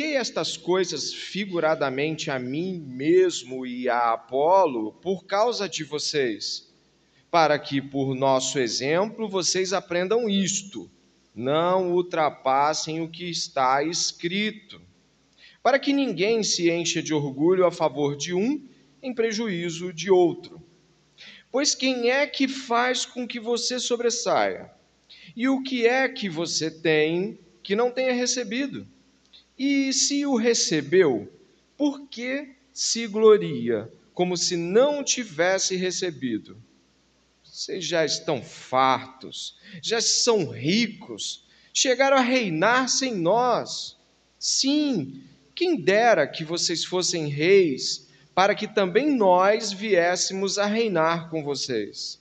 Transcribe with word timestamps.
Comuniquei 0.00 0.16
estas 0.16 0.56
coisas 0.56 1.12
figuradamente 1.12 2.30
a 2.30 2.38
mim 2.38 2.82
mesmo 2.86 3.66
e 3.66 3.86
a 3.86 4.14
Apolo 4.14 4.94
por 4.94 5.26
causa 5.26 5.68
de 5.68 5.84
vocês, 5.84 6.72
para 7.30 7.58
que 7.58 7.82
por 7.82 8.14
nosso 8.14 8.58
exemplo 8.58 9.28
vocês 9.28 9.74
aprendam 9.74 10.26
isto: 10.26 10.90
não 11.34 11.92
ultrapassem 11.92 13.02
o 13.02 13.10
que 13.10 13.28
está 13.28 13.84
escrito, 13.84 14.80
para 15.62 15.78
que 15.78 15.92
ninguém 15.92 16.42
se 16.42 16.70
encha 16.70 17.02
de 17.02 17.12
orgulho 17.12 17.66
a 17.66 17.70
favor 17.70 18.16
de 18.16 18.32
um 18.32 18.66
em 19.02 19.12
prejuízo 19.12 19.92
de 19.92 20.10
outro. 20.10 20.62
Pois 21.52 21.74
quem 21.74 22.08
é 22.10 22.26
que 22.26 22.48
faz 22.48 23.04
com 23.04 23.28
que 23.28 23.38
você 23.38 23.78
sobressaia? 23.78 24.70
E 25.36 25.46
o 25.46 25.62
que 25.62 25.86
é 25.86 26.08
que 26.08 26.26
você 26.26 26.70
tem 26.70 27.38
que 27.62 27.76
não 27.76 27.90
tenha 27.90 28.14
recebido? 28.14 28.88
E 29.62 29.92
se 29.92 30.24
o 30.24 30.36
recebeu, 30.36 31.30
por 31.76 32.08
que 32.08 32.56
se 32.72 33.06
gloria 33.06 33.92
como 34.14 34.34
se 34.34 34.56
não 34.56 35.04
tivesse 35.04 35.76
recebido? 35.76 36.56
Vocês 37.44 37.84
já 37.84 38.02
estão 38.02 38.42
fartos, 38.42 39.58
já 39.82 40.00
são 40.00 40.48
ricos, 40.48 41.44
chegaram 41.74 42.16
a 42.16 42.22
reinar 42.22 42.88
sem 42.88 43.14
nós. 43.14 43.98
Sim, 44.38 45.22
quem 45.54 45.78
dera 45.78 46.26
que 46.26 46.42
vocês 46.42 46.82
fossem 46.82 47.26
reis, 47.26 48.08
para 48.34 48.54
que 48.54 48.66
também 48.66 49.14
nós 49.14 49.74
viéssemos 49.74 50.56
a 50.56 50.64
reinar 50.64 51.28
com 51.28 51.44
vocês. 51.44 52.18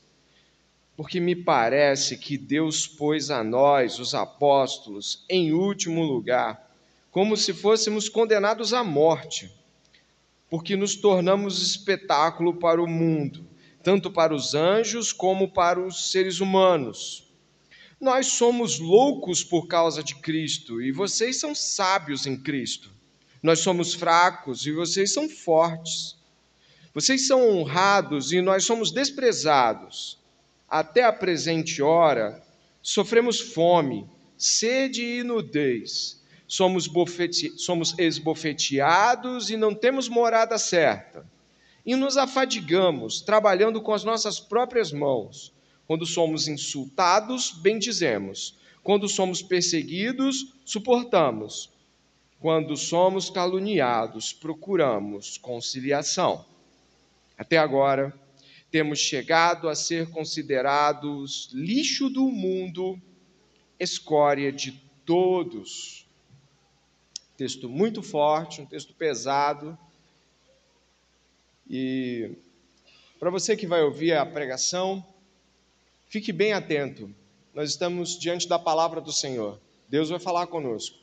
Porque 0.98 1.22
me 1.22 1.38
parece 1.38 2.18
que 2.18 2.38
Deus 2.38 2.86
pôs 2.86 3.32
a 3.32 3.46
nós, 3.46 3.98
os 3.98 4.14
apóstolos, 4.14 5.24
em 5.30 5.54
último 5.54 6.04
lugar 6.04 6.68
como 7.12 7.36
se 7.36 7.54
fôssemos 7.54 8.08
condenados 8.08 8.74
à 8.74 8.84
morte, 8.84 9.52
porque 10.50 10.76
nos 10.76 10.96
tornamos 10.96 11.62
espetáculo 11.62 12.56
para 12.56 12.82
o 12.82 12.88
mundo, 12.88 13.48
tanto 13.84 14.12
para 14.12 14.34
os 14.34 14.54
anjos 14.54 15.12
como 15.12 15.52
para 15.52 15.80
os 15.80 16.12
seres 16.12 16.40
humanos. 16.40 17.28
Nós 18.00 18.28
somos 18.28 18.80
loucos 18.80 19.44
por 19.44 19.68
causa 19.68 20.04
de 20.04 20.16
Cristo 20.16 20.82
e 20.82 20.92
vocês 20.92 21.40
são 21.40 21.54
sábios 21.54 22.26
em 22.26 22.38
Cristo. 22.38 22.92
Nós 23.42 23.60
somos 23.60 23.94
fracos 23.94 24.66
e 24.66 24.72
vocês 24.72 25.14
são 25.14 25.28
fortes. 25.28 26.16
Vocês 26.94 27.28
são 27.28 27.50
honrados 27.50 28.32
e 28.32 28.42
nós 28.42 28.64
somos 28.64 28.92
desprezados. 28.92 30.18
Até 30.68 31.04
a 31.04 31.12
presente 31.12 31.82
hora, 31.82 32.42
sofremos 32.82 33.40
fome, 33.40 34.08
sede 34.38 35.04
e 35.04 35.24
nudez 35.24 36.19
somos, 36.50 36.88
bofete, 36.88 37.54
somos 37.60 37.94
esbofeteados 38.00 39.52
e 39.52 39.56
não 39.56 39.76
temos 39.76 40.10
morada 40.10 40.58
certa. 40.58 41.24
E 41.86 41.96
nos 41.96 42.18
afadigamos, 42.18 43.22
trabalhando 43.22 43.80
com 43.80 43.94
as 43.94 44.04
nossas 44.04 44.40
próprias 44.40 44.92
mãos. 44.92 45.54
Quando 45.86 46.08
somos 46.08 46.48
insultados, 46.48 47.52
bendizemos. 47.52 48.58
Quando 48.82 49.08
somos 49.08 49.44
perseguidos, 49.44 50.56
suportamos. 50.66 51.70
Quando 52.40 52.76
somos 52.76 53.30
caluniados, 53.30 54.34
procuramos 54.34 55.38
conciliação. 55.38 56.44
Até 57.38 57.60
agora, 57.60 58.12
temos 58.72 58.98
chegado 58.98 59.70
a 59.70 59.76
ser 59.76 60.10
considerados 60.10 61.50
lixo 61.54 62.10
do 62.10 62.24
mundo, 62.24 63.00
escória 63.80 64.52
de 64.52 64.72
todos 65.06 66.09
texto 67.40 67.70
muito 67.70 68.04
forte, 68.04 68.60
um 68.60 68.66
texto 68.66 68.94
pesado. 68.94 69.78
E 71.70 72.32
para 73.18 73.30
você 73.30 73.56
que 73.56 73.66
vai 73.66 73.82
ouvir 73.82 74.12
a 74.12 74.26
pregação, 74.26 75.02
fique 76.10 76.34
bem 76.34 76.52
atento. 76.52 77.10
Nós 77.54 77.70
estamos 77.70 78.20
diante 78.20 78.46
da 78.46 78.60
palavra 78.60 79.00
do 79.00 79.14
Senhor. 79.14 79.58
Deus 79.88 80.10
vai 80.10 80.20
falar 80.20 80.48
conosco. 80.48 80.98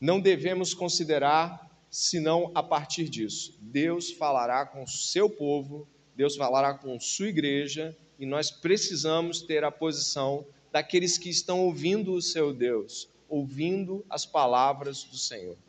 Não 0.00 0.18
devemos 0.18 0.72
considerar 0.72 1.70
senão 1.90 2.50
a 2.54 2.62
partir 2.62 3.06
disso. 3.06 3.54
Deus 3.60 4.10
falará 4.10 4.64
com 4.64 4.82
o 4.82 4.88
seu 4.88 5.28
povo, 5.28 5.86
Deus 6.16 6.36
falará 6.36 6.72
com 6.72 6.98
sua 6.98 7.28
igreja, 7.28 7.94
e 8.18 8.24
nós 8.24 8.50
precisamos 8.50 9.42
ter 9.42 9.62
a 9.62 9.70
posição 9.70 10.46
daqueles 10.72 11.18
que 11.18 11.28
estão 11.28 11.60
ouvindo 11.66 12.14
o 12.14 12.22
seu 12.22 12.54
Deus, 12.54 13.10
ouvindo 13.28 14.02
as 14.08 14.24
palavras 14.24 15.04
do 15.04 15.18
Senhor. 15.18 15.65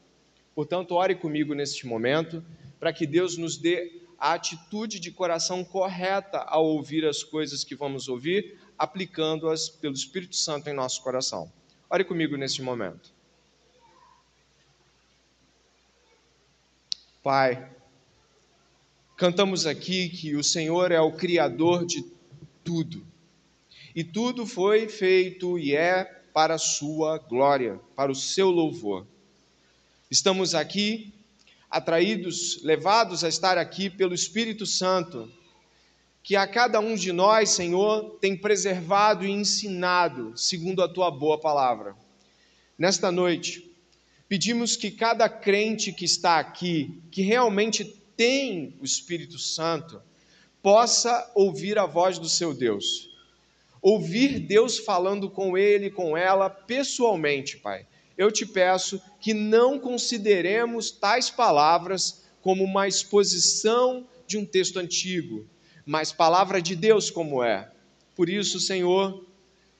Portanto, 0.58 0.96
ore 0.96 1.14
comigo 1.14 1.54
neste 1.54 1.86
momento, 1.86 2.44
para 2.80 2.92
que 2.92 3.06
Deus 3.06 3.38
nos 3.38 3.58
dê 3.58 4.02
a 4.18 4.34
atitude 4.34 5.00
de 5.00 5.12
coração 5.12 5.64
correta 5.64 6.40
ao 6.40 6.66
ouvir 6.66 7.06
as 7.06 7.22
coisas 7.22 7.64
que 7.64 7.76
vamos 7.76 8.08
ouvir, 8.08 8.58
aplicando-as 8.76 9.70
pelo 9.70 9.94
Espírito 9.94 10.36
Santo 10.36 10.68
em 10.68 10.74
nosso 10.74 11.04
coração. 11.04 11.54
Ore 11.88 12.04
comigo 12.04 12.36
neste 12.36 12.64
momento. 12.64 13.14
Pai, 17.22 17.72
cantamos 19.16 19.68
aqui 19.68 20.10
que 20.10 20.36
o 20.36 20.44
Senhor 20.44 20.92
é 20.92 21.00
o 21.00 21.12
Criador 21.12 21.86
de 21.86 22.04
tudo, 22.64 23.06
e 23.96 24.04
tudo 24.04 24.44
foi 24.48 24.90
feito 24.90 25.60
e 25.60 25.76
é 25.76 26.04
para 26.34 26.56
a 26.56 26.58
Sua 26.58 27.20
glória, 27.20 27.80
para 27.96 28.12
o 28.12 28.16
seu 28.16 28.50
louvor. 28.50 29.06
Estamos 30.10 30.56
aqui 30.56 31.14
atraídos, 31.70 32.64
levados 32.64 33.26
a 33.26 33.28
estar 33.28 33.58
aqui 33.58 33.90
pelo 33.90 34.14
Espírito 34.16 34.66
Santo, 34.66 35.30
que 36.24 36.34
a 36.34 36.48
cada 36.48 36.80
um 36.80 36.96
de 36.96 37.12
nós, 37.12 37.50
Senhor, 37.50 38.18
tem 38.22 38.36
preservado 38.38 39.26
e 39.26 39.30
ensinado 39.32 40.32
segundo 40.38 40.82
a 40.82 40.88
tua 40.88 41.12
boa 41.12 41.38
palavra. 41.38 41.94
Nesta 42.80 43.12
noite, 43.12 43.70
pedimos 44.30 44.78
que 44.78 44.92
cada 44.92 45.28
crente 45.28 45.92
que 45.92 46.06
está 46.06 46.40
aqui, 46.40 47.02
que 47.12 47.22
realmente 47.22 47.84
tem 48.16 48.78
o 48.80 48.86
Espírito 48.86 49.38
Santo, 49.38 50.02
possa 50.64 51.30
ouvir 51.36 51.78
a 51.78 51.86
voz 51.86 52.18
do 52.18 52.30
seu 52.30 52.54
Deus. 52.54 53.10
Ouvir 53.82 54.40
Deus 54.40 54.78
falando 54.78 55.30
com 55.30 55.58
ele, 55.58 55.90
com 55.90 56.16
ela, 56.16 56.50
pessoalmente, 56.50 57.58
Pai 57.58 57.86
eu 58.18 58.32
te 58.32 58.46
peço 58.46 59.00
que 59.20 59.34
não 59.34 59.80
consideremos 59.80 60.92
tais 60.92 61.30
palavras 61.30 62.26
como 62.42 62.64
uma 62.64 62.88
exposição 62.88 64.08
de 64.26 64.38
um 64.38 64.46
texto 64.46 64.78
antigo, 64.78 65.46
mas 65.86 66.12
palavra 66.12 66.62
de 66.62 66.76
Deus 66.76 67.10
como 67.10 67.44
é. 67.44 67.72
Por 68.16 68.30
isso, 68.30 68.60
Senhor, 68.60 69.26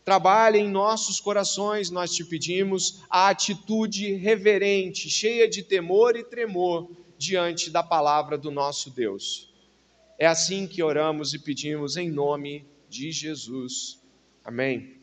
trabalhe 0.04 0.60
em 0.60 0.70
nossos 0.70 1.20
corações, 1.20 1.90
nós 1.90 2.14
te 2.14 2.24
pedimos 2.24 3.04
a 3.10 3.30
atitude 3.30 4.14
reverente, 4.14 5.10
cheia 5.10 5.48
de 5.50 5.64
temor 5.64 6.16
e 6.16 6.24
tremor 6.24 6.90
diante 7.18 7.70
da 7.70 7.84
palavra 7.84 8.38
do 8.38 8.52
nosso 8.52 8.90
Deus. 8.90 9.52
É 10.18 10.26
assim 10.26 10.68
que 10.68 10.82
oramos 10.82 11.34
e 11.34 11.40
pedimos 11.40 11.98
em 11.98 12.10
nome 12.10 12.66
de 12.90 13.12
Jesus. 13.12 14.00
Amém. 14.44 14.97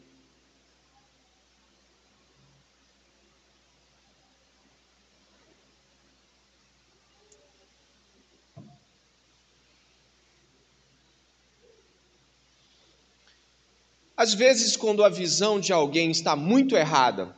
Às 14.16 14.32
vezes, 14.32 14.76
quando 14.76 15.02
a 15.02 15.08
visão 15.08 15.58
de 15.58 15.72
alguém 15.72 16.10
está 16.10 16.36
muito 16.36 16.76
errada, 16.76 17.34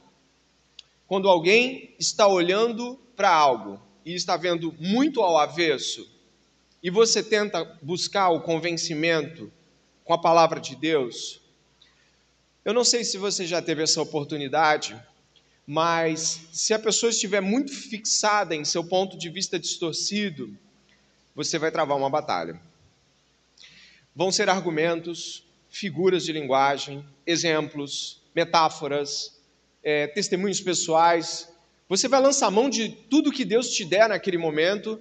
quando 1.07 1.29
alguém 1.29 1.95
está 1.99 2.27
olhando 2.27 2.99
para 3.17 3.33
algo 3.33 3.81
e 4.05 4.15
está 4.15 4.37
vendo 4.37 4.75
muito 4.79 5.23
ao 5.23 5.39
avesso, 5.39 6.07
e 6.83 6.91
você 6.91 7.23
tenta 7.23 7.65
buscar 7.83 8.29
o 8.29 8.43
convencimento 8.43 9.51
com 10.05 10.13
a 10.13 10.19
palavra 10.19 10.61
de 10.61 10.77
Deus, 10.77 11.41
eu 12.65 12.75
não 12.75 12.85
sei 12.85 13.05
se 13.05 13.17
você 13.17 13.47
já 13.47 13.63
teve 13.63 13.83
essa 13.83 14.03
oportunidade, 14.03 15.01
mas 15.67 16.41
se 16.53 16.75
a 16.75 16.79
pessoa 16.79 17.11
estiver 17.11 17.41
muito 17.41 17.73
fixada 17.73 18.55
em 18.55 18.65
seu 18.65 18.85
ponto 18.85 19.17
de 19.17 19.31
vista 19.31 19.59
distorcido, 19.59 20.57
você 21.35 21.59
vai 21.59 21.71
travar 21.71 21.97
uma 21.97 22.11
batalha. 22.11 22.61
Vão 24.15 24.31
ser 24.31 24.49
argumentos, 24.49 25.46
figuras 25.79 26.25
de 26.25 26.33
linguagem, 26.33 27.05
exemplos, 27.27 28.23
metáforas, 28.35 29.39
é, 29.83 30.07
testemunhos 30.07 30.59
pessoais. 30.59 31.53
Você 31.87 32.09
vai 32.09 32.19
lançar 32.19 32.51
mão 32.51 32.71
de 32.71 32.89
tudo 32.89 33.31
que 33.31 33.45
Deus 33.45 33.69
te 33.69 33.85
der 33.85 34.09
naquele 34.09 34.39
momento, 34.39 34.99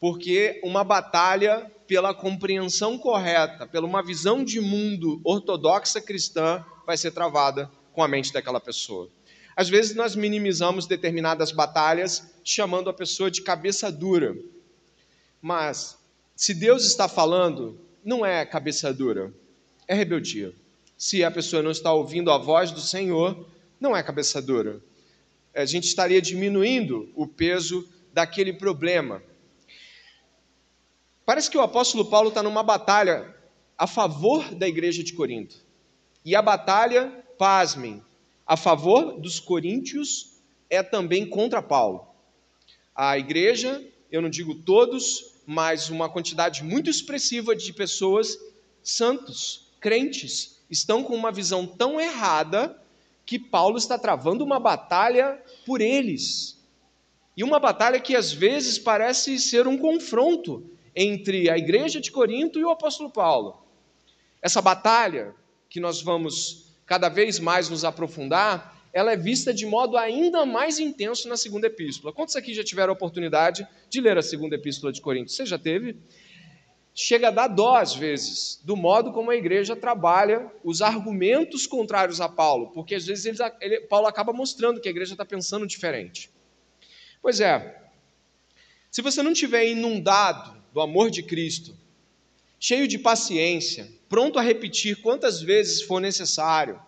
porque 0.00 0.62
uma 0.64 0.82
batalha 0.82 1.70
pela 1.86 2.14
compreensão 2.14 2.96
correta, 2.96 3.66
pela 3.66 3.86
uma 3.86 4.02
visão 4.02 4.42
de 4.42 4.62
mundo 4.62 5.20
ortodoxa 5.22 6.00
cristã, 6.00 6.64
vai 6.86 6.96
ser 6.96 7.10
travada 7.10 7.70
com 7.92 8.02
a 8.02 8.08
mente 8.08 8.32
daquela 8.32 8.58
pessoa. 8.58 9.10
Às 9.54 9.68
vezes 9.68 9.94
nós 9.94 10.16
minimizamos 10.16 10.86
determinadas 10.86 11.52
batalhas 11.52 12.34
chamando 12.42 12.88
a 12.88 12.94
pessoa 12.94 13.30
de 13.30 13.42
cabeça 13.42 13.92
dura. 13.92 14.34
Mas, 15.40 15.98
se 16.34 16.54
Deus 16.54 16.86
está 16.86 17.08
falando, 17.08 17.78
não 18.02 18.24
é 18.24 18.46
cabeça 18.46 18.90
dura, 18.92 19.30
é 19.86 19.94
rebeldia. 19.94 20.52
Se 20.96 21.24
a 21.24 21.30
pessoa 21.30 21.62
não 21.62 21.70
está 21.70 21.92
ouvindo 21.92 22.30
a 22.30 22.38
voz 22.38 22.70
do 22.70 22.80
Senhor, 22.80 23.46
não 23.80 23.96
é 23.96 24.02
cabeça 24.02 24.40
dura. 24.40 24.80
A 25.54 25.64
gente 25.64 25.84
estaria 25.84 26.20
diminuindo 26.20 27.10
o 27.14 27.26
peso 27.26 27.88
daquele 28.12 28.52
problema. 28.52 29.22
Parece 31.26 31.50
que 31.50 31.56
o 31.56 31.62
apóstolo 31.62 32.04
Paulo 32.04 32.28
está 32.28 32.42
numa 32.42 32.62
batalha 32.62 33.34
a 33.76 33.86
favor 33.86 34.54
da 34.54 34.68
igreja 34.68 35.02
de 35.02 35.12
Corinto. 35.12 35.56
E 36.24 36.34
a 36.34 36.42
batalha, 36.42 37.24
pasmem, 37.38 38.02
a 38.46 38.56
favor 38.56 39.18
dos 39.20 39.40
coríntios 39.40 40.38
é 40.70 40.82
também 40.82 41.26
contra 41.26 41.62
Paulo. 41.62 42.06
A 42.94 43.18
igreja, 43.18 43.82
eu 44.10 44.22
não 44.22 44.30
digo 44.30 44.54
todos, 44.54 45.34
mas 45.46 45.88
uma 45.90 46.08
quantidade 46.08 46.62
muito 46.62 46.88
expressiva 46.88 47.54
de 47.54 47.72
pessoas 47.72 48.38
santos, 48.82 49.63
crentes, 49.84 50.64
estão 50.70 51.04
com 51.04 51.14
uma 51.14 51.30
visão 51.30 51.66
tão 51.66 52.00
errada 52.00 52.74
que 53.26 53.38
Paulo 53.38 53.76
está 53.76 53.98
travando 53.98 54.42
uma 54.42 54.58
batalha 54.58 55.38
por 55.66 55.82
eles. 55.82 56.58
E 57.36 57.44
uma 57.44 57.60
batalha 57.60 58.00
que 58.00 58.16
às 58.16 58.32
vezes 58.32 58.78
parece 58.78 59.38
ser 59.38 59.68
um 59.68 59.76
confronto 59.76 60.70
entre 60.96 61.50
a 61.50 61.58
igreja 61.58 62.00
de 62.00 62.10
Corinto 62.10 62.58
e 62.58 62.64
o 62.64 62.70
apóstolo 62.70 63.10
Paulo. 63.10 63.62
Essa 64.40 64.62
batalha 64.62 65.34
que 65.68 65.80
nós 65.80 66.00
vamos 66.00 66.72
cada 66.86 67.10
vez 67.10 67.38
mais 67.38 67.68
nos 67.68 67.84
aprofundar, 67.84 68.82
ela 68.90 69.12
é 69.12 69.16
vista 69.18 69.52
de 69.52 69.66
modo 69.66 69.98
ainda 69.98 70.46
mais 70.46 70.78
intenso 70.78 71.28
na 71.28 71.36
segunda 71.36 71.66
epístola. 71.66 72.10
Quantos 72.10 72.36
aqui 72.36 72.54
já 72.54 72.64
tiveram 72.64 72.92
a 72.92 72.96
oportunidade 72.96 73.68
de 73.90 74.00
ler 74.00 74.16
a 74.16 74.22
segunda 74.22 74.54
epístola 74.54 74.90
de 74.90 75.02
Coríntios? 75.02 75.36
Você 75.36 75.44
já 75.44 75.58
teve? 75.58 75.98
Chega 76.94 77.28
a 77.28 77.30
dar 77.32 77.48
dó, 77.48 77.74
às 77.74 77.94
vezes, 77.94 78.60
do 78.62 78.76
modo 78.76 79.12
como 79.12 79.30
a 79.30 79.36
igreja 79.36 79.74
trabalha 79.74 80.48
os 80.62 80.80
argumentos 80.80 81.66
contrários 81.66 82.20
a 82.20 82.28
Paulo, 82.28 82.70
porque 82.70 82.94
às 82.94 83.04
vezes 83.04 83.24
ele, 83.26 83.38
ele, 83.60 83.80
Paulo 83.80 84.06
acaba 84.06 84.32
mostrando 84.32 84.80
que 84.80 84.86
a 84.86 84.92
igreja 84.92 85.14
está 85.14 85.24
pensando 85.24 85.66
diferente. 85.66 86.30
Pois 87.20 87.40
é, 87.40 87.82
se 88.92 89.02
você 89.02 89.24
não 89.24 89.32
tiver 89.32 89.66
inundado 89.66 90.56
do 90.72 90.80
amor 90.80 91.10
de 91.10 91.24
Cristo, 91.24 91.76
cheio 92.60 92.86
de 92.86 92.96
paciência, 92.96 93.90
pronto 94.08 94.38
a 94.38 94.42
repetir 94.42 95.02
quantas 95.02 95.42
vezes 95.42 95.82
for 95.82 96.00
necessário, 96.00 96.80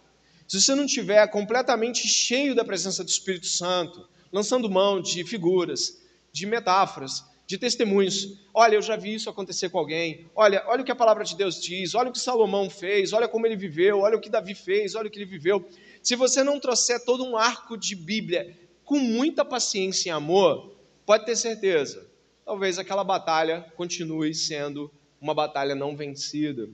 se 0.46 0.60
você 0.60 0.72
não 0.76 0.84
estiver 0.84 1.26
completamente 1.28 2.06
cheio 2.06 2.54
da 2.54 2.64
presença 2.64 3.02
do 3.02 3.10
Espírito 3.10 3.48
Santo, 3.48 4.08
lançando 4.32 4.70
mão 4.70 5.00
de 5.02 5.24
figuras, 5.24 6.00
de 6.32 6.46
metáforas, 6.46 7.24
de 7.46 7.56
testemunhos. 7.56 8.40
Olha, 8.52 8.74
eu 8.74 8.82
já 8.82 8.96
vi 8.96 9.14
isso 9.14 9.30
acontecer 9.30 9.68
com 9.68 9.78
alguém. 9.78 10.26
Olha, 10.34 10.64
olha 10.66 10.82
o 10.82 10.84
que 10.84 10.90
a 10.90 10.96
palavra 10.96 11.24
de 11.24 11.36
Deus 11.36 11.60
diz. 11.60 11.94
Olha 11.94 12.10
o 12.10 12.12
que 12.12 12.18
Salomão 12.18 12.68
fez. 12.68 13.12
Olha 13.12 13.28
como 13.28 13.46
ele 13.46 13.56
viveu. 13.56 14.00
Olha 14.00 14.16
o 14.16 14.20
que 14.20 14.28
Davi 14.28 14.54
fez. 14.54 14.94
Olha 14.94 15.06
o 15.06 15.10
que 15.10 15.18
ele 15.18 15.24
viveu. 15.24 15.64
Se 16.02 16.16
você 16.16 16.42
não 16.42 16.58
trouxer 16.58 17.04
todo 17.04 17.24
um 17.24 17.36
arco 17.36 17.76
de 17.76 17.94
Bíblia 17.94 18.56
com 18.84 18.98
muita 18.98 19.44
paciência 19.44 20.08
e 20.08 20.12
amor, 20.12 20.76
pode 21.04 21.24
ter 21.24 21.36
certeza, 21.36 22.06
talvez 22.44 22.78
aquela 22.78 23.02
batalha 23.02 23.66
continue 23.76 24.32
sendo 24.32 24.90
uma 25.20 25.34
batalha 25.34 25.74
não 25.74 25.96
vencida. 25.96 26.68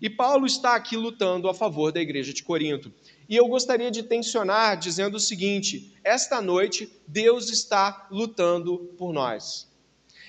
E 0.00 0.08
Paulo 0.08 0.46
está 0.46 0.74
aqui 0.74 0.96
lutando 0.96 1.48
a 1.48 1.54
favor 1.54 1.92
da 1.92 2.00
igreja 2.00 2.32
de 2.32 2.42
Corinto. 2.42 2.92
E 3.28 3.36
eu 3.36 3.46
gostaria 3.46 3.90
de 3.90 4.02
tensionar 4.02 4.78
dizendo 4.78 5.16
o 5.16 5.20
seguinte: 5.20 5.94
esta 6.02 6.40
noite 6.40 6.90
Deus 7.06 7.50
está 7.50 8.08
lutando 8.10 8.94
por 8.96 9.12
nós. 9.12 9.67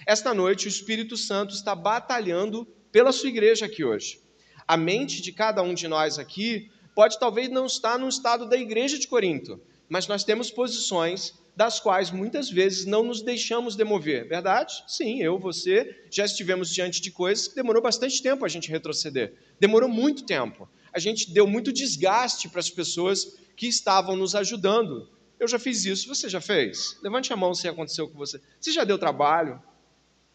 Esta 0.10 0.34
noite 0.34 0.66
o 0.66 0.68
Espírito 0.68 1.16
Santo 1.16 1.54
está 1.54 1.76
batalhando 1.76 2.66
pela 2.92 3.12
sua 3.12 3.30
igreja 3.30 3.68
aqui 3.68 3.84
hoje. 3.84 4.20
A 4.68 4.76
mente 4.76 5.22
de 5.22 5.32
cada 5.32 5.62
um 5.62 5.72
de 5.72 5.88
nós 5.88 6.18
aqui 6.18 6.72
pode 6.96 7.20
talvez 7.20 7.48
não 7.48 7.68
estar 7.68 8.00
no 8.00 8.10
estado 8.10 8.50
da 8.50 8.58
igreja 8.58 8.98
de 8.98 9.08
Corinto, 9.08 9.62
mas 9.88 10.08
nós 10.08 10.24
temos 10.24 10.50
posições 10.50 11.36
das 11.56 11.80
quais 11.80 12.10
muitas 12.10 12.50
vezes 12.50 12.88
não 12.88 13.04
nos 13.04 13.22
deixamos 13.22 13.76
demover, 13.76 14.28
verdade? 14.28 14.84
Sim, 14.88 15.22
eu, 15.22 15.38
você, 15.38 16.04
já 16.10 16.26
estivemos 16.26 16.74
diante 16.74 17.00
de 17.00 17.12
coisas 17.12 17.48
que 17.48 17.54
demorou 17.54 17.84
bastante 17.84 18.20
tempo 18.24 18.44
a 18.44 18.50
gente 18.50 18.72
retroceder. 18.72 19.36
Demorou 19.60 19.88
muito 19.88 20.26
tempo 20.26 20.68
a 20.92 20.98
gente 20.98 21.32
deu 21.32 21.46
muito 21.46 21.72
desgaste 21.72 22.50
para 22.50 22.60
as 22.60 22.70
pessoas 22.72 23.38
que 23.56 23.68
estavam 23.68 24.16
nos 24.16 24.34
ajudando. 24.34 25.08
Eu 25.40 25.48
já 25.48 25.60
fiz 25.60 25.86
isso, 25.86 26.08
você 26.08 26.28
já 26.28 26.42
fez? 26.42 26.98
Levante 27.04 27.32
a 27.32 27.36
mão 27.36 27.54
se 27.54 27.68
aconteceu 27.68 28.10
com 28.10 28.18
você. 28.18 28.42
Você 28.60 28.72
já 28.72 28.84
deu 28.84 28.98
trabalho? 28.98 29.62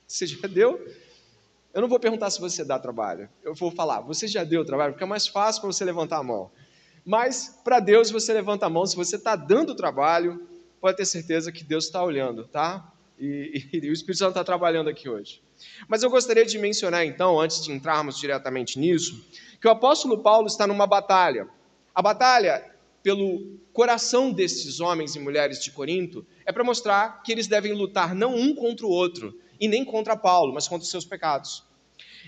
Você 0.07 0.27
já 0.27 0.47
deu? 0.47 0.87
Eu 1.73 1.81
não 1.81 1.89
vou 1.89 1.99
perguntar 1.99 2.31
se 2.31 2.41
você 2.41 2.65
dá 2.65 2.79
trabalho. 2.79 3.29
Eu 3.43 3.55
vou 3.55 3.71
falar, 3.71 4.01
você 4.01 4.29
já 4.29 4.45
deu 4.45 4.65
trabalho? 4.65 4.93
Porque 4.93 5.05
é 5.05 5.07
mais 5.07 5.27
fácil 5.27 5.61
para 5.61 5.73
você 5.73 5.85
levantar 5.85 6.19
a 6.19 6.23
mão. 6.23 6.51
Mas 7.05 7.61
para 7.65 7.81
Deus 7.81 8.11
você 8.11 8.33
levanta 8.33 8.67
a 8.67 8.71
mão. 8.71 8.87
Se 8.87 8.97
você 8.97 9.17
está 9.17 9.35
dando 9.37 9.75
trabalho, 9.75 10.47
pode 10.81 10.97
ter 10.97 11.05
certeza 11.05 11.51
que 11.51 11.65
Deus 11.65 11.87
está 11.87 12.03
olhando, 12.03 12.47
tá? 12.47 12.93
E, 13.19 13.67
e, 13.73 13.79
e, 13.79 13.91
o 13.91 13.93
Espírito 13.93 14.19
Santo 14.19 14.31
está 14.31 14.45
trabalhando 14.45 14.89
aqui 14.89 15.09
hoje. 15.09 15.43
Mas 15.89 16.03
eu 16.03 16.11
gostaria 16.11 16.45
de 16.45 16.59
mencionar 16.59 17.05
então, 17.05 17.41
antes 17.41 17.63
de 17.63 17.73
entrarmos 17.73 18.19
diretamente 18.19 18.79
nisso, 18.79 19.25
que 19.61 19.67
o 19.67 19.71
apóstolo 19.71 20.19
Paulo 20.19 20.47
está 20.47 20.67
numa 20.67 20.87
batalha. 20.87 21.49
A 21.95 22.03
batalha 22.03 22.65
pelo 23.03 23.59
coração 23.73 24.33
desses 24.33 24.81
homens 24.81 25.15
e 25.15 25.21
mulheres 25.21 25.63
de 25.63 25.71
Corinto 25.71 26.27
é 26.47 26.53
para 26.53 26.65
mostrar 26.65 27.23
que 27.23 27.31
eles 27.33 27.47
devem 27.47 27.73
lutar 27.73 28.15
não 28.15 28.35
um 28.35 28.55
contra 28.55 28.87
o 28.87 28.91
outro, 28.91 29.39
e 29.61 29.69
nem 29.69 29.85
contra 29.85 30.17
Paulo, 30.17 30.53
mas 30.53 30.69
contra 30.69 30.85
os 30.85 30.91
seus 30.91 31.05
pecados. 31.05 31.65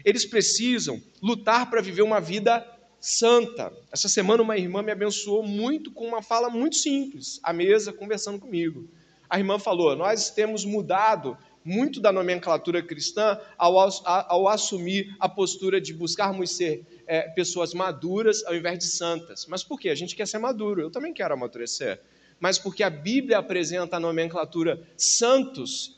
Eles 0.04 0.24
precisam 0.24 1.00
lutar 1.22 1.68
para 1.70 1.80
viver 1.80 2.02
uma 2.02 2.20
vida 2.20 2.66
santa. 3.00 3.72
Essa 3.92 4.08
semana 4.08 4.42
uma 4.42 4.56
irmã 4.56 4.82
me 4.82 4.92
abençoou 4.92 5.42
muito 5.42 5.90
com 5.90 6.06
uma 6.06 6.22
fala 6.22 6.50
muito 6.50 6.76
simples, 6.76 7.40
à 7.42 7.52
mesa, 7.52 7.92
conversando 7.92 8.38
comigo. 8.38 8.88
A 9.28 9.38
irmã 9.38 9.58
falou: 9.58 9.96
Nós 9.96 10.30
temos 10.30 10.64
mudado 10.64 11.36
muito 11.64 12.00
da 12.00 12.12
nomenclatura 12.12 12.80
cristã 12.80 13.40
ao, 13.58 13.76
ao 14.04 14.48
assumir 14.48 15.16
a 15.18 15.28
postura 15.28 15.80
de 15.80 15.92
buscarmos 15.92 16.52
ser 16.56 16.86
é, 17.08 17.22
pessoas 17.22 17.74
maduras 17.74 18.44
ao 18.44 18.54
invés 18.54 18.78
de 18.78 18.86
santas. 18.86 19.46
Mas 19.46 19.64
por 19.64 19.80
quê? 19.80 19.88
A 19.88 19.94
gente 19.94 20.14
quer 20.14 20.28
ser 20.28 20.38
maduro, 20.38 20.80
eu 20.80 20.90
também 20.90 21.12
quero 21.12 21.34
amadurecer. 21.34 22.00
Mas 22.38 22.56
porque 22.58 22.84
a 22.84 22.90
Bíblia 22.90 23.38
apresenta 23.38 23.96
a 23.96 24.00
nomenclatura 24.00 24.80
santos, 24.96 25.95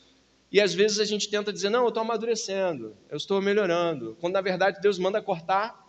e 0.51 0.59
às 0.59 0.73
vezes 0.73 0.99
a 0.99 1.05
gente 1.05 1.29
tenta 1.29 1.53
dizer, 1.53 1.69
não, 1.69 1.83
eu 1.83 1.89
estou 1.89 2.01
amadurecendo, 2.01 2.95
eu 3.09 3.17
estou 3.17 3.41
melhorando, 3.41 4.17
quando 4.19 4.33
na 4.33 4.41
verdade 4.41 4.81
Deus 4.81 4.97
manda 4.97 5.21
cortar 5.21 5.87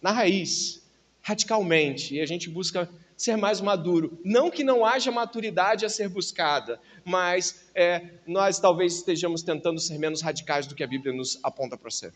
na 0.00 0.12
raiz, 0.12 0.82
radicalmente, 1.20 2.14
e 2.14 2.20
a 2.20 2.26
gente 2.26 2.48
busca 2.48 2.88
ser 3.16 3.36
mais 3.36 3.60
maduro. 3.60 4.18
Não 4.24 4.50
que 4.50 4.64
não 4.64 4.84
haja 4.84 5.10
maturidade 5.10 5.84
a 5.84 5.88
ser 5.88 6.08
buscada, 6.08 6.80
mas 7.04 7.70
é, 7.74 8.14
nós 8.26 8.58
talvez 8.58 8.96
estejamos 8.96 9.42
tentando 9.42 9.78
ser 9.78 9.98
menos 9.98 10.22
radicais 10.22 10.66
do 10.66 10.74
que 10.74 10.82
a 10.82 10.86
Bíblia 10.86 11.12
nos 11.12 11.38
aponta 11.42 11.76
para 11.76 11.90
ser. 11.90 12.14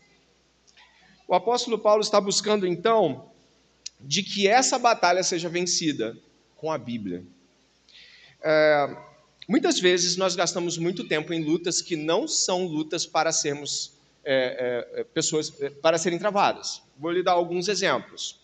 O 1.27 1.35
apóstolo 1.35 1.77
Paulo 1.77 2.01
está 2.01 2.19
buscando 2.19 2.65
então 2.65 3.29
de 3.99 4.23
que 4.23 4.47
essa 4.47 4.79
batalha 4.79 5.23
seja 5.23 5.49
vencida 5.49 6.17
com 6.55 6.71
a 6.71 6.77
Bíblia. 6.77 7.23
É, 8.43 8.97
muitas 9.47 9.79
vezes 9.79 10.17
nós 10.17 10.35
gastamos 10.35 10.77
muito 10.77 11.07
tempo 11.07 11.33
em 11.33 11.43
lutas 11.43 11.81
que 11.81 11.95
não 11.95 12.27
são 12.27 12.65
lutas 12.65 13.05
para 13.05 13.31
sermos 13.31 13.93
é, 14.23 14.87
é, 14.95 15.01
é 15.01 15.03
pessoas 15.03 15.53
é, 15.61 15.69
para 15.69 15.97
serem 15.97 16.17
travadas. 16.17 16.81
Vou 16.97 17.11
lhe 17.11 17.23
dar 17.23 17.33
alguns 17.33 17.67
exemplos. 17.67 18.39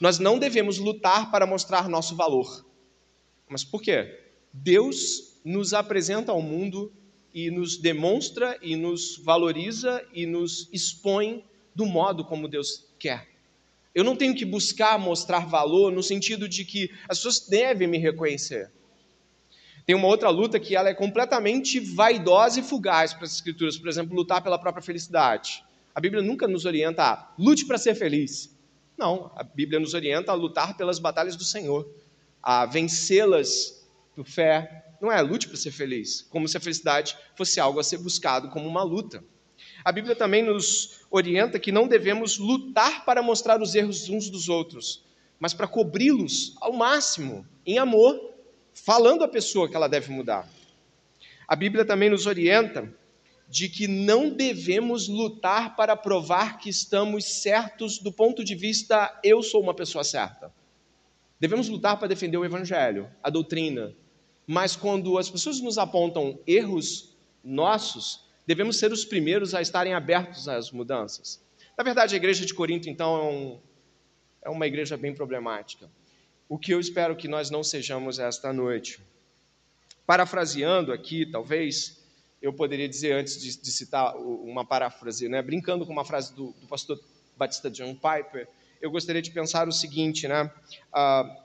Nós 0.00 0.18
não 0.18 0.38
devemos 0.38 0.78
lutar 0.78 1.30
para 1.30 1.46
mostrar 1.46 1.88
nosso 1.88 2.14
valor. 2.14 2.64
Mas 3.48 3.64
por 3.64 3.80
quê? 3.80 4.20
Deus 4.52 5.38
nos 5.44 5.72
apresenta 5.72 6.32
ao 6.32 6.42
mundo 6.42 6.92
e 7.32 7.50
nos 7.50 7.76
demonstra 7.76 8.58
e 8.62 8.76
nos 8.76 9.16
valoriza 9.18 10.04
e 10.12 10.26
nos 10.26 10.68
expõe 10.72 11.44
do 11.74 11.84
modo 11.84 12.24
como 12.24 12.48
Deus 12.48 12.86
quer. 12.98 13.28
Eu 13.94 14.04
não 14.04 14.16
tenho 14.16 14.34
que 14.34 14.44
buscar 14.44 14.98
mostrar 14.98 15.46
valor 15.46 15.92
no 15.92 16.02
sentido 16.02 16.48
de 16.48 16.64
que 16.64 16.90
as 17.08 17.18
pessoas 17.18 17.40
devem 17.48 17.88
me 17.88 17.98
reconhecer. 17.98 18.70
Tem 19.86 19.94
uma 19.94 20.08
outra 20.08 20.28
luta 20.30 20.58
que 20.58 20.74
ela 20.74 20.88
é 20.88 20.94
completamente 20.94 21.78
vaidosa 21.78 22.58
e 22.58 22.62
fugaz 22.62 23.14
para 23.14 23.24
as 23.24 23.34
escrituras, 23.34 23.78
por 23.78 23.88
exemplo, 23.88 24.16
lutar 24.16 24.42
pela 24.42 24.58
própria 24.58 24.82
felicidade. 24.82 25.64
A 25.94 26.00
Bíblia 26.00 26.20
nunca 26.20 26.48
nos 26.48 26.64
orienta 26.64 27.04
a 27.04 27.32
lute 27.38 27.64
para 27.64 27.78
ser 27.78 27.94
feliz. 27.94 28.52
Não, 28.98 29.30
a 29.36 29.44
Bíblia 29.44 29.78
nos 29.78 29.94
orienta 29.94 30.32
a 30.32 30.34
lutar 30.34 30.76
pelas 30.76 30.98
batalhas 30.98 31.36
do 31.36 31.44
Senhor, 31.44 31.88
a 32.42 32.66
vencê-las 32.66 33.86
por 34.12 34.26
fé. 34.26 34.84
Não 35.00 35.12
é 35.12 35.22
lute 35.22 35.46
para 35.46 35.56
ser 35.56 35.70
feliz, 35.70 36.26
como 36.30 36.48
se 36.48 36.56
a 36.56 36.60
felicidade 36.60 37.16
fosse 37.36 37.60
algo 37.60 37.78
a 37.78 37.84
ser 37.84 37.98
buscado 37.98 38.48
como 38.48 38.66
uma 38.66 38.82
luta. 38.82 39.22
A 39.84 39.92
Bíblia 39.92 40.16
também 40.16 40.42
nos 40.42 41.06
orienta 41.08 41.60
que 41.60 41.70
não 41.70 41.86
devemos 41.86 42.38
lutar 42.38 43.04
para 43.04 43.22
mostrar 43.22 43.62
os 43.62 43.72
erros 43.72 44.08
uns 44.08 44.28
dos 44.28 44.48
outros, 44.48 45.04
mas 45.38 45.54
para 45.54 45.68
cobri-los 45.68 46.56
ao 46.60 46.72
máximo, 46.72 47.46
em 47.64 47.78
amor, 47.78 48.35
falando 48.84 49.24
à 49.24 49.28
pessoa 49.28 49.68
que 49.68 49.74
ela 49.74 49.88
deve 49.88 50.12
mudar. 50.12 50.48
A 51.48 51.56
Bíblia 51.56 51.84
também 51.84 52.10
nos 52.10 52.26
orienta 52.26 52.92
de 53.48 53.68
que 53.68 53.86
não 53.86 54.30
devemos 54.30 55.08
lutar 55.08 55.76
para 55.76 55.96
provar 55.96 56.58
que 56.58 56.68
estamos 56.68 57.24
certos 57.40 57.98
do 57.98 58.12
ponto 58.12 58.44
de 58.44 58.54
vista 58.54 59.18
eu 59.22 59.42
sou 59.42 59.62
uma 59.62 59.74
pessoa 59.74 60.04
certa. 60.04 60.52
Devemos 61.38 61.68
lutar 61.68 61.98
para 61.98 62.08
defender 62.08 62.36
o 62.36 62.44
evangelho, 62.44 63.10
a 63.22 63.30
doutrina. 63.30 63.94
Mas 64.46 64.74
quando 64.76 65.18
as 65.18 65.30
pessoas 65.30 65.60
nos 65.60 65.78
apontam 65.78 66.38
erros 66.46 67.16
nossos, 67.42 68.24
devemos 68.46 68.78
ser 68.78 68.92
os 68.92 69.04
primeiros 69.04 69.54
a 69.54 69.62
estarem 69.62 69.94
abertos 69.94 70.48
às 70.48 70.70
mudanças. 70.70 71.42
Na 71.76 71.84
verdade, 71.84 72.14
a 72.14 72.16
igreja 72.16 72.44
de 72.44 72.54
Corinto, 72.54 72.88
então, 72.88 73.16
é, 73.16 73.22
um, 73.22 73.60
é 74.42 74.50
uma 74.50 74.66
igreja 74.66 74.96
bem 74.96 75.14
problemática. 75.14 75.90
O 76.48 76.58
que 76.58 76.72
eu 76.72 76.78
espero 76.78 77.16
que 77.16 77.26
nós 77.26 77.50
não 77.50 77.64
sejamos 77.64 78.18
esta 78.20 78.52
noite. 78.52 79.00
Parafraseando 80.06 80.92
aqui, 80.92 81.26
talvez, 81.26 82.00
eu 82.40 82.52
poderia 82.52 82.88
dizer, 82.88 83.12
antes 83.12 83.40
de, 83.40 83.60
de 83.60 83.72
citar 83.72 84.16
uma 84.16 84.64
paráfrase, 84.64 85.28
né, 85.28 85.42
brincando 85.42 85.84
com 85.84 85.92
uma 85.92 86.04
frase 86.04 86.32
do, 86.34 86.52
do, 86.52 86.66
pastor 86.68 87.00
Batista 87.36 87.68
John 87.68 87.94
Piper, 87.94 88.48
eu 88.80 88.90
gostaria 88.90 89.20
de 89.20 89.32
pensar 89.32 89.66
o 89.68 89.72
seguinte, 89.72 90.28
né, 90.28 90.48
ah, 90.92 91.36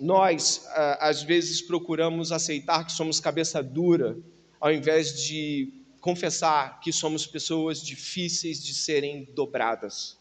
nós, 0.00 0.66
ah, 0.70 1.08
às 1.08 1.22
vezes, 1.22 1.62
procuramos 1.62 2.32
aceitar 2.32 2.84
que 2.84 2.90
somos 2.90 3.20
cabeça 3.20 3.62
dura, 3.62 4.18
ao 4.60 4.72
invés 4.72 5.22
de 5.22 5.72
confessar 6.00 6.80
que 6.80 6.92
somos 6.92 7.24
pessoas 7.24 7.80
difíceis 7.80 8.60
de 8.60 8.74
serem 8.74 9.28
dobradas. 9.32 10.18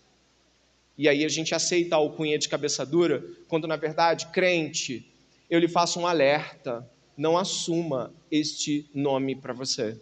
E 0.98 1.08
aí 1.08 1.26
a 1.26 1.30
gente 1.30 1.56
aceita 1.56 1.96
a 1.96 2.00
alcunha 2.00 2.38
de 2.38 2.50
cabeça 2.50 2.86
dura, 2.86 3.24
quando 3.48 3.68
na 3.68 3.76
verdade, 3.76 4.28
crente, 4.28 5.06
eu 5.50 5.60
lhe 5.60 5.68
faço 5.68 6.00
um 6.00 6.08
alerta, 6.08 6.88
não 7.18 7.38
assuma 7.38 8.14
este 8.32 8.90
nome 8.94 9.36
para 9.36 9.54
você. 9.54 10.00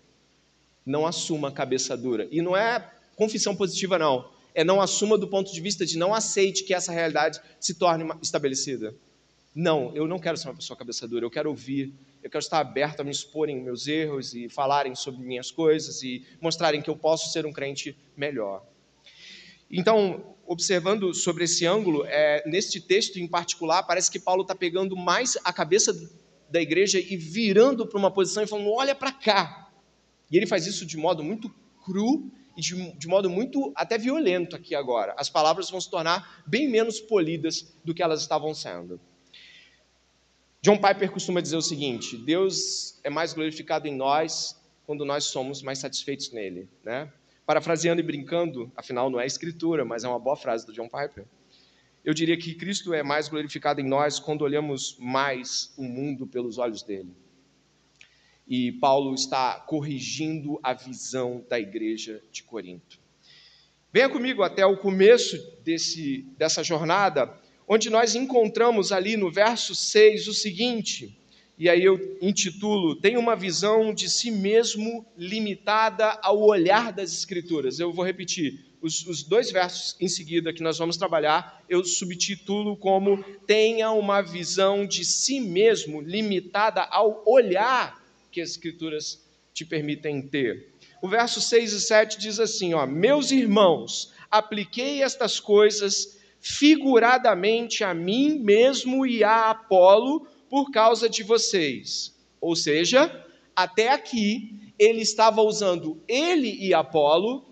Não 0.86 1.06
assuma 1.06 1.52
cabeça 1.52 1.96
dura. 1.96 2.28
E 2.32 2.42
não 2.42 2.56
é 2.56 2.92
confissão 3.16 3.56
positiva, 3.56 3.98
não. 3.98 4.30
É 4.54 4.64
não 4.64 4.82
assuma 4.82 5.18
do 5.18 5.28
ponto 5.28 5.54
de 5.54 5.62
vista 5.62 5.86
de 5.86 5.98
não 5.98 6.14
aceite 6.14 6.64
que 6.64 6.74
essa 6.74 6.92
realidade 6.92 7.40
se 7.60 7.76
torne 7.76 8.06
estabelecida. 8.22 8.96
Não, 9.54 9.96
eu 9.96 10.08
não 10.08 10.20
quero 10.20 10.38
ser 10.38 10.48
uma 10.48 10.56
pessoa 10.56 10.78
cabeça 10.78 11.08
dura, 11.08 11.26
eu 11.26 11.30
quero 11.30 11.50
ouvir, 11.50 11.94
eu 12.24 12.30
quero 12.30 12.44
estar 12.44 12.60
aberto 12.60 13.00
a 13.00 13.04
me 13.04 13.12
exporem 13.12 13.62
meus 13.62 13.88
erros 13.88 14.34
e 14.34 14.48
falarem 14.48 14.94
sobre 14.96 15.22
minhas 15.22 15.52
coisas 15.52 16.04
e 16.04 16.26
mostrarem 16.40 16.82
que 16.82 16.90
eu 16.90 16.96
posso 16.96 17.32
ser 17.32 17.46
um 17.46 17.52
crente 17.52 17.98
melhor. 18.16 18.64
Então, 19.72 20.36
observando 20.48 21.14
sobre 21.14 21.44
esse 21.44 21.66
ângulo, 21.66 22.04
é, 22.08 22.44
neste 22.48 22.82
texto 22.82 23.18
em 23.18 23.28
particular, 23.28 23.84
parece 23.84 24.10
que 24.10 24.20
Paulo 24.20 24.42
está 24.42 24.56
pegando 24.56 24.96
mais 24.96 25.38
a 25.44 25.54
cabeça 25.54 25.94
da 26.50 26.60
igreja 26.60 27.00
e 27.00 27.16
virando 27.16 27.86
para 27.86 28.00
uma 28.00 28.12
posição 28.12 28.42
e 28.44 28.48
falando: 28.48 28.72
olha 28.72 28.96
para 28.96 29.12
cá. 29.12 29.70
E 30.32 30.38
ele 30.38 30.48
faz 30.48 30.66
isso 30.66 30.86
de 30.86 30.98
modo 30.98 31.24
muito 31.24 31.54
cru 31.84 32.32
e 32.58 32.62
de, 32.62 32.92
de, 32.94 33.08
modo 33.08 33.30
muito 33.30 33.72
até 33.76 33.98
violento 33.98 34.56
aqui 34.56 34.76
agora. 34.76 35.14
As 35.18 35.30
palavras 35.30 35.70
vão 35.70 35.80
se 35.80 35.90
tornar 35.90 36.44
bem 36.46 36.68
menos 36.68 37.00
polidas 37.00 37.74
do 37.84 37.94
que 37.94 38.04
elas 38.04 38.22
estavam 38.22 38.54
sendo. 38.54 39.00
John 40.62 40.78
Piper 40.78 41.12
costuma 41.12 41.42
dizer 41.42 41.58
o 41.58 41.62
seguinte: 41.62 42.18
Deus 42.18 43.00
é 43.04 43.10
mais 43.10 43.34
glorificado 43.34 43.88
em 43.88 43.96
nós 43.96 44.60
quando 44.86 45.06
nós 45.06 45.26
somos 45.26 45.62
mais 45.62 45.80
satisfeitos 45.80 46.32
nele. 46.32 46.68
Né? 46.84 47.12
Parafraseando 47.50 48.00
e 48.00 48.04
brincando, 48.04 48.72
afinal 48.76 49.10
não 49.10 49.20
é 49.20 49.26
escritura, 49.26 49.84
mas 49.84 50.04
é 50.04 50.08
uma 50.08 50.20
boa 50.20 50.36
frase 50.36 50.68
do 50.68 50.72
John 50.72 50.88
Piper. 50.88 51.26
Eu 52.06 52.14
diria 52.14 52.38
que 52.38 52.54
Cristo 52.54 52.94
é 52.94 53.02
mais 53.02 53.28
glorificado 53.28 53.82
em 53.82 53.88
nós 53.88 54.20
quando 54.20 54.44
olhamos 54.44 54.96
mais 55.00 55.74
o 55.76 55.82
mundo 55.82 56.28
pelos 56.28 56.60
olhos 56.60 56.84
dele. 56.84 57.12
E 58.48 58.74
Paulo 58.74 59.16
está 59.16 59.62
corrigindo 59.62 60.60
a 60.62 60.76
visão 60.76 61.44
da 61.50 61.60
igreja 61.60 62.22
de 62.32 62.44
Corinto. 62.44 63.00
Venha 63.92 64.10
comigo 64.10 64.44
até 64.44 64.64
o 64.64 64.78
começo 64.78 65.36
desse, 65.64 66.28
dessa 66.38 66.64
jornada 66.64 67.36
onde 67.68 67.90
nós 67.90 68.14
encontramos 68.14 68.92
ali 68.92 69.18
no 69.18 69.32
verso 69.32 69.74
6 69.74 70.28
o 70.28 70.36
seguinte, 70.36 71.19
e 71.60 71.68
aí 71.68 71.84
eu 71.84 72.18
intitulo: 72.22 72.96
Tem 72.96 73.18
uma 73.18 73.36
visão 73.36 73.94
de 73.94 74.10
si 74.10 74.32
mesmo 74.32 75.06
limitada 75.18 76.18
ao 76.24 76.42
olhar 76.42 76.94
das 76.94 77.12
Escrituras. 77.12 77.80
Eu 77.80 77.92
vou 77.92 78.06
repetir. 78.06 78.70
Os, 78.82 79.06
os 79.06 79.24
dois 79.24 79.52
versos 79.52 79.98
em 80.00 80.08
seguida 80.08 80.54
que 80.54 80.64
nós 80.64 80.78
vamos 80.78 80.96
trabalhar, 80.96 81.62
eu 81.68 81.84
subtitulo 81.84 82.78
como 82.78 83.22
tenha 83.46 83.92
uma 83.92 84.22
visão 84.22 84.88
de 84.88 85.04
si 85.04 85.42
mesmo 85.42 86.00
limitada 86.00 86.84
ao 86.84 87.22
olhar 87.28 88.02
que 88.32 88.40
as 88.40 88.52
Escrituras 88.52 89.22
te 89.54 89.66
permitem 89.66 90.22
ter. 90.22 90.70
O 91.02 91.10
verso 91.10 91.42
6 91.42 91.74
e 91.74 91.82
7 91.82 92.18
diz 92.18 92.40
assim: 92.40 92.74
ó, 92.74 92.88
Meus 92.88 93.32
irmãos, 93.32 94.14
apliquei 94.32 95.04
estas 95.04 95.42
coisas 95.42 96.18
figuradamente 96.40 97.84
a 97.84 97.94
mim 97.94 98.40
mesmo 98.40 99.06
e 99.06 99.26
a 99.26 99.50
Apolo 99.50 100.26
por 100.50 100.72
causa 100.72 101.08
de 101.08 101.24
vocês. 101.24 102.16
Ou 102.42 102.56
seja, 102.56 103.26
até 103.56 103.90
aqui 103.90 104.74
ele 104.78 105.02
estava 105.02 105.42
usando 105.42 106.02
ele 106.08 106.58
e 106.60 106.74
Apolo 106.74 107.46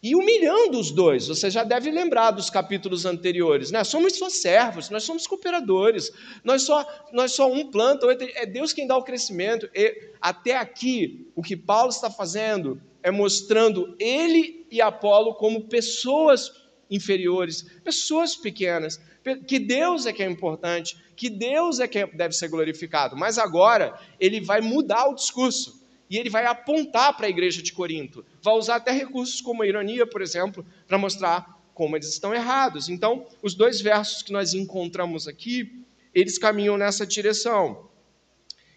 e 0.00 0.14
humilhando 0.14 0.78
os 0.78 0.92
dois. 0.92 1.26
Você 1.26 1.50
já 1.50 1.64
deve 1.64 1.90
lembrar 1.90 2.30
dos 2.30 2.48
capítulos 2.48 3.04
anteriores, 3.04 3.70
né? 3.70 3.82
Somos 3.82 4.16
só 4.16 4.30
servos, 4.30 4.90
nós 4.90 5.02
somos 5.02 5.26
cooperadores. 5.26 6.12
Nós 6.44 6.62
só 6.62 6.86
nós 7.12 7.32
só 7.32 7.50
um 7.50 7.70
planta, 7.70 8.06
é 8.34 8.46
Deus 8.46 8.72
quem 8.72 8.86
dá 8.86 8.96
o 8.96 9.02
crescimento. 9.02 9.68
E 9.74 10.12
até 10.20 10.56
aqui 10.56 11.28
o 11.34 11.42
que 11.42 11.56
Paulo 11.56 11.90
está 11.90 12.10
fazendo 12.10 12.80
é 13.02 13.10
mostrando 13.10 13.96
ele 13.98 14.66
e 14.70 14.80
Apolo 14.80 15.34
como 15.34 15.62
pessoas 15.62 16.52
inferiores, 16.90 17.62
pessoas 17.84 18.36
pequenas, 18.36 19.00
que 19.46 19.58
Deus 19.58 20.06
é 20.06 20.12
que 20.12 20.22
é 20.22 20.26
importante, 20.26 20.96
que 21.14 21.28
Deus 21.28 21.80
é 21.80 21.88
que 21.88 22.06
deve 22.06 22.34
ser 22.34 22.48
glorificado. 22.48 23.16
Mas 23.16 23.38
agora 23.38 23.98
ele 24.18 24.40
vai 24.40 24.60
mudar 24.60 25.08
o 25.08 25.14
discurso 25.14 25.78
e 26.08 26.16
ele 26.16 26.30
vai 26.30 26.46
apontar 26.46 27.16
para 27.16 27.26
a 27.26 27.30
igreja 27.30 27.62
de 27.62 27.72
Corinto. 27.72 28.24
Vai 28.42 28.54
usar 28.54 28.76
até 28.76 28.92
recursos 28.92 29.40
como 29.40 29.62
a 29.62 29.66
ironia, 29.66 30.06
por 30.06 30.22
exemplo, 30.22 30.64
para 30.86 30.96
mostrar 30.96 31.58
como 31.74 31.96
eles 31.96 32.08
estão 32.08 32.34
errados. 32.34 32.88
Então, 32.88 33.26
os 33.42 33.54
dois 33.54 33.80
versos 33.80 34.22
que 34.22 34.32
nós 34.32 34.54
encontramos 34.54 35.28
aqui, 35.28 35.84
eles 36.14 36.38
caminham 36.38 36.78
nessa 36.78 37.06
direção. 37.06 37.88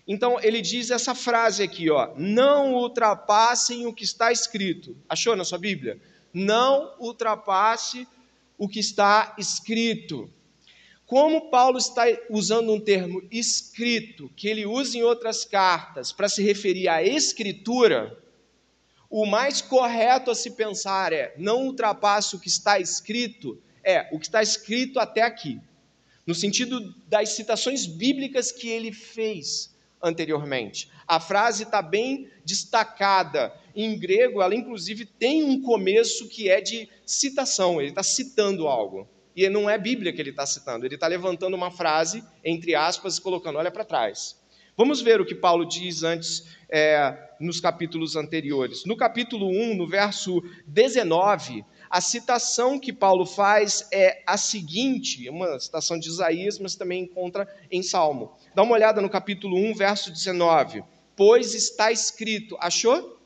Então, 0.08 0.40
ele 0.42 0.62
diz 0.62 0.92
essa 0.92 1.16
frase 1.16 1.64
aqui, 1.64 1.90
ó: 1.90 2.14
"Não 2.18 2.74
ultrapassem 2.74 3.86
o 3.86 3.94
que 3.94 4.04
está 4.04 4.32
escrito". 4.32 4.96
Achou 5.08 5.36
na 5.36 5.46
sua 5.46 5.58
Bíblia? 5.58 6.00
Não 6.34 6.96
ultrapasse 7.00 8.08
o 8.58 8.68
que 8.68 8.80
está 8.80 9.36
escrito. 9.38 10.30
Como 11.06 11.50
Paulo 11.50 11.78
está 11.78 12.06
usando 12.30 12.72
um 12.72 12.80
termo 12.80 13.22
escrito, 13.30 14.32
que 14.36 14.48
ele 14.48 14.66
usa 14.66 14.98
em 14.98 15.04
outras 15.04 15.44
cartas, 15.44 16.12
para 16.12 16.30
se 16.30 16.42
referir 16.42 16.88
à 16.88 17.04
escritura, 17.04 18.18
o 19.10 19.26
mais 19.26 19.62
correto 19.62 20.32
a 20.32 20.36
se 20.36 20.52
pensar 20.52 21.12
é: 21.12 21.34
não 21.38 21.66
ultrapasse 21.66 22.36
o 22.36 22.40
que 22.40 22.48
está 22.48 22.80
escrito, 22.80 23.62
é 23.84 24.08
o 24.12 24.20
que 24.20 24.26
está 24.26 24.42
escrito 24.42 25.00
até 25.00 25.22
aqui, 25.22 25.60
no 26.26 26.34
sentido 26.34 26.96
das 27.08 27.30
citações 27.30 27.86
bíblicas 27.86 28.52
que 28.52 28.70
ele 28.70 28.94
fez 28.94 29.70
anteriormente. 30.02 30.90
A 31.06 31.20
frase 31.20 31.64
está 31.64 31.82
bem 31.82 32.30
destacada. 32.46 33.54
Em 33.76 33.98
grego, 33.98 34.42
ela 34.42 34.56
inclusive 34.56 35.06
tem 35.06 35.44
um 35.44 35.62
começo 35.62 36.28
que 36.28 36.50
é 36.50 36.62
de 36.62 36.90
citação, 37.06 37.80
ele 37.80 37.90
está 37.90 38.04
citando 38.04 38.68
algo. 38.68 39.08
E 39.36 39.48
não 39.50 39.70
é 39.70 39.78
Bíblia 39.78 40.12
que 40.12 40.22
ele 40.22 40.32
está 40.32 40.46
citando, 40.46 40.86
ele 40.86 40.96
está 40.96 41.08
levantando 41.08 41.56
uma 41.56 41.72
frase, 41.72 42.24
entre 42.44 42.76
aspas, 42.76 43.18
e 43.18 43.22
colocando, 43.22 43.58
olha 43.58 43.72
para 43.72 43.86
trás. 43.86 44.40
Vamos 44.78 45.02
ver 45.02 45.22
o 45.22 45.26
que 45.26 45.36
Paulo 45.36 45.66
diz 45.66 46.04
antes, 46.04 46.48
é, 46.70 47.16
nos 47.40 47.60
capítulos 47.60 48.16
anteriores. 48.16 48.86
No 48.86 48.96
capítulo 48.96 49.48
1, 49.48 49.76
no 49.76 49.88
verso 49.88 50.42
19, 50.66 51.64
a 51.90 52.00
citação 52.00 52.80
que 52.80 52.94
Paulo 52.94 53.26
faz 53.26 53.88
é 53.92 54.24
a 54.26 54.38
seguinte, 54.38 55.30
uma 55.30 55.60
citação 55.60 56.00
de 56.00 56.08
Isaías, 56.08 56.58
mas 56.58 56.76
também 56.76 57.04
encontra 57.04 57.48
em 57.70 57.84
Salmo. 57.84 58.32
Dá 58.56 58.64
uma 58.64 58.74
olhada 58.74 59.02
no 59.02 59.10
capítulo 59.10 59.58
1, 59.58 59.76
verso 59.76 60.12
19. 60.12 60.84
Pois 61.16 61.54
está 61.54 61.92
escrito. 61.92 62.58
Achou? 62.60 63.21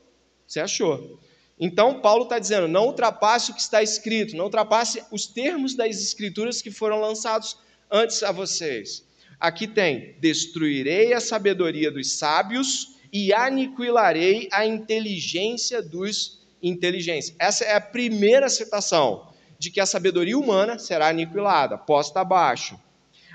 Você 0.46 0.60
achou. 0.60 1.18
Então, 1.58 2.00
Paulo 2.00 2.24
está 2.24 2.38
dizendo: 2.38 2.68
não 2.68 2.86
ultrapasse 2.86 3.50
o 3.50 3.54
que 3.54 3.60
está 3.60 3.82
escrito, 3.82 4.36
não 4.36 4.44
ultrapasse 4.44 5.02
os 5.10 5.26
termos 5.26 5.74
das 5.74 6.00
escrituras 6.00 6.60
que 6.60 6.70
foram 6.70 7.00
lançados 7.00 7.56
antes 7.90 8.22
a 8.22 8.30
vocês. 8.30 9.04
Aqui 9.40 9.66
tem: 9.66 10.16
destruirei 10.20 11.12
a 11.12 11.20
sabedoria 11.20 11.90
dos 11.90 12.12
sábios 12.12 12.96
e 13.12 13.32
aniquilarei 13.32 14.48
a 14.52 14.66
inteligência 14.66 15.82
dos 15.82 16.44
inteligência. 16.62 17.34
Essa 17.38 17.64
é 17.64 17.74
a 17.74 17.80
primeira 17.80 18.48
citação 18.48 19.32
de 19.58 19.70
que 19.70 19.80
a 19.80 19.86
sabedoria 19.86 20.38
humana 20.38 20.78
será 20.78 21.08
aniquilada, 21.08 21.78
posta 21.78 22.20
abaixo. 22.20 22.78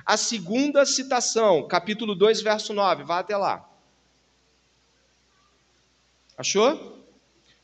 A 0.05 0.17
segunda 0.17 0.85
citação, 0.85 1.67
capítulo 1.67 2.15
2, 2.15 2.41
verso 2.41 2.73
9, 2.73 3.03
vá 3.03 3.19
até 3.19 3.37
lá. 3.37 3.67
Achou? 6.37 7.00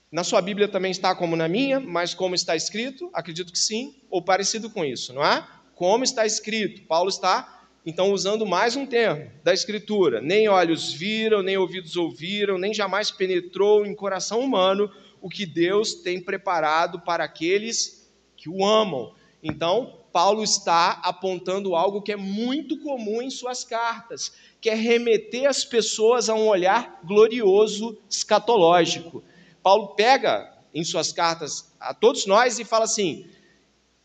Na 0.09 0.23
sua 0.23 0.41
Bíblia 0.41 0.69
também 0.69 0.89
está 0.89 1.13
como 1.13 1.35
na 1.35 1.49
minha, 1.49 1.81
mas 1.81 2.13
como 2.13 2.33
está 2.33 2.55
escrito? 2.55 3.09
Acredito 3.13 3.51
que 3.51 3.59
sim, 3.59 3.95
ou 4.09 4.21
parecido 4.21 4.69
com 4.69 4.85
isso, 4.85 5.11
não 5.13 5.25
é? 5.25 5.45
Como 5.75 6.01
está 6.01 6.25
escrito. 6.25 6.83
Paulo 6.83 7.09
está, 7.09 7.65
então, 7.85 8.13
usando 8.13 8.45
mais 8.45 8.77
um 8.77 8.85
termo 8.85 9.29
da 9.43 9.53
Escritura. 9.53 10.21
Nem 10.21 10.47
olhos 10.47 10.93
viram, 10.93 11.43
nem 11.43 11.57
ouvidos 11.57 11.97
ouviram, 11.97 12.57
nem 12.57 12.73
jamais 12.73 13.11
penetrou 13.11 13.85
em 13.85 13.93
coração 13.93 14.39
humano 14.39 14.89
o 15.21 15.27
que 15.27 15.45
Deus 15.45 15.95
tem 15.95 16.21
preparado 16.21 17.01
para 17.01 17.25
aqueles 17.25 18.09
que 18.37 18.49
o 18.49 18.65
amam. 18.65 19.13
Então, 19.43 19.99
Paulo 20.13 20.41
está 20.41 21.01
apontando 21.03 21.75
algo 21.75 22.01
que 22.01 22.13
é 22.13 22.17
muito 22.17 22.79
comum 22.79 23.21
em 23.21 23.29
suas 23.29 23.65
cartas, 23.65 24.33
que 24.61 24.69
é 24.69 24.73
remeter 24.73 25.49
as 25.49 25.65
pessoas 25.65 26.29
a 26.29 26.33
um 26.33 26.47
olhar 26.47 27.01
glorioso 27.03 27.97
escatológico. 28.09 29.21
Paulo 29.67 29.95
pega 29.95 30.49
em 30.73 30.81
suas 30.81 31.11
cartas 31.11 31.75
a 31.77 31.93
todos 31.93 32.25
nós 32.25 32.57
e 32.57 32.63
fala 32.63 32.85
assim: 32.85 33.27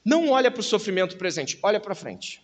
não 0.04 0.30
olha 0.30 0.50
para 0.50 0.58
o 0.58 0.64
sofrimento 0.64 1.16
presente, 1.16 1.56
olha 1.62 1.78
para 1.78 1.94
frente. 1.94 2.42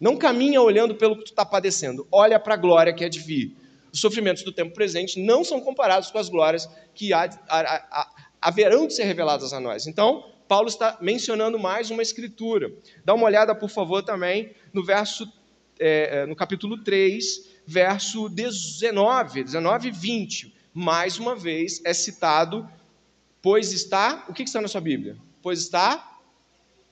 Não 0.00 0.16
caminha 0.16 0.60
olhando 0.60 0.96
pelo 0.96 1.16
que 1.16 1.26
tu 1.26 1.28
está 1.28 1.46
padecendo, 1.46 2.08
olha 2.10 2.40
para 2.40 2.54
a 2.54 2.56
glória 2.56 2.92
que 2.92 3.04
é 3.04 3.08
de 3.08 3.20
vir. 3.20 3.56
Os 3.92 4.00
sofrimentos 4.00 4.42
do 4.42 4.50
tempo 4.50 4.74
presente 4.74 5.20
não 5.20 5.44
são 5.44 5.60
comparados 5.60 6.10
com 6.10 6.18
as 6.18 6.28
glórias 6.28 6.68
que 6.92 7.12
há, 7.12 7.30
há, 7.48 7.60
há, 8.00 8.10
haverão 8.42 8.88
de 8.88 8.94
ser 8.94 9.04
reveladas 9.04 9.52
a 9.52 9.60
nós. 9.60 9.86
Então, 9.86 10.28
Paulo 10.48 10.66
está 10.66 10.98
mencionando 11.00 11.56
mais 11.56 11.88
uma 11.88 12.02
escritura. 12.02 12.72
Dá 13.04 13.14
uma 13.14 13.26
olhada, 13.26 13.54
por 13.54 13.70
favor, 13.70 14.02
também 14.02 14.50
no 14.72 14.84
verso, 14.84 15.32
é, 15.78 16.26
no 16.26 16.34
capítulo 16.34 16.82
3, 16.82 17.62
verso 17.64 18.28
19, 18.28 19.44
19 19.44 19.86
e 19.86 19.92
20. 19.92 20.63
Mais 20.74 21.20
uma 21.20 21.36
vez 21.36 21.80
é 21.84 21.94
citado, 21.94 22.68
pois 23.40 23.70
está. 23.70 24.26
O 24.28 24.34
que 24.34 24.42
está 24.42 24.60
na 24.60 24.66
sua 24.66 24.80
Bíblia? 24.80 25.16
Pois 25.40 25.60
está 25.60 26.18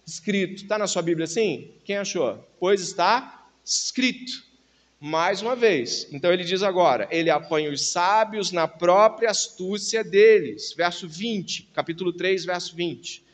escrito. 0.07 0.62
Está 0.62 0.79
na 0.79 0.87
sua 0.87 1.03
Bíblia 1.03 1.25
assim? 1.25 1.73
Quem 1.85 1.97
achou? 1.97 2.39
Pois 2.61 2.81
está 2.81 3.49
escrito. 3.65 4.53
Mais 5.01 5.43
uma 5.43 5.57
vez. 5.57 6.07
Então 6.12 6.33
ele 6.33 6.45
diz 6.45 6.62
agora: 6.62 7.09
ele 7.11 7.29
apanha 7.29 7.73
os 7.73 7.91
sábios 7.91 8.53
na 8.53 8.69
própria 8.69 9.31
astúcia 9.31 10.05
deles. 10.05 10.73
Verso 10.75 11.09
20, 11.09 11.71
capítulo 11.75 12.12
3, 12.12 12.45
verso 12.45 12.77
20. 12.77 13.25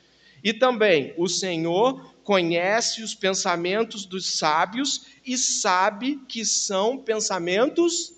E 0.43 0.55
também 0.55 1.12
o 1.19 1.28
Senhor 1.28 2.14
conhece 2.25 3.02
os 3.02 3.14
pensamentos 3.14 4.07
dos 4.07 4.38
sábios 4.38 5.07
e 5.26 5.37
sabe 5.37 6.17
que 6.26 6.45
são 6.45 6.97
pensamentos 6.97 8.14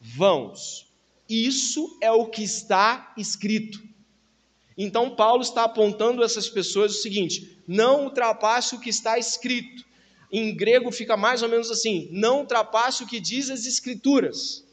vãos. 0.00 0.83
Isso 1.34 1.98
é 2.00 2.12
o 2.12 2.26
que 2.26 2.44
está 2.44 3.12
escrito. 3.18 3.82
Então, 4.78 5.16
Paulo 5.16 5.42
está 5.42 5.64
apontando 5.64 6.22
essas 6.22 6.48
pessoas 6.48 6.92
o 6.92 7.02
seguinte: 7.02 7.58
não 7.66 8.04
ultrapasse 8.04 8.76
o 8.76 8.80
que 8.80 8.88
está 8.88 9.18
escrito. 9.18 9.84
Em 10.30 10.54
grego 10.54 10.92
fica 10.92 11.16
mais 11.16 11.42
ou 11.42 11.48
menos 11.48 11.70
assim: 11.72 12.08
não 12.12 12.40
ultrapasse 12.40 13.02
o 13.02 13.06
que 13.06 13.18
diz 13.18 13.50
as 13.50 13.66
Escrituras. 13.66 14.64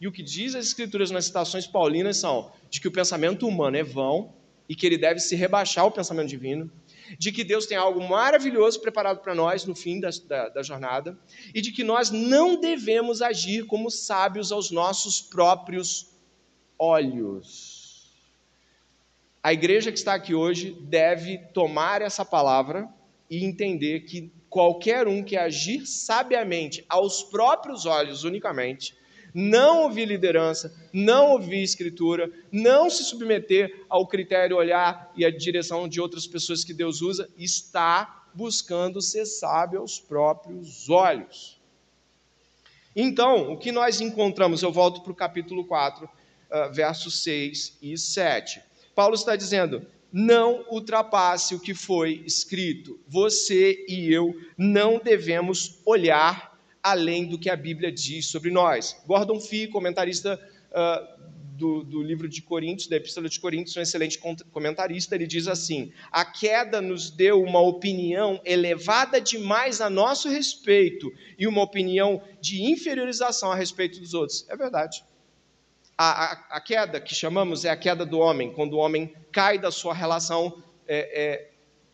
E 0.00 0.08
o 0.08 0.12
que 0.12 0.22
diz 0.22 0.54
as 0.56 0.66
Escrituras 0.66 1.10
nas 1.12 1.26
citações 1.26 1.66
paulinas 1.66 2.16
são 2.16 2.50
de 2.68 2.80
que 2.80 2.88
o 2.88 2.92
pensamento 2.92 3.46
humano 3.46 3.76
é 3.76 3.84
vão, 3.84 4.32
e 4.68 4.74
que 4.74 4.86
ele 4.86 4.96
deve 4.96 5.20
se 5.20 5.34
rebaixar 5.34 5.84
ao 5.84 5.90
pensamento 5.90 6.28
divino, 6.28 6.70
de 7.18 7.32
que 7.32 7.44
Deus 7.44 7.66
tem 7.66 7.76
algo 7.76 8.06
maravilhoso 8.06 8.80
preparado 8.80 9.20
para 9.20 9.34
nós 9.34 9.64
no 9.64 9.74
fim 9.74 10.00
da, 10.00 10.10
da, 10.26 10.48
da, 10.48 10.62
jornada, 10.62 11.18
e 11.54 11.60
de 11.60 11.72
que 11.72 11.84
nós 11.84 12.10
não 12.10 12.60
devemos 12.60 13.22
agir 13.22 13.66
como 13.66 13.90
sábios 13.90 14.52
aos 14.52 14.70
nossos 14.70 15.20
próprios 15.20 16.10
olhos. 16.78 17.80
A 19.42 19.52
igreja 19.52 19.90
que 19.90 19.98
está 19.98 20.14
aqui 20.14 20.34
hoje 20.34 20.76
deve 20.82 21.38
tomar 21.54 22.02
essa 22.02 22.24
palavra 22.24 22.88
e 23.28 23.44
entender 23.44 24.00
que 24.00 24.30
qualquer 24.50 25.06
um 25.06 25.22
que 25.22 25.36
agir 25.36 25.86
sabiamente 25.86 26.84
aos 26.88 27.22
próprios 27.22 27.86
olhos 27.86 28.24
unicamente 28.24 28.94
não 29.34 29.82
ouvir 29.82 30.06
liderança, 30.06 30.74
não 30.92 31.32
ouvir 31.32 31.62
escritura, 31.62 32.30
não 32.50 32.90
se 32.90 33.04
submeter 33.04 33.84
ao 33.88 34.06
critério 34.06 34.56
olhar 34.56 35.12
e 35.16 35.24
à 35.24 35.30
direção 35.30 35.88
de 35.88 36.00
outras 36.00 36.26
pessoas 36.26 36.64
que 36.64 36.72
Deus 36.72 37.00
usa, 37.02 37.28
está 37.36 38.24
buscando 38.34 39.00
ser 39.00 39.26
sábio 39.26 39.80
aos 39.80 39.98
próprios 39.98 40.88
olhos. 40.88 41.60
Então, 42.94 43.52
o 43.52 43.56
que 43.56 43.70
nós 43.70 44.00
encontramos? 44.00 44.62
Eu 44.62 44.72
volto 44.72 45.00
para 45.00 45.12
o 45.12 45.16
capítulo 45.16 45.64
4, 45.64 46.04
uh, 46.04 46.72
versos 46.72 47.22
6 47.22 47.78
e 47.80 47.96
7. 47.96 48.60
Paulo 48.94 49.14
está 49.14 49.36
dizendo: 49.36 49.86
não 50.12 50.64
ultrapasse 50.68 51.54
o 51.54 51.60
que 51.60 51.74
foi 51.74 52.22
escrito. 52.26 52.98
Você 53.06 53.84
e 53.88 54.12
eu 54.12 54.34
não 54.58 54.98
devemos 54.98 55.78
olhar 55.84 56.49
além 56.82 57.26
do 57.26 57.38
que 57.38 57.50
a 57.50 57.56
Bíblia 57.56 57.92
diz 57.92 58.26
sobre 58.26 58.50
nós. 58.50 58.96
Gordon 59.06 59.40
Fee, 59.40 59.68
comentarista 59.68 60.40
uh, 60.70 61.20
do, 61.60 61.84
do, 61.84 62.02
livro 62.02 62.26
de 62.28 62.40
Coríntios, 62.40 62.88
da 62.88 62.96
Epístola 62.96 63.28
de 63.28 63.38
Coríntios, 63.38 63.76
um 63.76 63.82
excelente 63.82 64.18
comentarista, 64.50 65.14
ele 65.14 65.26
diz 65.26 65.46
assim: 65.46 65.92
a 66.10 66.24
queda 66.24 66.80
nos 66.80 67.10
deu 67.10 67.42
uma 67.42 67.60
opinião 67.60 68.40
elevada 68.44 69.20
demais 69.20 69.80
a 69.80 69.90
nosso 69.90 70.28
respeito 70.28 71.12
e 71.38 71.46
uma 71.46 71.62
opinião 71.62 72.22
de 72.40 72.62
inferiorização 72.62 73.52
a 73.52 73.54
respeito 73.54 74.00
dos 74.00 74.14
outros. 74.14 74.46
É 74.48 74.56
verdade. 74.56 75.04
A, 75.98 76.24
a, 76.24 76.56
a 76.56 76.60
queda 76.62 76.98
que 76.98 77.14
chamamos 77.14 77.66
é 77.66 77.68
a 77.68 77.76
queda 77.76 78.06
do 78.06 78.18
homem, 78.18 78.52
quando 78.54 78.72
o 78.72 78.78
homem 78.78 79.14
cai 79.30 79.58
da 79.58 79.70
sua 79.70 79.92
relação 79.92 80.62
é, 80.88 81.22
é, 81.22 81.50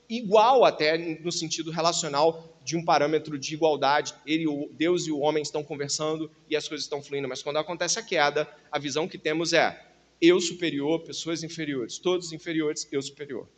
igual 0.08 0.64
até 0.64 0.96
no 0.96 1.32
sentido 1.32 1.72
relacional 1.72 2.55
de 2.66 2.76
um 2.76 2.84
parâmetro 2.84 3.38
de 3.38 3.54
igualdade. 3.54 4.12
Ele, 4.26 4.44
Deus 4.72 5.06
e 5.06 5.12
o 5.12 5.20
homem 5.20 5.40
estão 5.40 5.62
conversando 5.62 6.28
e 6.50 6.56
as 6.56 6.66
coisas 6.66 6.84
estão 6.84 7.00
fluindo. 7.00 7.28
Mas 7.28 7.40
quando 7.40 7.58
acontece 7.58 7.96
a 8.00 8.02
queda, 8.02 8.46
a 8.72 8.78
visão 8.78 9.06
que 9.06 9.16
temos 9.16 9.52
é 9.52 9.86
eu 10.20 10.40
superior, 10.40 11.04
pessoas 11.04 11.44
inferiores, 11.44 11.98
todos 11.98 12.32
inferiores, 12.32 12.88
eu 12.90 13.00
superior. 13.00 13.48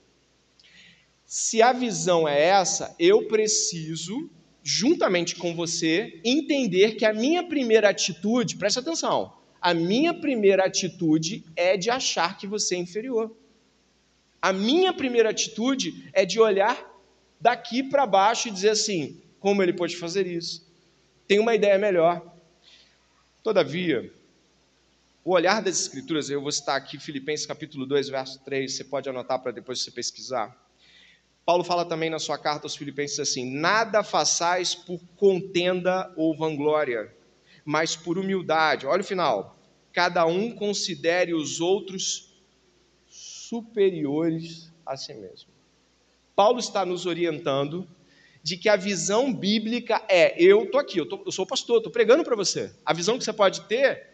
Se 1.24 1.62
a 1.62 1.72
visão 1.72 2.28
é 2.28 2.38
essa, 2.38 2.94
eu 2.98 3.26
preciso, 3.26 4.30
juntamente 4.62 5.36
com 5.36 5.54
você, 5.54 6.20
entender 6.22 6.96
que 6.96 7.06
a 7.06 7.14
minha 7.14 7.42
primeira 7.42 7.88
atitude, 7.88 8.56
preste 8.56 8.78
atenção, 8.78 9.32
a 9.58 9.72
minha 9.72 10.12
primeira 10.12 10.66
atitude 10.66 11.44
é 11.56 11.78
de 11.78 11.88
achar 11.88 12.36
que 12.36 12.46
você 12.46 12.76
é 12.76 12.78
inferior. 12.78 13.34
A 14.40 14.52
minha 14.52 14.92
primeira 14.92 15.30
atitude 15.30 16.08
é 16.12 16.24
de 16.26 16.38
olhar 16.38 16.87
daqui 17.40 17.82
para 17.82 18.06
baixo 18.06 18.48
e 18.48 18.50
dizer 18.50 18.70
assim: 18.70 19.20
como 19.38 19.62
ele 19.62 19.72
pode 19.72 19.96
fazer 19.96 20.26
isso? 20.26 20.66
Tem 21.26 21.38
uma 21.38 21.54
ideia 21.54 21.78
melhor. 21.78 22.34
Todavia, 23.42 24.12
o 25.24 25.32
olhar 25.32 25.62
das 25.62 25.80
Escrituras, 25.80 26.30
eu 26.30 26.40
vou 26.40 26.50
citar 26.50 26.76
aqui 26.76 26.98
Filipenses 26.98 27.46
capítulo 27.46 27.86
2, 27.86 28.08
verso 28.08 28.40
3, 28.44 28.72
você 28.72 28.84
pode 28.84 29.08
anotar 29.08 29.38
para 29.40 29.52
depois 29.52 29.82
você 29.82 29.90
pesquisar. 29.90 30.56
Paulo 31.44 31.64
fala 31.64 31.84
também 31.84 32.10
na 32.10 32.18
sua 32.18 32.36
carta 32.36 32.66
aos 32.66 32.76
Filipenses 32.76 33.20
assim: 33.20 33.50
Nada 33.50 34.02
façais 34.02 34.74
por 34.74 35.00
contenda 35.16 36.12
ou 36.16 36.36
vanglória, 36.36 37.14
mas 37.64 37.96
por 37.96 38.18
humildade. 38.18 38.86
Olha 38.86 39.00
o 39.00 39.04
final. 39.04 39.58
Cada 39.92 40.26
um 40.26 40.50
considere 40.50 41.34
os 41.34 41.60
outros 41.60 42.34
superiores 43.06 44.70
a 44.84 44.96
si 44.96 45.14
mesmo. 45.14 45.57
Paulo 46.38 46.60
está 46.60 46.86
nos 46.86 47.04
orientando 47.04 47.84
de 48.44 48.56
que 48.56 48.68
a 48.68 48.76
visão 48.76 49.34
bíblica 49.34 50.00
é: 50.08 50.40
eu 50.40 50.62
estou 50.62 50.80
aqui, 50.80 50.96
eu, 50.96 51.04
tô, 51.04 51.20
eu 51.26 51.32
sou 51.32 51.44
pastor, 51.44 51.78
estou 51.78 51.90
pregando 51.90 52.22
para 52.22 52.36
você. 52.36 52.72
A 52.86 52.92
visão 52.92 53.18
que 53.18 53.24
você 53.24 53.32
pode 53.32 53.62
ter, 53.62 54.06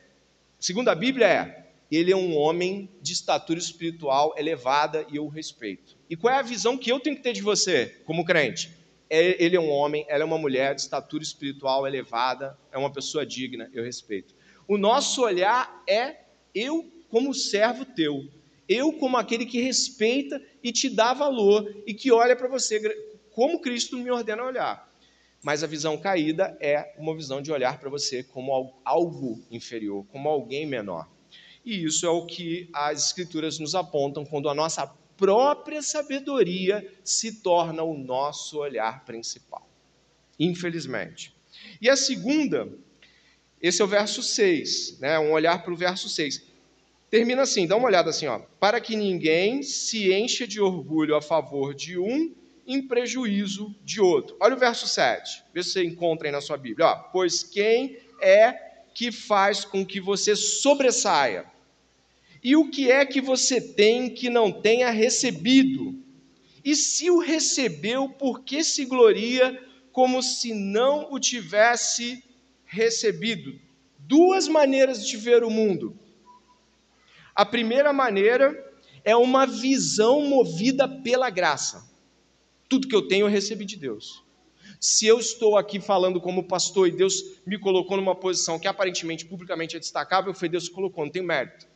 segundo 0.59 0.89
a 0.89 0.95
Bíblia, 0.95 1.27
é: 1.27 1.67
ele 1.93 2.11
é 2.11 2.17
um 2.17 2.35
homem 2.35 2.89
de 3.03 3.13
estatura 3.13 3.59
espiritual 3.59 4.35
elevada 4.39 5.07
e 5.13 5.17
eu 5.17 5.29
respeito. 5.29 5.99
E 6.09 6.17
qual 6.17 6.33
é 6.33 6.39
a 6.39 6.43
visão 6.43 6.79
que 6.79 6.91
eu 6.91 6.99
tenho 6.99 7.15
que 7.15 7.23
ter 7.23 7.35
de 7.35 7.43
você, 7.43 7.95
como 8.07 8.25
crente? 8.25 8.73
É, 9.11 9.45
ele 9.45 9.55
é 9.55 9.61
um 9.61 9.69
homem, 9.69 10.07
ela 10.09 10.23
é 10.23 10.25
uma 10.25 10.39
mulher 10.39 10.75
de 10.75 10.81
estatura 10.81 11.23
espiritual 11.23 11.87
elevada, 11.87 12.59
é 12.73 12.79
uma 12.79 12.91
pessoa 12.91 13.27
digna, 13.27 13.69
eu 13.75 13.85
respeito. 13.85 14.35
O 14.67 14.79
nosso 14.79 15.23
olhar 15.23 15.85
é 15.87 16.21
eu 16.55 16.91
como 17.11 17.35
servo 17.35 17.85
teu, 17.85 18.27
eu, 18.69 18.93
como 18.95 19.17
aquele 19.17 19.47
que 19.47 19.61
respeita 19.61 20.41
e 20.63 20.73
te 20.73 20.89
dá 20.89 21.13
valor 21.13 21.83
e 21.87 21.93
que 21.93 22.11
olha 22.11 22.35
para 22.35 22.49
você 22.49 22.81
como 23.31 23.61
Cristo 23.61 23.97
me 23.99 24.11
ordena 24.11 24.45
olhar. 24.45 24.93
Mas 25.43 25.63
a 25.63 25.67
visão 25.67 25.99
caída 25.99 26.57
é 26.61 26.95
uma 26.97 27.15
visão 27.15 27.43
de 27.43 27.53
olhar 27.53 27.79
para 27.79 27.91
você 27.91 28.23
como 28.23 28.81
algo 28.85 29.45
inferior, 29.51 30.07
como 30.07 30.29
alguém 30.29 30.67
menor. 30.67 31.09
E 31.65 31.85
isso 31.85 32.07
é 32.07 32.09
o 32.09 32.25
que 32.25 32.69
as 32.73 33.07
Escrituras 33.07 33.59
nos 33.59 33.75
apontam 33.75 34.25
quando 34.25 34.49
a 34.49 34.55
nossa 34.55 34.87
própria 35.17 35.83
sabedoria 35.83 36.91
se 37.03 37.41
torna 37.43 37.83
o 37.83 37.97
nosso 37.97 38.59
olhar 38.59 39.05
principal. 39.05 39.69
Infelizmente. 40.39 41.35
E 41.81 41.89
a 41.89 41.97
segunda, 41.97 42.69
esse 43.61 43.83
é 43.83 43.85
o 43.85 43.89
verso 43.89 44.23
6, 44.23 44.99
né? 45.01 45.19
um 45.19 45.33
olhar 45.33 45.63
para 45.63 45.73
o 45.73 45.77
verso 45.77 46.09
6 46.09 46.54
termina 47.15 47.43
assim, 47.43 47.65
dá 47.65 47.77
uma 47.77 47.87
olhada 47.87 48.11
assim, 48.11 48.27
ó. 48.27 48.41
Para 48.59 48.81
que 48.81 48.97
ninguém 48.97 49.63
se 49.63 50.13
encha 50.13 50.49
de 50.49 50.61
orgulho 50.61 51.15
a 51.15 51.23
favor 51.23 51.73
de 51.73 51.97
um 51.97 52.35
em 52.67 52.83
prejuízo 52.83 53.73
de 53.85 54.01
outro. 54.01 54.37
Olha 54.41 54.57
o 54.57 54.59
verso 54.59 54.89
7. 54.89 55.45
Vê 55.55 55.63
se 55.63 55.71
você 55.71 55.85
encontra 55.85 56.27
aí 56.27 56.33
na 56.33 56.41
sua 56.41 56.57
Bíblia. 56.57 56.89
Ó, 56.89 56.95
pois 57.13 57.45
quem 57.45 57.99
é 58.21 58.53
que 58.93 59.13
faz 59.13 59.65
com 59.65 59.87
que 59.87 60.01
você 60.01 60.35
sobressaia? 60.35 61.45
E 62.43 62.57
o 62.57 62.69
que 62.69 62.91
é 62.91 63.07
que 63.07 63.21
você 63.21 63.61
tem 63.61 64.11
que 64.11 64.29
não 64.29 64.51
tenha 64.51 64.91
recebido? 64.91 65.97
E 66.65 66.75
se 66.75 67.13
o 67.13 67.21
recebeu, 67.21 68.09
por 68.09 68.43
que 68.43 68.65
se 68.65 68.85
gloria 68.85 69.57
como 69.93 70.21
se 70.21 70.53
não 70.53 71.13
o 71.13 71.21
tivesse 71.21 72.25
recebido? 72.65 73.57
Duas 74.01 74.49
maneiras 74.49 75.07
de 75.07 75.17
ver 75.17 75.45
o 75.45 75.51
mundo. 75.51 75.97
A 77.35 77.45
primeira 77.45 77.93
maneira 77.93 78.73
é 79.05 79.17
uma 79.17 79.47
visão 79.47 80.23
movida 80.23 80.89
pela 80.89 81.29
graça. 81.31 81.85
Tudo 82.69 82.89
que 82.89 82.95
eu 82.95 83.09
tenho 83.09 83.27
eu 83.27 83.31
recebi 83.31 83.65
de 83.65 83.77
Deus. 83.77 84.23
Se 84.81 85.07
eu 85.07 85.19
estou 85.19 85.57
aqui 85.57 85.81
falando 85.81 86.21
como 86.21 86.45
pastor 86.45 86.89
e 86.89 86.93
Deus 86.93 87.41
me 87.47 87.59
colocou 87.59 87.97
numa 87.97 88.15
posição 88.15 88.59
que 88.59 88.69
aparentemente 88.69 89.27
publicamente 89.27 89.77
é 89.77 89.81
destacável, 89.81 90.35
foi 90.35 90.49
Deus 90.49 90.69
que 90.69 90.75
colocou, 90.75 91.05
não 91.05 91.13
tem 91.13 91.23
mérito. 91.23 91.67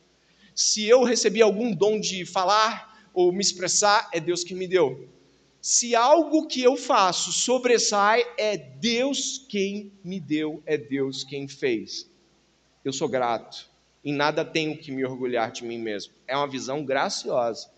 Se 0.55 0.87
eu 0.87 1.03
recebi 1.03 1.41
algum 1.41 1.73
dom 1.73 1.99
de 1.99 2.25
falar 2.25 3.09
ou 3.13 3.31
me 3.31 3.41
expressar, 3.41 4.09
é 4.13 4.19
Deus 4.19 4.43
que 4.43 4.53
me 4.53 4.67
deu. 4.67 5.09
Se 5.61 5.93
algo 5.95 6.47
que 6.47 6.63
eu 6.63 6.77
faço 6.77 7.31
sobressai, 7.31 8.25
é 8.37 8.55
Deus 8.57 9.45
quem 9.49 9.91
me 10.03 10.19
deu, 10.19 10.63
é 10.65 10.77
Deus 10.77 11.23
quem 11.23 11.47
fez. 11.47 12.09
Eu 12.83 12.93
sou 12.93 13.09
grato. 13.09 13.68
Em 14.03 14.13
nada 14.13 14.45
tenho 14.45 14.77
que 14.77 14.91
me 14.91 15.03
orgulhar 15.05 15.51
de 15.51 15.63
mim 15.63 15.77
mesmo. 15.77 16.13
É 16.27 16.35
uma 16.35 16.47
visão 16.47 16.83
graciosa. 16.83 17.69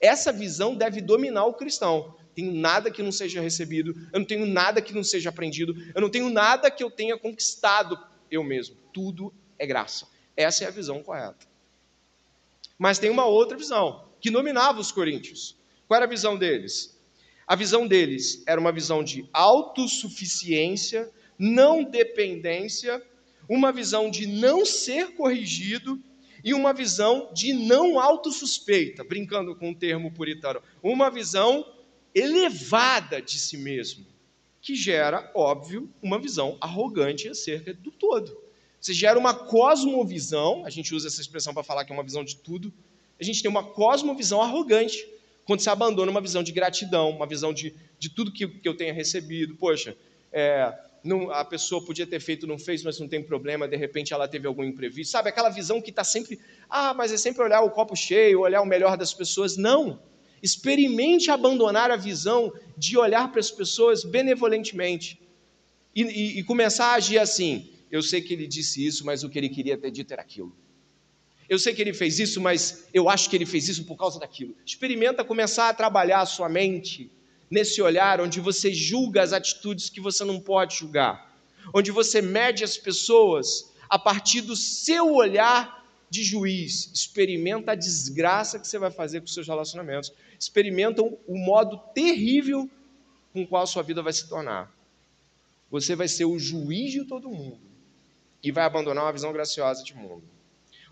Essa 0.00 0.32
visão 0.32 0.74
deve 0.74 1.00
dominar 1.00 1.46
o 1.46 1.54
cristão. 1.54 2.16
Tenho 2.34 2.52
nada 2.52 2.90
que 2.90 3.02
não 3.02 3.10
seja 3.10 3.40
recebido, 3.40 3.94
eu 4.12 4.20
não 4.20 4.26
tenho 4.26 4.46
nada 4.46 4.80
que 4.80 4.94
não 4.94 5.02
seja 5.02 5.28
aprendido, 5.28 5.74
eu 5.92 6.00
não 6.00 6.08
tenho 6.08 6.30
nada 6.30 6.70
que 6.70 6.84
eu 6.84 6.90
tenha 6.90 7.18
conquistado 7.18 7.98
eu 8.30 8.44
mesmo. 8.44 8.76
Tudo 8.92 9.34
é 9.58 9.66
graça. 9.66 10.06
Essa 10.36 10.64
é 10.64 10.68
a 10.68 10.70
visão 10.70 11.02
correta. 11.02 11.46
Mas 12.78 12.98
tem 12.98 13.10
uma 13.10 13.26
outra 13.26 13.56
visão, 13.56 14.08
que 14.20 14.30
dominava 14.30 14.78
os 14.78 14.92
coríntios. 14.92 15.56
Qual 15.88 15.96
era 15.96 16.06
a 16.06 16.08
visão 16.08 16.38
deles? 16.38 16.96
A 17.44 17.56
visão 17.56 17.88
deles 17.88 18.44
era 18.46 18.60
uma 18.60 18.70
visão 18.70 19.02
de 19.02 19.28
autossuficiência, 19.32 21.10
não 21.36 21.82
dependência, 21.82 23.02
uma 23.48 23.72
visão 23.72 24.10
de 24.10 24.26
não 24.26 24.64
ser 24.64 25.14
corrigido 25.14 26.00
e 26.44 26.54
uma 26.54 26.72
visão 26.72 27.30
de 27.32 27.52
não 27.52 27.98
autossuspeita, 27.98 29.02
brincando 29.02 29.56
com 29.56 29.70
o 29.70 29.74
termo 29.74 30.12
puritano, 30.12 30.62
uma 30.82 31.10
visão 31.10 31.66
elevada 32.14 33.20
de 33.20 33.38
si 33.38 33.56
mesmo, 33.56 34.06
que 34.60 34.74
gera, 34.74 35.30
óbvio, 35.34 35.88
uma 36.02 36.18
visão 36.18 36.56
arrogante 36.60 37.28
acerca 37.28 37.72
do 37.72 37.90
todo. 37.90 38.36
Você 38.80 38.92
gera 38.92 39.18
uma 39.18 39.34
cosmovisão, 39.34 40.64
a 40.64 40.70
gente 40.70 40.94
usa 40.94 41.08
essa 41.08 41.20
expressão 41.20 41.52
para 41.52 41.64
falar 41.64 41.84
que 41.84 41.92
é 41.92 41.94
uma 41.94 42.02
visão 42.04 42.24
de 42.24 42.36
tudo. 42.36 42.72
A 43.20 43.24
gente 43.24 43.42
tem 43.42 43.50
uma 43.50 43.64
cosmovisão 43.64 44.40
arrogante 44.40 45.04
quando 45.44 45.60
se 45.60 45.70
abandona 45.70 46.10
uma 46.10 46.20
visão 46.20 46.42
de 46.42 46.52
gratidão, 46.52 47.10
uma 47.10 47.26
visão 47.26 47.52
de, 47.52 47.74
de 47.98 48.08
tudo 48.08 48.30
que, 48.30 48.46
que 48.46 48.68
eu 48.68 48.76
tenha 48.76 48.92
recebido. 48.92 49.56
Poxa, 49.56 49.96
é, 50.32 50.72
não, 51.04 51.30
a 51.30 51.44
pessoa 51.44 51.84
podia 51.84 52.06
ter 52.06 52.20
feito, 52.20 52.46
não 52.46 52.58
fez, 52.58 52.82
mas 52.82 52.98
não 52.98 53.08
tem 53.08 53.22
problema, 53.22 53.68
de 53.68 53.76
repente 53.76 54.12
ela 54.12 54.28
teve 54.28 54.46
algum 54.46 54.64
imprevisto. 54.64 55.12
Sabe, 55.12 55.28
aquela 55.28 55.48
visão 55.48 55.80
que 55.80 55.90
está 55.90 56.04
sempre, 56.04 56.38
ah, 56.68 56.94
mas 56.94 57.12
é 57.12 57.16
sempre 57.16 57.42
olhar 57.42 57.62
o 57.62 57.70
copo 57.70 57.96
cheio, 57.96 58.40
olhar 58.40 58.60
o 58.60 58.66
melhor 58.66 58.96
das 58.96 59.14
pessoas. 59.14 59.56
Não. 59.56 60.00
Experimente 60.42 61.30
abandonar 61.30 61.90
a 61.90 61.96
visão 61.96 62.52
de 62.76 62.96
olhar 62.96 63.30
para 63.30 63.40
as 63.40 63.50
pessoas 63.50 64.04
benevolentemente 64.04 65.20
e, 65.94 66.02
e, 66.02 66.38
e 66.38 66.44
começar 66.44 66.92
a 66.92 66.94
agir 66.94 67.18
assim 67.18 67.68
eu 67.90 68.02
sei 68.02 68.20
que 68.20 68.32
ele 68.34 68.46
disse 68.46 68.84
isso, 68.84 69.04
mas 69.04 69.24
o 69.24 69.28
que 69.28 69.38
ele 69.38 69.48
queria 69.48 69.76
ter 69.76 69.90
dito 69.90 70.12
era 70.12 70.22
aquilo. 70.22 70.54
Eu 71.48 71.58
sei 71.58 71.74
que 71.74 71.80
ele 71.80 71.94
fez 71.94 72.18
isso, 72.18 72.40
mas 72.40 72.86
eu 72.92 73.08
acho 73.08 73.30
que 73.30 73.36
ele 73.36 73.46
fez 73.46 73.68
isso 73.68 73.84
por 73.84 73.96
causa 73.96 74.20
daquilo. 74.20 74.54
Experimenta 74.64 75.24
começar 75.24 75.70
a 75.70 75.74
trabalhar 75.74 76.20
a 76.20 76.26
sua 76.26 76.48
mente 76.48 77.10
nesse 77.50 77.80
olhar 77.80 78.20
onde 78.20 78.40
você 78.40 78.72
julga 78.72 79.22
as 79.22 79.32
atitudes 79.32 79.88
que 79.88 80.00
você 80.00 80.24
não 80.24 80.40
pode 80.40 80.76
julgar, 80.76 81.34
onde 81.74 81.90
você 81.90 82.20
mede 82.20 82.64
as 82.64 82.76
pessoas 82.76 83.72
a 83.88 83.98
partir 83.98 84.42
do 84.42 84.54
seu 84.54 85.14
olhar 85.14 85.78
de 86.10 86.22
juiz. 86.22 86.90
Experimenta 86.92 87.72
a 87.72 87.74
desgraça 87.74 88.58
que 88.58 88.66
você 88.66 88.78
vai 88.78 88.90
fazer 88.90 89.20
com 89.20 89.26
seus 89.26 89.46
relacionamentos. 89.46 90.12
Experimenta 90.38 91.02
o 91.02 91.38
modo 91.38 91.78
terrível 91.94 92.68
com 93.32 93.42
o 93.42 93.46
qual 93.46 93.66
sua 93.66 93.82
vida 93.82 94.02
vai 94.02 94.12
se 94.12 94.28
tornar. 94.28 94.72
Você 95.70 95.94
vai 95.94 96.08
ser 96.08 96.24
o 96.24 96.38
juiz 96.38 96.92
de 96.92 97.04
todo 97.04 97.28
mundo 97.28 97.60
e 98.42 98.50
vai 98.50 98.64
abandonar 98.64 99.04
uma 99.04 99.12
visão 99.12 99.32
graciosa 99.32 99.82
de 99.82 99.94
mundo. 99.94 100.24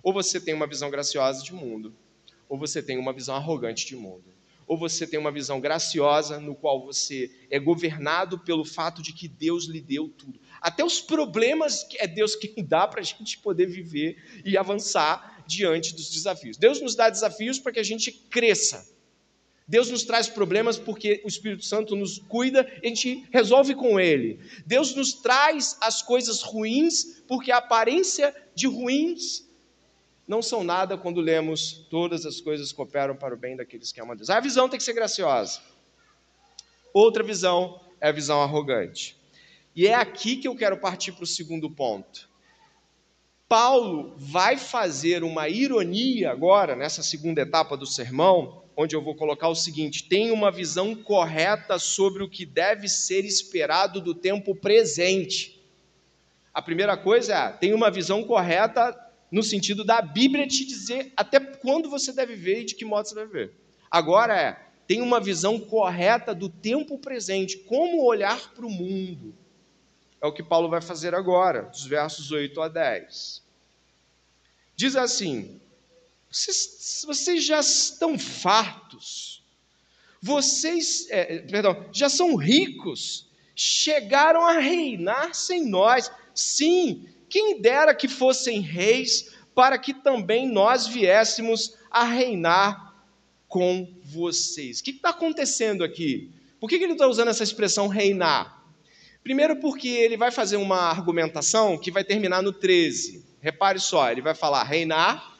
Ou 0.03 0.12
você 0.12 0.40
tem 0.40 0.55
uma 0.55 0.66
visão 0.66 0.90
graciosa 0.90 1.42
de 1.42 1.53
mundo, 1.53 1.95
ou 2.49 2.59
você 2.59 2.83
tem 2.83 2.99
uma 2.99 3.12
visão 3.12 3.35
arrogante 3.35 3.87
de 3.87 3.97
mundo. 3.97 4.25
Ou 4.66 4.76
você 4.76 5.07
tem 5.07 5.18
uma 5.18 5.31
visão 5.31 5.61
graciosa 5.61 6.40
no 6.40 6.55
qual 6.55 6.85
você 6.85 7.31
é 7.50 7.59
governado 7.59 8.38
pelo 8.38 8.64
fato 8.64 9.00
de 9.02 9.12
que 9.12 9.29
Deus 9.29 9.66
lhe 9.66 9.81
deu 9.81 10.09
tudo. 10.09 10.40
Até 10.61 10.85
os 10.85 11.00
problemas 11.00 11.87
é 11.98 12.07
Deus 12.07 12.35
quem 12.35 12.64
dá 12.64 12.87
para 12.87 13.00
a 13.00 13.05
gente 13.05 13.38
poder 13.38 13.66
viver 13.66 14.16
e 14.44 14.57
avançar 14.57 15.44
diante 15.46 15.94
dos 15.94 16.11
desafios. 16.11 16.57
Deus 16.57 16.81
nos 16.81 16.94
dá 16.94 17.09
desafios 17.09 17.59
para 17.59 17.72
que 17.72 17.81
a 17.81 17.85
gente 17.85 18.11
cresça 18.11 18.96
Deus 19.68 19.90
nos 19.90 20.05
traz 20.05 20.29
problemas 20.29 20.79
porque 20.79 21.20
o 21.24 21.29
Espírito 21.29 21.64
Santo 21.64 21.96
nos 21.96 22.18
cuida 22.18 22.66
e 22.83 22.87
a 22.87 22.88
gente 22.88 23.26
resolve 23.33 23.74
com 23.74 23.98
Ele. 23.98 24.38
Deus 24.64 24.94
nos 24.94 25.14
traz 25.14 25.76
as 25.81 26.02
coisas 26.02 26.40
ruins 26.40 27.22
porque 27.26 27.50
a 27.50 27.57
aparência 27.57 28.35
de 28.55 28.68
ruins 28.68 29.44
não 30.27 30.43
são 30.43 30.65
nada 30.65 30.99
quando 30.99 31.21
lemos 31.21 31.87
todas 31.89 32.27
as 32.27 32.41
coisas 32.41 32.73
cooperam 32.73 33.17
para 33.17 33.35
o 33.35 33.39
bem 33.39 33.57
daqueles 33.57 33.93
que 33.93 34.01
amam 34.01 34.12
a 34.12 34.17
Deus. 34.17 34.31
A 34.31 34.41
visão 34.41 34.69
tem 34.69 34.79
que 34.79 34.85
ser 34.85 34.93
graciosa. 34.93 35.61
Outra 36.93 37.23
visão 37.23 37.81
é 38.01 38.09
a 38.09 38.12
visão 38.12 38.43
arrogante. 38.43 39.17
E 39.75 39.87
é 39.87 39.95
aqui 39.95 40.37
que 40.37 40.49
eu 40.49 40.57
quero 40.57 40.79
partir 40.79 41.12
para 41.12 41.25
o 41.25 41.27
segundo 41.27 41.71
ponto. 41.71 42.29
Paulo 43.49 44.15
vai 44.17 44.57
fazer 44.57 45.23
uma 45.23 45.49
ironia 45.49 46.33
agora, 46.33 46.75
nessa 46.75 47.03
segunda 47.03 47.43
etapa 47.43 47.77
do 47.77 47.87
sermão, 47.87 48.65
onde 48.77 48.97
eu 48.97 49.03
vou 49.03 49.15
colocar 49.15 49.49
o 49.49 49.55
seguinte: 49.55 50.09
tem 50.09 50.33
uma 50.33 50.51
visão 50.51 50.95
correta 50.97 51.79
sobre 51.79 52.25
o 52.25 52.29
que 52.29 52.45
deve 52.45 52.89
ser 52.89 53.25
esperado 53.25 54.01
do 54.01 54.15
tempo 54.15 54.57
presente. 54.57 55.62
A 56.53 56.61
primeira 56.61 56.97
coisa 56.97 57.35
é, 57.35 57.53
tem 57.53 57.75
uma 57.75 57.91
visão 57.91 58.25
correta 58.25 58.93
no 59.31 59.43
sentido 59.43 59.85
da 59.85 60.01
Bíblia 60.01 60.47
te 60.47 60.65
dizer 60.65 61.12
até 61.17 61.41
quando 61.41 61.91
você 61.91 62.12
deve 62.12 62.37
ver 62.37 62.61
e 62.61 62.65
de 62.65 62.75
que 62.75 62.85
modo 62.85 63.09
você 63.09 63.15
deve 63.15 63.33
ver. 63.33 63.53
Agora 63.91 64.41
é, 64.41 64.67
tem 64.87 65.03
uma 65.03 65.21
visão 65.21 65.59
correta 65.59 66.35
do 66.35 66.49
tempo 66.49 66.99
presente, 66.99 67.59
como 67.59 68.05
olhar 68.05 68.55
para 68.55 68.67
o 68.67 68.71
mundo. 68.71 69.35
É 70.21 70.27
o 70.27 70.33
que 70.33 70.43
Paulo 70.43 70.69
vai 70.69 70.81
fazer 70.81 71.15
agora, 71.15 71.62
dos 71.62 71.85
versos 71.85 72.31
8 72.31 72.61
a 72.61 72.69
10. 72.69 73.43
Diz 74.75 74.97
assim: 74.97 75.61
vocês, 76.31 77.05
vocês 77.07 77.45
já 77.45 77.61
estão 77.61 78.19
fartos, 78.19 79.45
vocês, 80.21 81.07
é, 81.11 81.39
perdão, 81.41 81.89
já 81.93 82.09
são 82.09 82.37
ricos, 82.37 83.29
chegaram 83.55 84.45
a 84.45 84.59
reinar 84.59 85.35
sem 85.35 85.65
nós. 85.65 86.11
Sim, 86.35 87.09
quem 87.29 87.61
dera 87.61 87.95
que 87.95 88.09
fossem 88.09 88.61
reis, 88.61 89.35
para 89.55 89.79
que 89.79 89.95
também 89.95 90.49
nós 90.49 90.87
viéssemos 90.87 91.75
a 91.91 92.05
reinar 92.05 92.95
com 93.49 93.89
vocês. 94.05 94.81
O 94.81 94.85
que 94.85 94.91
está 94.91 95.11
acontecendo 95.11 95.83
aqui? 95.83 96.31
Por 96.61 96.69
que, 96.69 96.77
ele 96.77 96.93
está 96.93 97.07
usando 97.07 97.29
essa 97.29 97.43
expressão 97.43 97.89
reinar? 97.89 98.65
Primeiro, 99.23 99.57
porque 99.57 99.89
ele 99.89 100.17
vai 100.17 100.31
fazer 100.31 100.57
uma 100.57 100.79
argumentação 100.79 101.79
que 101.79 101.91
vai 101.91 102.05
terminar 102.05 102.43
no 102.43 102.53
13. 102.53 103.25
Repare 103.41 103.81
só, 103.81 104.11
ele 104.11 104.23
vai 104.23 104.35
falar 104.35 104.62
reinar 104.65 105.37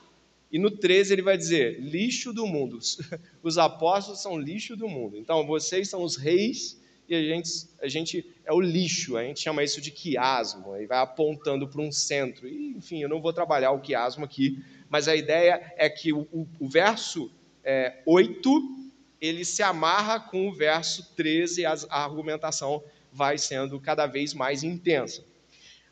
e 0.51 0.59
no 0.59 0.71
13 0.71 1.13
ele 1.13 1.23
vai 1.23 1.37
dizer: 1.37 1.79
lixo 1.81 2.33
do 2.33 2.47
mundo. 2.47 2.79
Os 3.43 3.59
apóstolos 3.59 4.23
são 4.23 4.39
lixo 4.39 4.77
do 4.77 4.89
mundo. 4.89 5.17
Então 5.17 5.47
vocês 5.47 5.89
são 5.89 6.03
os 6.03 6.17
reis 6.17 6.81
e 7.09 7.15
a 7.15 7.23
gente, 7.23 7.51
a 7.81 7.89
gente 7.89 8.35
é 8.45 8.53
o 8.53 8.61
lixo. 8.61 9.17
A 9.17 9.23
gente 9.23 9.41
chama 9.41 9.63
isso 9.63 9.81
de 9.81 9.91
quiasmo. 9.91 10.73
Aí 10.73 10.87
vai 10.87 10.99
apontando 10.99 11.69
para 11.69 11.81
um 11.81 11.93
centro. 11.93 12.49
E, 12.49 12.75
enfim, 12.77 13.03
eu 13.03 13.09
não 13.09 13.21
vou 13.21 13.33
trabalhar 13.33 13.71
o 13.71 13.81
quiasmo 13.81 14.25
aqui, 14.25 14.63
mas 14.89 15.09
a 15.09 15.15
ideia 15.15 15.73
é 15.77 15.89
que 15.89 16.13
o, 16.13 16.27
o, 16.33 16.49
o 16.59 16.69
verso 16.69 17.31
é, 17.65 18.03
8 18.07 18.77
ele 19.21 19.45
se 19.45 19.63
amarra 19.63 20.21
com 20.21 20.49
o 20.49 20.55
verso 20.55 21.15
13 21.15 21.63
e 21.63 21.67
a, 21.67 21.75
a 21.91 22.05
argumentação 22.05 22.83
vai 23.13 23.39
sendo 23.39 23.81
cada 23.81 24.07
vez 24.07 24.35
mais 24.35 24.63
intensa. 24.63 25.25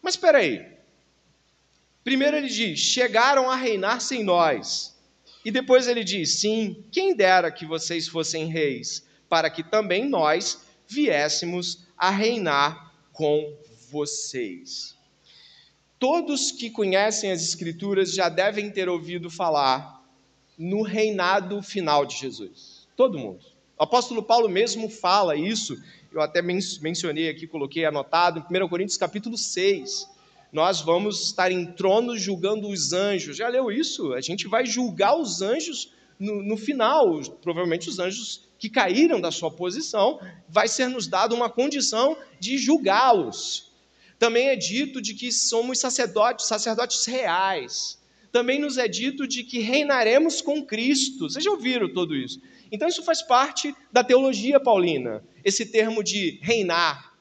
Mas 0.03 0.15
espera 0.15 0.39
aí. 0.39 0.75
Primeiro 2.03 2.37
ele 2.37 2.49
diz: 2.49 2.79
chegaram 2.79 3.51
a 3.51 3.57
reinar 3.57 4.01
sem 4.01 4.23
nós. 4.23 4.95
E 5.45 5.51
depois 5.51 5.89
ele 5.89 6.05
diz: 6.05 6.35
sim, 6.41 6.85
quem 6.93 7.17
dera 7.17 7.51
que 7.51 7.65
vocês 7.65 8.07
fossem 8.07 8.47
reis, 8.47 9.07
para 9.29 9.49
que 9.49 9.63
também 9.63 10.09
nós 10.09 10.64
viéssemos 10.89 11.87
a 11.97 12.11
reinar 12.11 12.95
com 13.13 13.57
vocês. 13.91 14.97
Todos 15.99 16.51
que 16.51 16.69
conhecem 16.71 17.31
as 17.31 17.43
Escrituras 17.43 18.13
já 18.13 18.29
devem 18.29 18.71
ter 18.71 18.89
ouvido 18.89 19.31
falar 19.31 20.03
no 20.59 20.83
reinado 20.83 21.63
final 21.63 22.05
de 22.05 22.17
Jesus. 22.17 22.89
Todo 22.97 23.19
mundo. 23.19 23.45
O 23.79 23.83
apóstolo 23.83 24.23
Paulo 24.23 24.49
mesmo 24.49 24.89
fala 24.89 25.35
isso, 25.35 25.77
eu 26.13 26.21
até 26.21 26.41
mencionei 26.43 27.29
aqui, 27.29 27.47
coloquei 27.47 27.85
anotado, 27.85 28.45
em 28.49 28.63
1 28.63 28.69
Coríntios 28.69 28.97
capítulo 28.97 29.37
6. 29.37 30.09
Nós 30.53 30.81
vamos 30.81 31.27
estar 31.27 31.51
em 31.51 31.67
trono 31.67 32.17
julgando 32.17 32.69
os 32.69 32.93
anjos. 32.93 33.37
Já 33.37 33.49
leu 33.49 33.73
isso? 33.73 34.13
A 34.13 34.21
gente 34.21 34.47
vai 34.47 34.65
julgar 34.65 35.19
os 35.19 35.43
anjos 35.43 35.93
no, 36.19 36.41
no 36.43 36.57
final, 36.57 37.21
provavelmente 37.43 37.89
os 37.89 37.99
anjos 37.99 38.49
que 38.65 38.71
caíram 38.71 39.21
da 39.21 39.31
sua 39.31 39.51
posição, 39.51 40.19
vai 40.49 40.69
ser 40.69 40.89
nos 40.89 41.07
dado 41.07 41.35
uma 41.35 41.51
condição 41.51 42.17
de 42.41 42.57
julgá-los. 42.57 43.71
Também 44.19 44.49
é 44.49 44.57
dito 44.57 45.03
de 45.03 45.13
que 45.13 45.31
somos 45.31 45.79
sacerdotes, 45.79 46.47
sacerdotes 46.47 47.05
reais. 47.05 47.99
Também 48.33 48.59
nos 48.59 48.79
é 48.79 48.89
dito 48.89 49.29
de 49.29 49.45
que 49.45 49.59
reinaremos 49.59 50.41
com 50.41 50.65
Cristo. 50.65 51.29
Vocês 51.29 51.45
já 51.45 51.51
ouviram 51.51 51.93
tudo 51.93 52.17
isso? 52.17 52.41
Então, 52.73 52.89
isso 52.89 53.03
faz 53.03 53.21
parte 53.21 53.75
da 53.93 54.03
teologia 54.03 54.59
paulina, 54.59 55.23
esse 55.45 55.67
termo 55.67 56.03
de 56.03 56.39
reinar. 56.41 57.14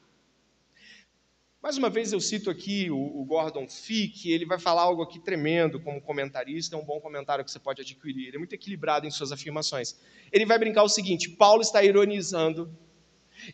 Mais 1.64 1.78
uma 1.78 1.88
vez 1.88 2.12
eu 2.12 2.20
cito 2.20 2.50
aqui 2.50 2.90
o, 2.90 3.24
Gordon 3.24 3.66
Fick, 3.66 4.30
ele 4.30 4.44
vai 4.44 4.58
falar 4.58 4.82
algo 4.82 5.00
aqui 5.00 5.18
tremendo 5.18 5.80
como 5.80 5.98
comentarista, 5.98 6.76
é 6.76 6.78
um 6.78 6.84
bom 6.84 7.00
comentário 7.00 7.42
que 7.42 7.50
você 7.50 7.58
pode 7.58 7.80
adquirir. 7.80 8.28
Ele 8.28 8.36
é 8.36 8.38
muito 8.38 8.52
equilibrado 8.52 9.06
em 9.06 9.10
suas 9.10 9.32
afirmações. 9.32 9.98
Ele 10.30 10.44
vai 10.44 10.58
brincar 10.58 10.82
o 10.82 10.90
seguinte: 10.90 11.30
Paulo 11.30 11.62
está 11.62 11.82
ironizando 11.82 12.70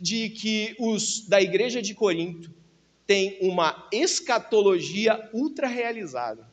de 0.00 0.28
que 0.30 0.74
os 0.80 1.28
da 1.28 1.40
igreja 1.40 1.80
de 1.80 1.94
Corinto 1.94 2.52
tem 3.06 3.38
uma 3.40 3.88
escatologia 3.92 5.30
ultra 5.32 5.68
realizada. 5.68 6.50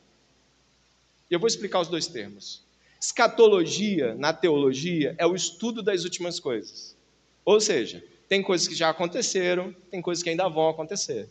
Eu 1.28 1.40
vou 1.40 1.48
explicar 1.48 1.80
os 1.80 1.88
dois 1.88 2.06
termos. 2.06 2.64
Escatologia, 3.00 4.14
na 4.14 4.32
teologia, 4.32 5.12
é 5.18 5.26
o 5.26 5.34
estudo 5.34 5.82
das 5.82 6.04
últimas 6.04 6.38
coisas. 6.38 6.96
Ou 7.44 7.60
seja, 7.60 8.04
tem 8.28 8.44
coisas 8.44 8.68
que 8.68 8.76
já 8.76 8.90
aconteceram, 8.90 9.74
tem 9.90 10.00
coisas 10.00 10.22
que 10.22 10.30
ainda 10.30 10.48
vão 10.48 10.68
acontecer. 10.68 11.28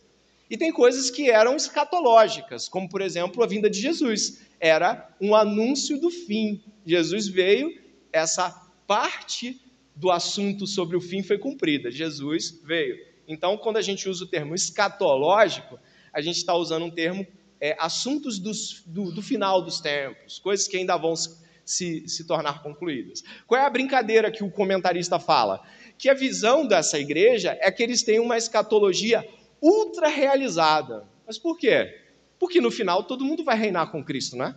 E 0.50 0.56
tem 0.56 0.72
coisas 0.72 1.10
que 1.10 1.30
eram 1.30 1.56
escatológicas, 1.56 2.68
como, 2.68 2.88
por 2.88 3.00
exemplo, 3.00 3.42
a 3.42 3.46
vinda 3.46 3.68
de 3.68 3.80
Jesus. 3.80 4.40
Era 4.58 5.08
um 5.20 5.34
anúncio 5.34 6.00
do 6.00 6.10
fim. 6.10 6.62
Jesus 6.86 7.28
veio, 7.28 7.70
essa 8.12 8.50
parte 8.86 9.60
do 9.94 10.10
assunto 10.10 10.66
sobre 10.66 10.96
o 10.96 11.00
fim 11.00 11.22
foi 11.22 11.38
cumprida. 11.38 11.90
Jesus 11.90 12.60
veio. 12.64 12.96
Então, 13.26 13.58
quando 13.58 13.76
a 13.76 13.82
gente 13.82 14.08
usa 14.08 14.24
o 14.24 14.26
termo 14.26 14.54
escatológico, 14.54 15.78
a 16.12 16.20
gente 16.22 16.36
está 16.36 16.54
usando 16.54 16.86
um 16.86 16.90
termo 16.90 17.26
é, 17.60 17.76
assuntos 17.78 18.38
dos, 18.38 18.82
do, 18.86 19.12
do, 19.12 19.20
final 19.20 19.60
dos 19.60 19.80
tempos, 19.80 20.38
coisas 20.38 20.66
que 20.66 20.76
ainda 20.76 20.96
vão 20.96 21.14
se, 21.16 22.08
se 22.08 22.26
tornar 22.26 22.62
concluídas. 22.62 23.22
Qual 23.46 23.60
é 23.60 23.64
a 23.64 23.70
brincadeira 23.70 24.30
que 24.30 24.42
o 24.42 24.50
comentarista 24.50 25.18
fala? 25.18 25.60
Que 25.98 26.08
a 26.08 26.14
visão 26.14 26.66
dessa 26.66 26.98
igreja 26.98 27.58
é 27.60 27.70
que 27.70 27.82
eles 27.82 28.02
têm 28.02 28.20
uma 28.20 28.38
escatologia 28.38 29.26
ultra 29.60 30.08
realizada. 30.08 31.06
Mas 31.26 31.38
por 31.38 31.56
quê? 31.56 32.00
Porque 32.38 32.60
no 32.60 32.70
final 32.70 33.04
todo 33.04 33.24
mundo 33.24 33.44
vai 33.44 33.56
reinar 33.58 33.90
com 33.90 34.04
Cristo, 34.04 34.36
não 34.36 34.46
é? 34.46 34.56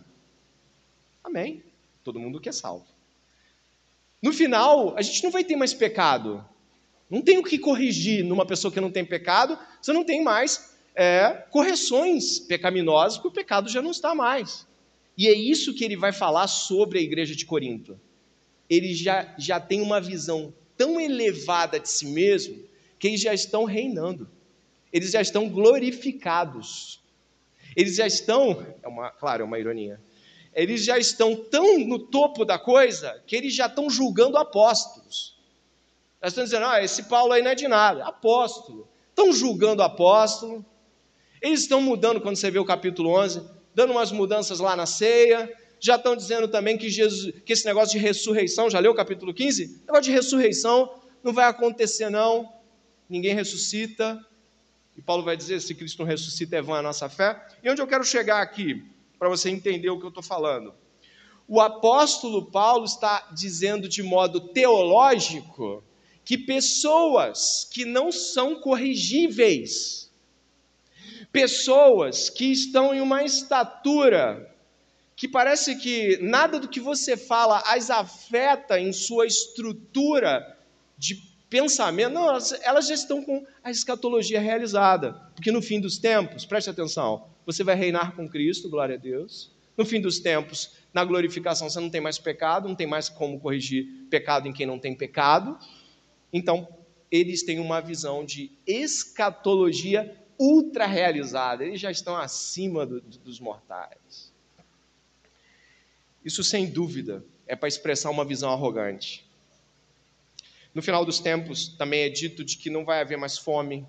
Amém. 1.22 1.62
Todo 2.04 2.18
mundo 2.18 2.40
que 2.40 2.48
é 2.48 2.52
salvo. 2.52 2.86
No 4.20 4.32
final, 4.32 4.96
a 4.96 5.02
gente 5.02 5.22
não 5.24 5.30
vai 5.30 5.44
ter 5.44 5.56
mais 5.56 5.74
pecado. 5.74 6.44
Não 7.10 7.20
tem 7.20 7.38
o 7.38 7.42
que 7.42 7.58
corrigir 7.58 8.24
numa 8.24 8.46
pessoa 8.46 8.72
que 8.72 8.80
não 8.80 8.90
tem 8.90 9.04
pecado, 9.04 9.58
você 9.80 9.92
não 9.92 10.04
tem 10.04 10.22
mais 10.22 10.74
é, 10.94 11.44
correções 11.50 12.38
pecaminosas, 12.38 13.18
porque 13.18 13.28
o 13.28 13.32
pecado 13.32 13.68
já 13.68 13.82
não 13.82 13.90
está 13.90 14.14
mais. 14.14 14.66
E 15.16 15.28
é 15.28 15.32
isso 15.32 15.74
que 15.74 15.84
ele 15.84 15.96
vai 15.96 16.12
falar 16.12 16.46
sobre 16.46 16.98
a 16.98 17.02
igreja 17.02 17.34
de 17.34 17.44
Corinto. 17.44 18.00
Ele 18.68 18.94
já, 18.94 19.34
já 19.36 19.60
tem 19.60 19.80
uma 19.82 20.00
visão 20.00 20.54
tão 20.76 21.00
elevada 21.00 21.78
de 21.78 21.88
si 21.88 22.06
mesmo 22.06 22.64
que 22.98 23.08
eles 23.08 23.20
já 23.20 23.34
estão 23.34 23.64
reinando. 23.64 24.30
Eles 24.92 25.10
já 25.10 25.20
estão 25.20 25.48
glorificados. 25.48 27.02
Eles 27.76 27.96
já 27.96 28.06
estão, 28.06 28.66
é 28.82 28.88
uma, 28.88 29.10
claro, 29.10 29.42
é 29.42 29.44
uma 29.44 29.58
ironia. 29.58 30.00
Eles 30.54 30.84
já 30.84 30.98
estão 30.98 31.34
tão 31.34 31.78
no 31.78 31.98
topo 31.98 32.44
da 32.44 32.58
coisa 32.58 33.22
que 33.26 33.34
eles 33.34 33.54
já 33.54 33.66
estão 33.66 33.88
julgando 33.88 34.36
apóstolos. 34.36 35.40
Nós 36.20 36.32
estamos 36.32 36.50
dizendo, 36.50 36.66
ah, 36.66 36.82
esse 36.82 37.04
Paulo 37.04 37.32
aí 37.32 37.42
não 37.42 37.50
é 37.50 37.54
de 37.54 37.66
nada. 37.66 38.04
Apóstolo. 38.04 38.88
Estão 39.08 39.32
julgando 39.32 39.82
apóstolo. 39.82 40.64
Eles 41.40 41.62
estão 41.62 41.80
mudando, 41.80 42.20
quando 42.20 42.36
você 42.36 42.50
vê 42.50 42.58
o 42.58 42.64
capítulo 42.64 43.10
11, 43.18 43.42
dando 43.74 43.92
umas 43.92 44.12
mudanças 44.12 44.60
lá 44.60 44.76
na 44.76 44.86
ceia. 44.86 45.50
Já 45.80 45.96
estão 45.96 46.14
dizendo 46.14 46.46
também 46.46 46.78
que, 46.78 46.88
Jesus, 46.88 47.34
que 47.44 47.52
esse 47.52 47.64
negócio 47.64 47.98
de 47.98 48.04
ressurreição, 48.04 48.70
já 48.70 48.78
leu 48.78 48.92
o 48.92 48.94
capítulo 48.94 49.34
15? 49.34 49.82
Negócio 49.86 50.04
de 50.04 50.12
ressurreição 50.12 50.94
não 51.24 51.32
vai 51.32 51.46
acontecer, 51.46 52.08
não. 52.10 52.52
Ninguém 53.08 53.34
ressuscita. 53.34 54.24
E 54.96 55.02
Paulo 55.02 55.22
vai 55.22 55.36
dizer: 55.36 55.60
se 55.60 55.74
Cristo 55.74 56.00
não 56.00 56.06
ressuscita, 56.06 56.56
é 56.56 56.62
vã 56.62 56.78
a 56.78 56.82
nossa 56.82 57.08
fé. 57.08 57.44
E 57.62 57.70
onde 57.70 57.80
eu 57.80 57.86
quero 57.86 58.04
chegar 58.04 58.42
aqui, 58.42 58.84
para 59.18 59.28
você 59.28 59.50
entender 59.50 59.90
o 59.90 59.98
que 59.98 60.04
eu 60.04 60.08
estou 60.08 60.22
falando? 60.22 60.74
O 61.48 61.60
apóstolo 61.60 62.50
Paulo 62.50 62.84
está 62.84 63.28
dizendo 63.32 63.88
de 63.88 64.02
modo 64.02 64.40
teológico 64.40 65.82
que 66.24 66.38
pessoas 66.38 67.68
que 67.70 67.84
não 67.84 68.12
são 68.12 68.60
corrigíveis, 68.60 70.10
pessoas 71.32 72.30
que 72.30 72.46
estão 72.52 72.94
em 72.94 73.00
uma 73.00 73.24
estatura 73.24 74.48
que 75.16 75.28
parece 75.28 75.76
que 75.76 76.18
nada 76.20 76.58
do 76.58 76.68
que 76.68 76.80
você 76.80 77.16
fala 77.16 77.62
as 77.66 77.90
afeta 77.90 78.80
em 78.80 78.92
sua 78.92 79.26
estrutura 79.26 80.58
de 80.98 81.31
pensamento, 81.52 82.14
não, 82.14 82.30
elas, 82.30 82.52
elas 82.62 82.88
já 82.88 82.94
estão 82.94 83.22
com 83.22 83.46
a 83.62 83.70
escatologia 83.70 84.40
realizada, 84.40 85.12
porque 85.34 85.52
no 85.52 85.60
fim 85.60 85.78
dos 85.78 85.98
tempos, 85.98 86.46
preste 86.46 86.70
atenção, 86.70 87.28
você 87.44 87.62
vai 87.62 87.74
reinar 87.74 88.16
com 88.16 88.26
Cristo, 88.26 88.70
glória 88.70 88.94
a 88.94 88.98
Deus. 88.98 89.52
No 89.76 89.84
fim 89.84 90.00
dos 90.00 90.18
tempos, 90.18 90.72
na 90.94 91.04
glorificação, 91.04 91.68
você 91.68 91.78
não 91.78 91.90
tem 91.90 92.00
mais 92.00 92.18
pecado, 92.18 92.68
não 92.68 92.74
tem 92.74 92.86
mais 92.86 93.10
como 93.10 93.38
corrigir 93.38 93.86
pecado 94.08 94.48
em 94.48 94.52
quem 94.52 94.64
não 94.64 94.78
tem 94.78 94.94
pecado. 94.94 95.58
Então, 96.32 96.66
eles 97.10 97.42
têm 97.42 97.60
uma 97.60 97.80
visão 97.80 98.24
de 98.24 98.50
escatologia 98.66 100.16
ultra 100.38 100.86
realizada, 100.86 101.64
eles 101.64 101.80
já 101.80 101.90
estão 101.90 102.16
acima 102.16 102.86
do, 102.86 102.98
dos 103.00 103.38
mortais. 103.38 104.32
Isso, 106.24 106.42
sem 106.42 106.70
dúvida, 106.70 107.22
é 107.46 107.54
para 107.54 107.68
expressar 107.68 108.08
uma 108.08 108.24
visão 108.24 108.50
arrogante. 108.50 109.30
No 110.74 110.82
final 110.82 111.04
dos 111.04 111.20
tempos, 111.20 111.68
também 111.68 112.00
é 112.00 112.08
dito 112.08 112.44
de 112.44 112.56
que 112.56 112.70
não 112.70 112.84
vai 112.84 113.00
haver 113.00 113.18
mais 113.18 113.36
fome, 113.36 113.86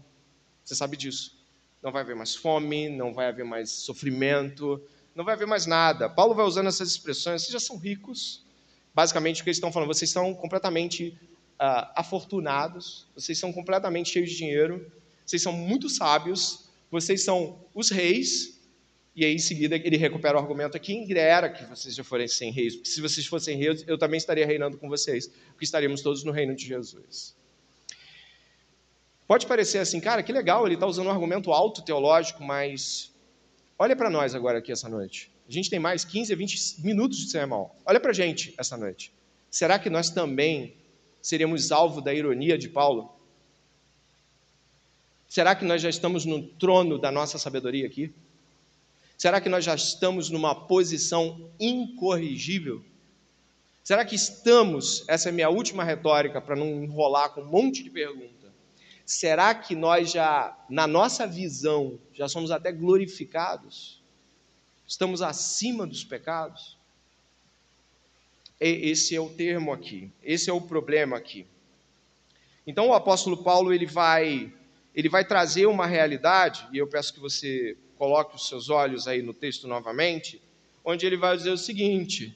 você 0.63 0.75
sabe 0.75 0.97
disso. 0.97 1.37
Não 1.81 1.91
vai 1.91 2.01
haver 2.01 2.15
mais 2.15 2.35
fome, 2.35 2.89
não 2.89 3.13
vai 3.13 3.27
haver 3.27 3.45
mais 3.45 3.69
sofrimento, 3.69 4.81
não 5.15 5.23
vai 5.23 5.33
haver 5.35 5.47
mais 5.47 5.65
nada. 5.65 6.09
Paulo 6.09 6.33
vai 6.33 6.45
usando 6.45 6.67
essas 6.67 6.89
expressões, 6.89 7.41
vocês 7.41 7.51
já 7.51 7.59
são 7.59 7.77
ricos. 7.77 8.43
Basicamente, 8.93 9.41
o 9.41 9.43
que 9.43 9.49
eles 9.49 9.57
estão 9.57 9.71
falando, 9.71 9.87
vocês 9.87 10.09
estão 10.09 10.33
completamente 10.33 11.17
uh, 11.53 11.89
afortunados, 11.95 13.07
vocês 13.15 13.37
são 13.37 13.51
completamente 13.51 14.09
cheios 14.09 14.29
de 14.29 14.37
dinheiro, 14.37 14.91
vocês 15.25 15.41
são 15.41 15.53
muito 15.53 15.89
sábios, 15.89 16.69
vocês 16.91 17.23
são 17.23 17.59
os 17.73 17.89
reis, 17.89 18.59
e 19.15 19.23
aí 19.23 19.35
em 19.35 19.39
seguida 19.39 19.75
ele 19.75 19.97
recupera 19.97 20.37
o 20.37 20.39
argumento 20.39 20.75
aqui, 20.75 20.93
quem 20.93 21.07
dera 21.07 21.49
que 21.49 21.63
vocês 21.65 21.93
já 21.93 22.03
fossem 22.03 22.51
reis, 22.51 22.75
porque 22.75 22.89
se 22.89 23.01
vocês 23.01 23.25
fossem 23.25 23.57
reis, 23.57 23.83
eu 23.87 23.97
também 23.97 24.17
estaria 24.17 24.45
reinando 24.45 24.77
com 24.77 24.89
vocês, 24.89 25.27
porque 25.49 25.65
estaríamos 25.65 26.01
todos 26.01 26.23
no 26.23 26.31
reino 26.31 26.55
de 26.55 26.65
Jesus. 26.65 27.35
Pode 29.27 29.47
parecer 29.47 29.79
assim, 29.79 29.99
cara, 29.99 30.21
que 30.21 30.33
legal, 30.33 30.65
ele 30.65 30.75
está 30.75 30.85
usando 30.85 31.07
um 31.07 31.11
argumento 31.11 31.51
alto 31.51 31.81
teológico, 31.81 32.43
mas 32.43 33.13
olha 33.77 33.95
para 33.95 34.09
nós 34.09 34.35
agora 34.35 34.59
aqui 34.59 34.71
essa 34.71 34.89
noite. 34.89 35.31
A 35.47 35.51
gente 35.51 35.69
tem 35.69 35.79
mais 35.79 36.03
15 36.03 36.33
a 36.33 36.35
20 36.35 36.81
minutos 36.81 37.17
de 37.19 37.29
sermão. 37.29 37.71
Olha 37.85 37.99
para 37.99 38.11
a 38.11 38.13
gente 38.13 38.53
essa 38.57 38.77
noite. 38.77 39.13
Será 39.49 39.77
que 39.77 39.89
nós 39.89 40.09
também 40.09 40.75
seríamos 41.21 41.71
alvo 41.71 42.01
da 42.01 42.13
ironia 42.13 42.57
de 42.57 42.69
Paulo? 42.69 43.13
Será 45.27 45.55
que 45.55 45.65
nós 45.65 45.81
já 45.81 45.89
estamos 45.89 46.25
no 46.25 46.43
trono 46.43 46.97
da 46.97 47.11
nossa 47.11 47.37
sabedoria 47.37 47.85
aqui? 47.85 48.13
Será 49.23 49.39
que 49.39 49.47
nós 49.47 49.63
já 49.63 49.73
estamos 49.73 50.29
numa 50.29 50.53
posição 50.53 51.49
incorrigível? 51.57 52.83
Será 53.81 54.03
que 54.03 54.15
estamos, 54.15 55.05
essa 55.07 55.29
é 55.29 55.31
minha 55.31 55.49
última 55.49 55.81
retórica 55.81 56.41
para 56.41 56.57
não 56.57 56.83
enrolar 56.83 57.29
com 57.29 57.39
um 57.39 57.45
monte 57.45 57.81
de 57.81 57.89
pergunta. 57.89 58.51
Será 59.05 59.55
que 59.55 59.75
nós 59.75 60.11
já, 60.11 60.53
na 60.69 60.85
nossa 60.85 61.25
visão, 61.25 61.97
já 62.11 62.27
somos 62.27 62.51
até 62.51 62.69
glorificados? 62.69 64.03
Estamos 64.85 65.21
acima 65.21 65.87
dos 65.87 66.03
pecados? 66.03 66.77
Esse 68.59 69.15
é 69.15 69.21
o 69.21 69.29
termo 69.29 69.71
aqui, 69.71 70.11
esse 70.21 70.49
é 70.49 70.53
o 70.53 70.59
problema 70.59 71.15
aqui. 71.15 71.47
Então 72.67 72.89
o 72.89 72.93
apóstolo 72.93 73.41
Paulo 73.41 73.71
ele 73.71 73.85
vai 73.85 74.53
ele 74.93 75.07
vai 75.07 75.23
trazer 75.23 75.65
uma 75.65 75.87
realidade, 75.87 76.67
e 76.73 76.77
eu 76.77 76.87
peço 76.87 77.13
que 77.13 77.21
você 77.21 77.77
coloque 78.03 78.35
os 78.35 78.49
seus 78.49 78.69
olhos 78.69 79.07
aí 79.07 79.21
no 79.21 79.33
texto 79.33 79.65
novamente, 79.65 80.41
onde 80.83 81.05
ele 81.05 81.15
vai 81.15 81.37
dizer 81.37 81.51
o 81.51 81.57
seguinte, 81.57 82.35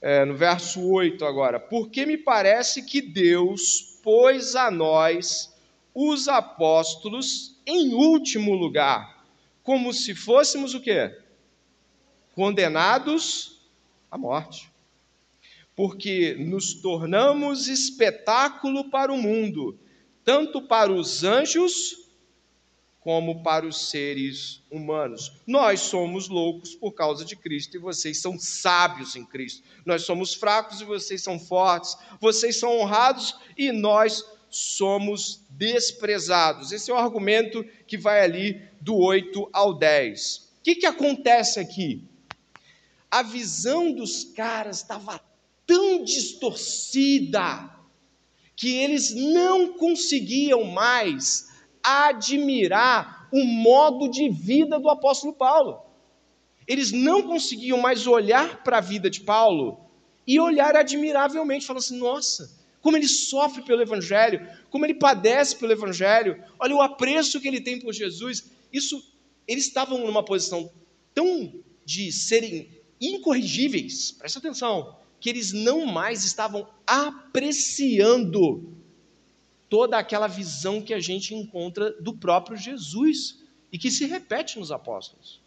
é, 0.00 0.24
no 0.24 0.36
verso 0.36 0.80
8 0.80 1.24
agora: 1.24 1.58
Porque 1.58 2.06
me 2.06 2.16
parece 2.16 2.84
que 2.84 3.00
Deus 3.02 3.98
pôs 4.00 4.54
a 4.54 4.70
nós, 4.70 5.52
os 5.92 6.28
apóstolos, 6.28 7.60
em 7.66 7.92
último 7.94 8.54
lugar, 8.54 9.26
como 9.64 9.92
se 9.92 10.14
fôssemos 10.14 10.72
o 10.72 10.80
quê? 10.80 11.18
Condenados 12.36 13.60
à 14.08 14.16
morte. 14.16 14.70
Porque 15.74 16.36
nos 16.38 16.74
tornamos 16.74 17.66
espetáculo 17.66 18.88
para 18.88 19.12
o 19.12 19.18
mundo, 19.18 19.76
tanto 20.24 20.62
para 20.62 20.92
os 20.92 21.24
anjos 21.24 22.01
como 23.02 23.42
para 23.42 23.66
os 23.66 23.90
seres 23.90 24.62
humanos. 24.70 25.32
Nós 25.44 25.80
somos 25.80 26.28
loucos 26.28 26.74
por 26.74 26.92
causa 26.92 27.24
de 27.24 27.34
Cristo 27.34 27.76
e 27.76 27.80
vocês 27.80 28.20
são 28.20 28.38
sábios 28.38 29.16
em 29.16 29.24
Cristo. 29.24 29.62
Nós 29.84 30.02
somos 30.02 30.34
fracos 30.34 30.80
e 30.80 30.84
vocês 30.84 31.22
são 31.22 31.38
fortes. 31.38 31.96
Vocês 32.20 32.58
são 32.58 32.78
honrados 32.78 33.36
e 33.58 33.72
nós 33.72 34.24
somos 34.48 35.44
desprezados. 35.50 36.70
Esse 36.70 36.90
é 36.90 36.94
o 36.94 36.98
argumento 36.98 37.64
que 37.88 37.98
vai 37.98 38.20
ali 38.20 38.62
do 38.80 38.96
8 38.96 39.50
ao 39.52 39.74
10. 39.74 40.50
O 40.60 40.62
que, 40.62 40.76
que 40.76 40.86
acontece 40.86 41.58
aqui? 41.58 42.04
A 43.10 43.22
visão 43.22 43.92
dos 43.92 44.24
caras 44.24 44.78
estava 44.78 45.20
tão 45.66 46.04
distorcida 46.04 47.68
que 48.54 48.76
eles 48.76 49.12
não 49.12 49.72
conseguiam 49.72 50.62
mais 50.64 51.50
admirar 51.82 53.28
o 53.32 53.44
modo 53.44 54.08
de 54.08 54.28
vida 54.28 54.78
do 54.78 54.88
apóstolo 54.88 55.32
Paulo. 55.32 55.80
Eles 56.66 56.92
não 56.92 57.22
conseguiam 57.22 57.78
mais 57.78 58.06
olhar 58.06 58.62
para 58.62 58.78
a 58.78 58.80
vida 58.80 59.10
de 59.10 59.20
Paulo 59.20 59.80
e 60.26 60.38
olhar 60.38 60.76
admiravelmente, 60.76 61.66
falando 61.66 61.80
assim: 61.80 61.98
nossa, 61.98 62.62
como 62.80 62.96
ele 62.96 63.08
sofre 63.08 63.62
pelo 63.62 63.82
Evangelho, 63.82 64.46
como 64.70 64.84
ele 64.86 64.94
padece 64.94 65.56
pelo 65.56 65.72
Evangelho, 65.72 66.42
olha 66.58 66.74
o 66.74 66.82
apreço 66.82 67.40
que 67.40 67.48
ele 67.48 67.60
tem 67.60 67.80
por 67.80 67.92
Jesus. 67.92 68.50
Isso, 68.72 69.02
eles 69.46 69.66
estavam 69.66 69.98
numa 69.98 70.24
posição 70.24 70.70
tão 71.14 71.52
de 71.84 72.12
serem 72.12 72.68
incorrigíveis, 73.00 74.12
presta 74.12 74.38
atenção, 74.38 74.96
que 75.20 75.28
eles 75.28 75.52
não 75.52 75.86
mais 75.86 76.24
estavam 76.24 76.68
apreciando 76.86 78.72
toda 79.72 79.96
aquela 79.96 80.26
visão 80.26 80.82
que 80.82 80.92
a 80.92 81.00
gente 81.00 81.34
encontra 81.34 81.92
do 81.92 82.12
próprio 82.12 82.58
Jesus 82.58 83.38
e 83.72 83.78
que 83.78 83.90
se 83.90 84.04
repete 84.04 84.58
nos 84.58 84.70
apóstolos. 84.70 85.40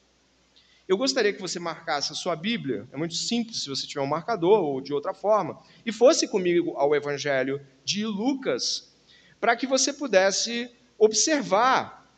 Eu 0.88 0.97
gostaria 0.97 1.31
que 1.31 1.39
você 1.39 1.59
marcasse 1.59 2.11
a 2.11 2.15
sua 2.15 2.35
Bíblia, 2.35 2.89
é 2.91 2.97
muito 2.97 3.13
simples 3.13 3.61
se 3.61 3.69
você 3.69 3.85
tiver 3.85 4.01
um 4.01 4.07
marcador 4.07 4.63
ou 4.63 4.81
de 4.81 4.91
outra 4.91 5.13
forma, 5.13 5.61
e 5.85 5.91
fosse 5.91 6.27
comigo 6.27 6.73
ao 6.75 6.95
Evangelho 6.95 7.61
de 7.83 8.03
Lucas, 8.03 8.91
para 9.39 9.55
que 9.55 9.67
você 9.67 9.93
pudesse 9.93 10.71
observar 10.97 12.09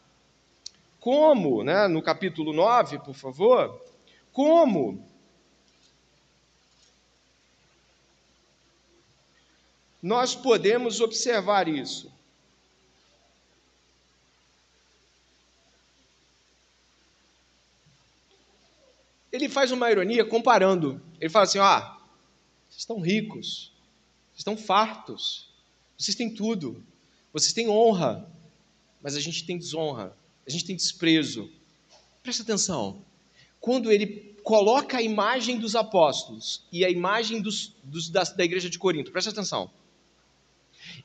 como, 1.01 1.61
né, 1.61 1.89
no 1.89 2.01
capítulo 2.01 2.53
9, 2.53 2.99
por 2.99 3.15
favor, 3.15 3.81
como 4.31 5.05
nós 10.01 10.35
podemos 10.35 11.01
observar 11.01 11.67
isso. 11.67 12.11
Ele 19.31 19.49
faz 19.49 19.71
uma 19.71 19.91
ironia 19.91 20.23
comparando. 20.23 21.01
Ele 21.19 21.29
fala 21.29 21.45
assim: 21.45 21.59
ah, 21.59 21.97
vocês 22.69 22.79
estão 22.79 22.99
ricos, 22.99 23.71
vocês 24.29 24.39
estão 24.39 24.55
fartos, 24.55 25.49
vocês 25.97 26.15
têm 26.15 26.33
tudo, 26.33 26.83
vocês 27.33 27.53
têm 27.53 27.69
honra, 27.69 28.29
mas 29.01 29.15
a 29.15 29.19
gente 29.19 29.45
tem 29.45 29.57
desonra, 29.57 30.15
a 30.45 30.49
gente 30.49 30.65
tem 30.65 30.75
desprezo. 30.75 31.51
Presta 32.23 32.43
atenção. 32.43 33.01
Quando 33.59 33.91
ele 33.91 34.35
coloca 34.43 34.97
a 34.97 35.01
imagem 35.01 35.59
dos 35.59 35.75
apóstolos 35.75 36.63
e 36.71 36.85
a 36.85 36.89
imagem 36.89 37.41
dos, 37.41 37.73
dos 37.83 38.09
da, 38.09 38.23
da 38.23 38.45
igreja 38.45 38.69
de 38.69 38.79
Corinto, 38.79 39.11
presta 39.11 39.31
atenção 39.31 39.69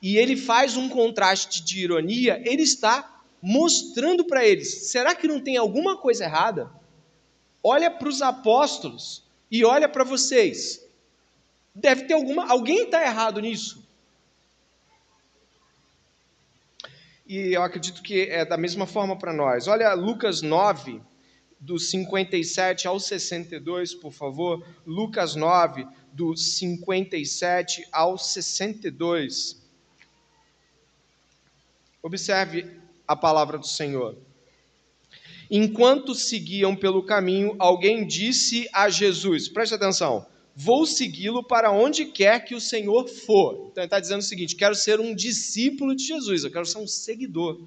e 0.03 0.19
ele 0.19 0.37
faz 0.37 0.77
um 0.77 0.88
contraste 0.88 1.62
de 1.62 1.85
ironia, 1.85 2.43
ele 2.45 2.62
está 2.62 3.23
mostrando 3.41 4.25
para 4.25 4.45
eles: 4.45 4.91
será 4.91 5.15
que 5.15 5.29
não 5.29 5.41
tem 5.41 5.57
alguma 5.57 5.97
coisa 5.97 6.25
errada? 6.25 6.69
Olha 7.62 7.88
para 7.88 8.09
os 8.09 8.21
apóstolos 8.21 9.25
e 9.49 9.65
olha 9.65 9.88
para 9.88 10.03
vocês. 10.03 10.85
Deve 11.73 12.05
ter 12.05 12.15
alguma. 12.15 12.51
Alguém 12.51 12.83
está 12.83 13.01
errado 13.01 13.41
nisso. 13.41 13.81
E 17.25 17.55
eu 17.55 17.62
acredito 17.62 18.03
que 18.03 18.23
é 18.23 18.45
da 18.45 18.59
mesma 18.59 18.87
forma 18.87 19.17
para 19.17 19.33
nós. 19.33 19.69
Olha 19.69 19.95
Lucas 19.95 20.43
9, 20.43 21.01
do 21.59 21.79
57 21.79 22.88
ao 22.88 22.99
62, 22.99 23.95
por 23.95 24.12
favor. 24.12 24.67
Lucas 24.85 25.37
9, 25.37 25.87
do 26.12 26.37
57 26.37 27.87
ao 27.93 28.19
62. 28.19 29.62
Observe 32.03 32.67
a 33.07 33.15
palavra 33.15 33.57
do 33.59 33.67
Senhor. 33.67 34.17
Enquanto 35.51 36.15
seguiam 36.15 36.75
pelo 36.75 37.03
caminho, 37.05 37.55
alguém 37.59 38.07
disse 38.07 38.69
a 38.73 38.88
Jesus: 38.88 39.49
preste 39.49 39.75
atenção, 39.75 40.27
vou 40.57 40.87
segui-lo 40.87 41.45
para 41.45 41.71
onde 41.71 42.07
quer 42.07 42.45
que 42.45 42.55
o 42.55 42.61
Senhor 42.61 43.07
for. 43.07 43.69
Então 43.71 43.83
ele 43.83 43.87
está 43.87 44.01
dizendo 44.01 44.21
o 44.21 44.25
seguinte: 44.25 44.57
quero 44.57 44.75
ser 44.75 44.99
um 44.99 45.15
discípulo 45.15 45.95
de 45.95 46.05
Jesus, 46.05 46.45
eu 46.45 46.51
quero 46.51 46.67
ser 46.67 46.79
um 46.79 46.87
seguidor. 46.87 47.61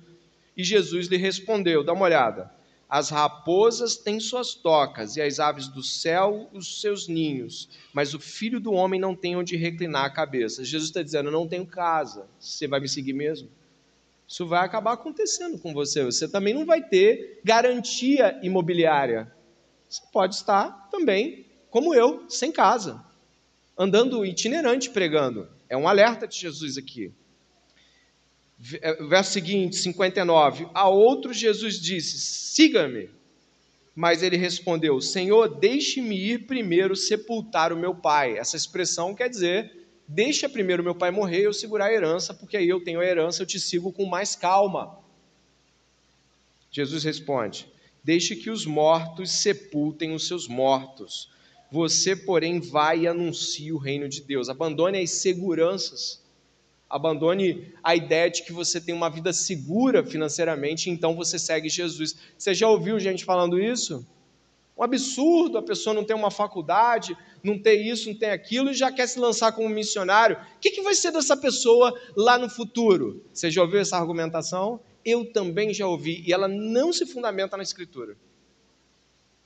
E 0.57 0.63
Jesus 0.63 1.07
lhe 1.07 1.17
respondeu: 1.17 1.83
dá 1.83 1.93
uma 1.93 2.05
olhada. 2.05 2.51
As 2.89 3.09
raposas 3.09 3.95
têm 3.95 4.19
suas 4.19 4.53
tocas 4.53 5.15
e 5.15 5.21
as 5.21 5.39
aves 5.39 5.67
do 5.67 5.83
céu 5.83 6.49
os 6.53 6.81
seus 6.81 7.07
ninhos, 7.07 7.67
mas 7.91 8.13
o 8.13 8.19
filho 8.19 8.59
do 8.59 8.73
homem 8.73 8.99
não 8.99 9.15
tem 9.15 9.35
onde 9.35 9.55
reclinar 9.55 10.05
a 10.05 10.09
cabeça. 10.09 10.63
Jesus 10.63 10.89
está 10.89 11.01
dizendo: 11.01 11.29
eu 11.29 11.33
não 11.33 11.47
tenho 11.47 11.65
casa, 11.65 12.27
você 12.39 12.67
vai 12.67 12.79
me 12.79 12.87
seguir 12.89 13.13
mesmo? 13.13 13.49
Isso 14.27 14.45
vai 14.47 14.65
acabar 14.65 14.93
acontecendo 14.93 15.59
com 15.59 15.73
você. 15.73 16.03
Você 16.03 16.27
também 16.27 16.53
não 16.53 16.65
vai 16.65 16.81
ter 16.81 17.41
garantia 17.43 18.39
imobiliária. 18.41 19.31
Você 19.87 20.01
pode 20.11 20.35
estar 20.35 20.89
também, 20.89 21.45
como 21.69 21.93
eu, 21.93 22.25
sem 22.29 22.51
casa, 22.51 23.03
andando 23.77 24.25
itinerante 24.25 24.89
pregando. 24.89 25.47
É 25.69 25.77
um 25.77 25.87
alerta 25.87 26.27
de 26.27 26.37
Jesus 26.37 26.77
aqui. 26.77 27.13
É, 28.81 29.03
verso 29.03 29.33
seguinte, 29.33 29.75
59. 29.75 30.67
A 30.73 30.89
outro 30.89 31.33
Jesus 31.33 31.79
disse: 31.79 32.19
Siga-me. 32.19 33.09
Mas 33.95 34.23
ele 34.23 34.37
respondeu: 34.37 34.99
Senhor, 34.99 35.47
deixe-me 35.59 36.17
ir 36.17 36.45
primeiro 36.45 36.95
sepultar 36.95 37.71
o 37.71 37.77
meu 37.77 37.93
pai. 37.93 38.37
Essa 38.37 38.57
expressão 38.57 39.13
quer 39.13 39.29
dizer 39.29 39.84
Deixa 40.07 40.47
primeiro 40.47 40.83
meu 40.83 40.93
pai 40.93 41.09
morrer 41.09 41.41
e 41.41 41.45
eu 41.45 41.53
segurar 41.53 41.85
a 41.85 41.93
herança, 41.93 42.33
porque 42.33 42.57
aí 42.57 42.69
eu 42.69 42.83
tenho 42.83 42.99
a 42.99 43.05
herança, 43.05 43.41
eu 43.41 43.47
te 43.47 43.59
sigo 43.59 43.91
com 43.91 44.05
mais 44.05 44.35
calma. 44.35 44.99
Jesus 46.69 47.03
responde: 47.03 47.67
Deixe 48.03 48.35
que 48.35 48.51
os 48.51 48.65
mortos 48.65 49.31
sepultem 49.31 50.13
os 50.13 50.27
seus 50.27 50.47
mortos. 50.47 51.29
Você, 51.71 52.15
porém, 52.15 52.59
vai 52.59 53.01
e 53.01 53.07
anuncie 53.07 53.71
o 53.71 53.77
reino 53.77 54.07
de 54.07 54.21
Deus. 54.21 54.47
Abandone 54.47 54.99
as 54.99 55.09
seguranças. 55.09 56.23
Abandone 56.87 57.73
a 57.83 57.95
ideia 57.95 58.29
de 58.29 58.43
que 58.43 58.53
você 58.53 58.79
tem 58.79 58.93
uma 58.93 59.09
vida 59.09 59.33
segura 59.33 60.05
financeiramente, 60.05 60.89
então 60.89 61.15
você 61.15 61.39
segue 61.39 61.67
Jesus. 61.67 62.15
Você 62.37 62.53
já 62.53 62.69
ouviu 62.69 62.99
gente 62.99 63.25
falando 63.25 63.59
isso? 63.59 64.05
Um 64.77 64.83
absurdo 64.83 65.57
a 65.57 65.63
pessoa 65.63 65.93
não 65.93 66.03
ter 66.03 66.13
uma 66.13 66.29
faculdade, 66.29 67.17
não 67.45 67.59
ter 67.59 67.75
isso, 67.75 68.09
não 68.09 68.17
ter 68.17 68.31
aquilo, 68.31 68.71
e 68.71 68.73
já 68.73 68.91
quer 68.91 69.07
se 69.07 69.19
lançar 69.19 69.51
como 69.51 69.69
missionário. 69.69 70.37
O 70.55 70.59
que, 70.59 70.71
que 70.71 70.81
vai 70.81 70.95
ser 70.95 71.11
dessa 71.11 71.37
pessoa 71.37 71.93
lá 72.15 72.37
no 72.37 72.49
futuro? 72.49 73.23
Você 73.31 73.51
já 73.51 73.61
ouviu 73.61 73.79
essa 73.79 73.97
argumentação? 73.97 74.79
Eu 75.03 75.31
também 75.31 75.73
já 75.73 75.87
ouvi, 75.87 76.23
e 76.25 76.33
ela 76.33 76.47
não 76.47 76.91
se 76.91 77.05
fundamenta 77.05 77.55
na 77.55 77.63
Escritura. 77.63 78.17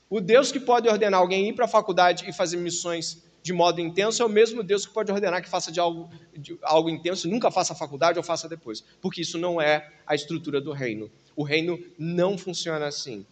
O 0.10 0.22
Deus 0.22 0.52
que 0.52 0.60
pode 0.60 0.88
ordenar 0.88 1.20
alguém 1.20 1.50
ir 1.50 1.54
para 1.54 1.66
a 1.66 1.68
faculdade 1.68 2.28
e 2.28 2.34
fazer 2.34 2.58
missões 2.58 3.22
de 3.44 3.54
modo 3.54 3.80
intenso 3.80 4.22
é 4.22 4.26
o 4.26 4.30
mesmo 4.30 4.64
Deus 4.64 4.86
que 4.86 4.94
pode 4.94 5.12
ordenar 5.12 5.42
que 5.42 5.50
faça 5.50 5.72
de 5.72 5.80
algo, 5.80 6.10
de 6.38 6.58
algo 6.62 6.90
intenso, 6.90 7.30
nunca 7.30 7.52
faça 7.52 7.74
a 7.74 7.76
faculdade 7.76 8.18
ou 8.18 8.24
faça 8.24 8.50
depois, 8.50 8.84
porque 9.02 9.22
isso 9.22 9.38
não 9.38 9.62
é 9.62 9.92
a 10.06 10.16
estrutura 10.16 10.60
do 10.60 10.72
reino. 10.72 11.12
O 11.36 11.44
reino 11.44 11.80
não 11.98 12.38
funciona 12.38 12.86
assim. 12.88 13.26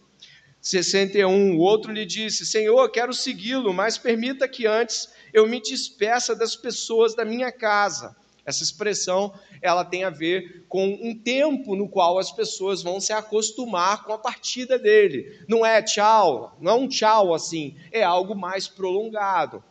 61, 0.68 1.56
o 1.56 1.60
outro 1.60 1.90
lhe 1.90 2.04
disse: 2.04 2.44
Senhor, 2.44 2.90
quero 2.90 3.14
segui-lo, 3.14 3.72
mas 3.72 3.96
permita 3.96 4.46
que 4.46 4.66
antes 4.66 5.08
eu 5.32 5.48
me 5.48 5.62
despeça 5.62 6.36
das 6.36 6.54
pessoas 6.54 7.14
da 7.14 7.24
minha 7.24 7.50
casa. 7.50 8.14
Essa 8.44 8.62
expressão, 8.62 9.32
ela 9.62 9.82
tem 9.82 10.04
a 10.04 10.10
ver 10.10 10.66
com 10.68 10.86
um 11.02 11.18
tempo 11.18 11.74
no 11.74 11.88
qual 11.88 12.18
as 12.18 12.30
pessoas 12.30 12.82
vão 12.82 13.00
se 13.00 13.14
acostumar 13.14 14.04
com 14.04 14.12
a 14.12 14.18
partida 14.18 14.78
dele. 14.78 15.42
Não 15.48 15.64
é 15.64 15.80
tchau, 15.82 16.54
não 16.60 16.72
é 16.72 16.74
um 16.74 16.88
tchau 16.88 17.32
assim, 17.32 17.74
é 17.90 18.02
algo 18.02 18.34
mais 18.34 18.68
prolongado. 18.68 19.64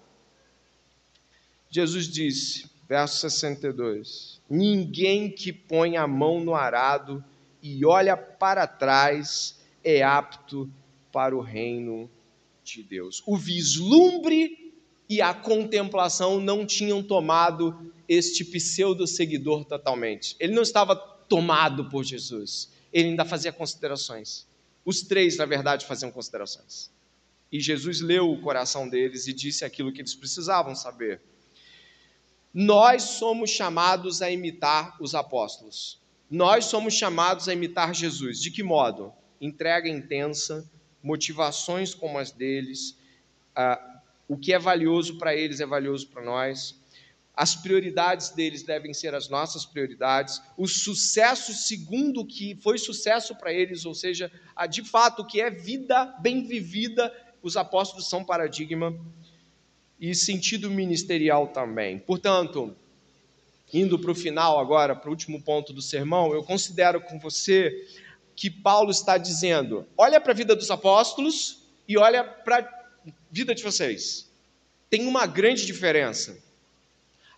Jesus 1.69 2.07
disse, 2.07 2.65
verso 2.89 3.19
62: 3.19 4.41
Ninguém 4.49 5.29
que 5.29 5.53
põe 5.53 5.95
a 5.95 6.07
mão 6.07 6.39
no 6.39 6.55
arado 6.55 7.23
e 7.61 7.85
olha 7.85 8.17
para 8.17 8.65
trás 8.65 9.57
é 9.83 10.01
apto 10.01 10.69
para 11.17 11.35
o 11.35 11.41
reino 11.41 12.07
de 12.63 12.83
Deus. 12.83 13.23
O 13.25 13.35
vislumbre 13.35 14.71
e 15.09 15.19
a 15.19 15.33
contemplação 15.33 16.39
não 16.39 16.63
tinham 16.63 17.01
tomado 17.01 17.91
este 18.07 18.45
pseudo-seguidor 18.45 19.65
totalmente. 19.65 20.35
Ele 20.39 20.53
não 20.53 20.61
estava 20.61 20.95
tomado 20.95 21.89
por 21.89 22.03
Jesus, 22.03 22.71
ele 22.93 23.09
ainda 23.09 23.25
fazia 23.25 23.51
considerações. 23.51 24.45
Os 24.85 25.01
três, 25.01 25.37
na 25.37 25.47
verdade, 25.47 25.87
faziam 25.87 26.11
considerações. 26.11 26.91
E 27.51 27.59
Jesus 27.59 27.99
leu 27.99 28.31
o 28.31 28.39
coração 28.39 28.87
deles 28.87 29.25
e 29.25 29.33
disse 29.33 29.65
aquilo 29.65 29.91
que 29.91 30.01
eles 30.01 30.13
precisavam 30.13 30.75
saber. 30.75 31.19
Nós 32.53 33.01
somos 33.01 33.49
chamados 33.49 34.21
a 34.21 34.29
imitar 34.29 34.95
os 35.01 35.15
apóstolos. 35.15 35.99
Nós 36.29 36.65
somos 36.65 36.93
chamados 36.93 37.49
a 37.49 37.53
imitar 37.53 37.95
Jesus. 37.95 38.39
De 38.39 38.51
que 38.51 38.61
modo? 38.61 39.11
Entrega 39.41 39.89
intensa, 39.89 40.69
motivações 41.07 41.95
como 41.95 42.19
as 42.19 42.31
deles, 42.31 42.97
ah, 43.55 44.01
o 44.27 44.37
que 44.37 44.53
é 44.53 44.59
valioso 44.59 45.17
para 45.17 45.33
eles 45.33 45.61
é 45.61 45.65
valioso 45.65 46.07
para 46.07 46.21
nós. 46.21 46.75
As 47.33 47.55
prioridades 47.55 48.31
deles 48.31 48.61
devem 48.63 48.93
ser 48.93 49.15
as 49.15 49.29
nossas 49.29 49.65
prioridades. 49.65 50.41
O 50.57 50.67
sucesso 50.67 51.53
segundo 51.53 52.21
o 52.21 52.25
que 52.25 52.55
foi 52.55 52.77
sucesso 52.77 53.35
para 53.35 53.53
eles, 53.53 53.85
ou 53.85 53.95
seja, 53.95 54.29
a, 54.55 54.67
de 54.67 54.83
fato 54.83 55.21
o 55.21 55.25
que 55.25 55.39
é 55.39 55.49
vida 55.49 56.05
bem 56.19 56.43
vivida, 56.43 57.13
os 57.41 57.55
apóstolos 57.55 58.09
são 58.09 58.25
paradigma 58.25 58.93
e 59.99 60.13
sentido 60.13 60.69
ministerial 60.69 61.47
também. 61.47 61.99
Portanto, 61.99 62.75
indo 63.73 63.97
para 63.97 64.11
o 64.11 64.15
final 64.15 64.59
agora, 64.59 64.95
para 64.95 65.07
o 65.07 65.11
último 65.11 65.41
ponto 65.41 65.71
do 65.71 65.81
sermão, 65.81 66.33
eu 66.33 66.43
considero 66.43 66.99
com 66.99 67.17
você 67.17 67.87
que 68.37 68.51
Paulo 68.51 68.91
está 68.91 69.17
dizendo: 69.17 69.85
olha 69.97 70.21
para 70.21 70.31
a 70.31 70.35
vida 70.35 70.55
dos 70.55 70.69
apóstolos 70.69 71.63
e 71.87 71.97
olha 71.97 72.23
para 72.23 72.87
vida 73.31 73.53
de 73.53 73.63
vocês. 73.63 74.29
Tem 74.89 75.07
uma 75.07 75.25
grande 75.25 75.65
diferença. 75.65 76.37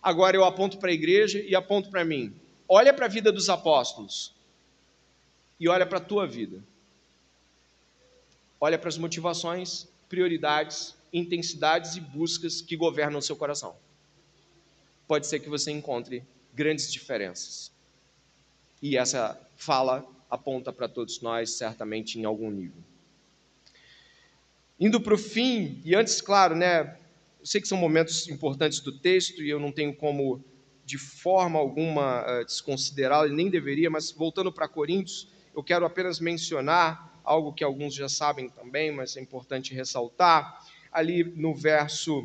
Agora 0.02 0.36
eu 0.36 0.44
aponto 0.44 0.78
para 0.78 0.90
a 0.90 0.94
igreja 0.94 1.40
e 1.40 1.56
aponto 1.56 1.90
para 1.90 2.04
mim. 2.04 2.34
Olha 2.68 2.92
para 2.92 3.06
a 3.06 3.08
vida 3.08 3.32
dos 3.32 3.48
apóstolos 3.48 4.34
e 5.58 5.68
olha 5.68 5.86
para 5.86 5.98
a 5.98 6.02
tua 6.02 6.26
vida. 6.26 6.62
Olha 8.60 8.78
para 8.78 8.88
as 8.88 8.98
motivações, 8.98 9.88
prioridades, 10.08 10.94
intensidades 11.12 11.96
e 11.96 12.00
buscas 12.00 12.60
que 12.60 12.76
governam 12.76 13.18
o 13.18 13.22
seu 13.22 13.34
coração. 13.34 13.74
Pode 15.08 15.26
ser 15.26 15.40
que 15.40 15.48
você 15.48 15.70
encontre 15.70 16.22
grandes 16.52 16.92
diferenças. 16.92 17.72
E 18.82 18.96
essa 18.96 19.38
fala 19.56 20.06
aponta 20.30 20.72
para 20.72 20.88
todos 20.88 21.20
nós, 21.20 21.50
certamente, 21.50 22.18
em 22.18 22.24
algum 22.24 22.50
nível. 22.50 22.82
Indo 24.78 25.00
para 25.00 25.14
o 25.14 25.18
fim, 25.18 25.80
e 25.84 25.94
antes, 25.94 26.20
claro, 26.20 26.54
né, 26.54 26.96
eu 27.40 27.46
sei 27.46 27.60
que 27.60 27.68
são 27.68 27.76
momentos 27.76 28.28
importantes 28.28 28.80
do 28.80 28.96
texto 28.98 29.42
e 29.42 29.50
eu 29.50 29.58
não 29.58 29.72
tenho 29.72 29.94
como, 29.94 30.42
de 30.84 30.96
forma 30.96 31.58
alguma, 31.58 32.22
uh, 32.22 32.44
desconsiderá-lo, 32.44 33.28
e 33.28 33.34
nem 33.34 33.50
deveria, 33.50 33.90
mas 33.90 34.10
voltando 34.10 34.52
para 34.52 34.68
Coríntios, 34.68 35.28
eu 35.54 35.62
quero 35.62 35.84
apenas 35.84 36.20
mencionar 36.20 37.20
algo 37.24 37.52
que 37.52 37.64
alguns 37.64 37.94
já 37.94 38.08
sabem 38.08 38.48
também, 38.48 38.90
mas 38.90 39.16
é 39.16 39.20
importante 39.20 39.74
ressaltar. 39.74 40.64
Ali 40.90 41.24
no 41.24 41.54
verso 41.54 42.20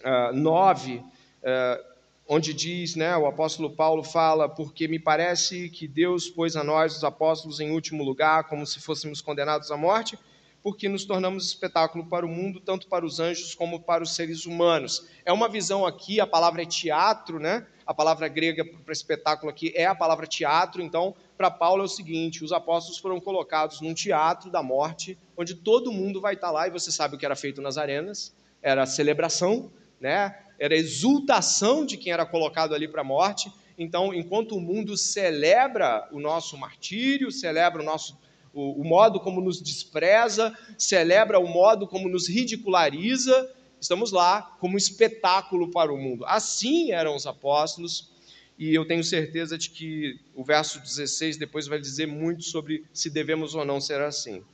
uh, 0.00 0.32
9, 0.34 0.96
uh, 0.96 1.91
onde 2.34 2.54
diz, 2.54 2.96
né, 2.96 3.14
o 3.14 3.26
apóstolo 3.26 3.68
Paulo 3.68 4.02
fala, 4.02 4.48
porque 4.48 4.88
me 4.88 4.98
parece 4.98 5.68
que 5.68 5.86
Deus 5.86 6.30
pôs 6.30 6.56
a 6.56 6.64
nós, 6.64 6.96
os 6.96 7.04
apóstolos, 7.04 7.60
em 7.60 7.72
último 7.72 8.02
lugar, 8.02 8.44
como 8.44 8.64
se 8.66 8.80
fôssemos 8.80 9.20
condenados 9.20 9.70
à 9.70 9.76
morte, 9.76 10.18
porque 10.62 10.88
nos 10.88 11.04
tornamos 11.04 11.44
espetáculo 11.44 12.06
para 12.06 12.24
o 12.24 12.28
mundo, 12.30 12.58
tanto 12.58 12.86
para 12.86 13.04
os 13.04 13.20
anjos 13.20 13.54
como 13.54 13.80
para 13.80 14.02
os 14.02 14.14
seres 14.14 14.46
humanos. 14.46 15.06
É 15.26 15.32
uma 15.32 15.46
visão 15.46 15.84
aqui, 15.84 16.22
a 16.22 16.26
palavra 16.26 16.62
é 16.62 16.64
teatro, 16.64 17.38
né? 17.38 17.66
A 17.84 17.92
palavra 17.92 18.26
grega 18.28 18.64
para 18.64 18.92
espetáculo 18.94 19.50
aqui 19.50 19.70
é 19.76 19.84
a 19.84 19.94
palavra 19.94 20.26
teatro, 20.26 20.80
então, 20.80 21.14
para 21.36 21.50
Paulo 21.50 21.82
é 21.82 21.84
o 21.84 21.88
seguinte: 21.88 22.42
os 22.42 22.52
apóstolos 22.52 22.98
foram 22.98 23.20
colocados 23.20 23.82
num 23.82 23.92
teatro 23.92 24.50
da 24.50 24.62
morte, 24.62 25.18
onde 25.36 25.54
todo 25.54 25.92
mundo 25.92 26.18
vai 26.18 26.32
estar 26.32 26.50
lá, 26.50 26.66
e 26.66 26.70
você 26.70 26.90
sabe 26.90 27.14
o 27.14 27.18
que 27.18 27.26
era 27.26 27.36
feito 27.36 27.60
nas 27.60 27.76
arenas: 27.76 28.34
era 28.62 28.86
celebração, 28.86 29.70
né? 30.00 30.34
Era 30.62 30.76
exultação 30.76 31.84
de 31.84 31.96
quem 31.96 32.12
era 32.12 32.24
colocado 32.24 32.72
ali 32.72 32.86
para 32.86 33.00
a 33.00 33.04
morte. 33.04 33.52
Então, 33.76 34.14
enquanto 34.14 34.54
o 34.54 34.60
mundo 34.60 34.96
celebra 34.96 36.08
o 36.12 36.20
nosso 36.20 36.56
martírio, 36.56 37.32
celebra 37.32 37.82
o 37.82 37.84
nosso 37.84 38.16
o, 38.54 38.80
o 38.80 38.84
modo 38.84 39.18
como 39.18 39.40
nos 39.40 39.60
despreza, 39.60 40.56
celebra 40.78 41.40
o 41.40 41.48
modo 41.48 41.88
como 41.88 42.08
nos 42.08 42.28
ridiculariza, 42.28 43.50
estamos 43.80 44.12
lá 44.12 44.56
como 44.60 44.78
espetáculo 44.78 45.68
para 45.72 45.92
o 45.92 45.98
mundo. 45.98 46.24
Assim 46.26 46.92
eram 46.92 47.16
os 47.16 47.26
apóstolos, 47.26 48.12
e 48.56 48.72
eu 48.72 48.86
tenho 48.86 49.02
certeza 49.02 49.58
de 49.58 49.68
que 49.68 50.20
o 50.32 50.44
verso 50.44 50.78
16 50.78 51.38
depois 51.38 51.66
vai 51.66 51.80
dizer 51.80 52.06
muito 52.06 52.44
sobre 52.44 52.84
se 52.92 53.10
devemos 53.10 53.56
ou 53.56 53.64
não 53.64 53.80
ser 53.80 54.00
assim. 54.00 54.44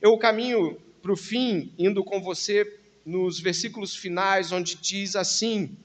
Eu 0.00 0.16
caminho 0.16 0.80
para 1.02 1.12
o 1.12 1.16
fim, 1.16 1.72
indo 1.76 2.04
com 2.04 2.22
você 2.22 2.85
nos 3.06 3.40
versículos 3.40 3.96
finais, 3.96 4.52
onde 4.52 4.74
diz 4.74 5.16
assim, 5.16 5.78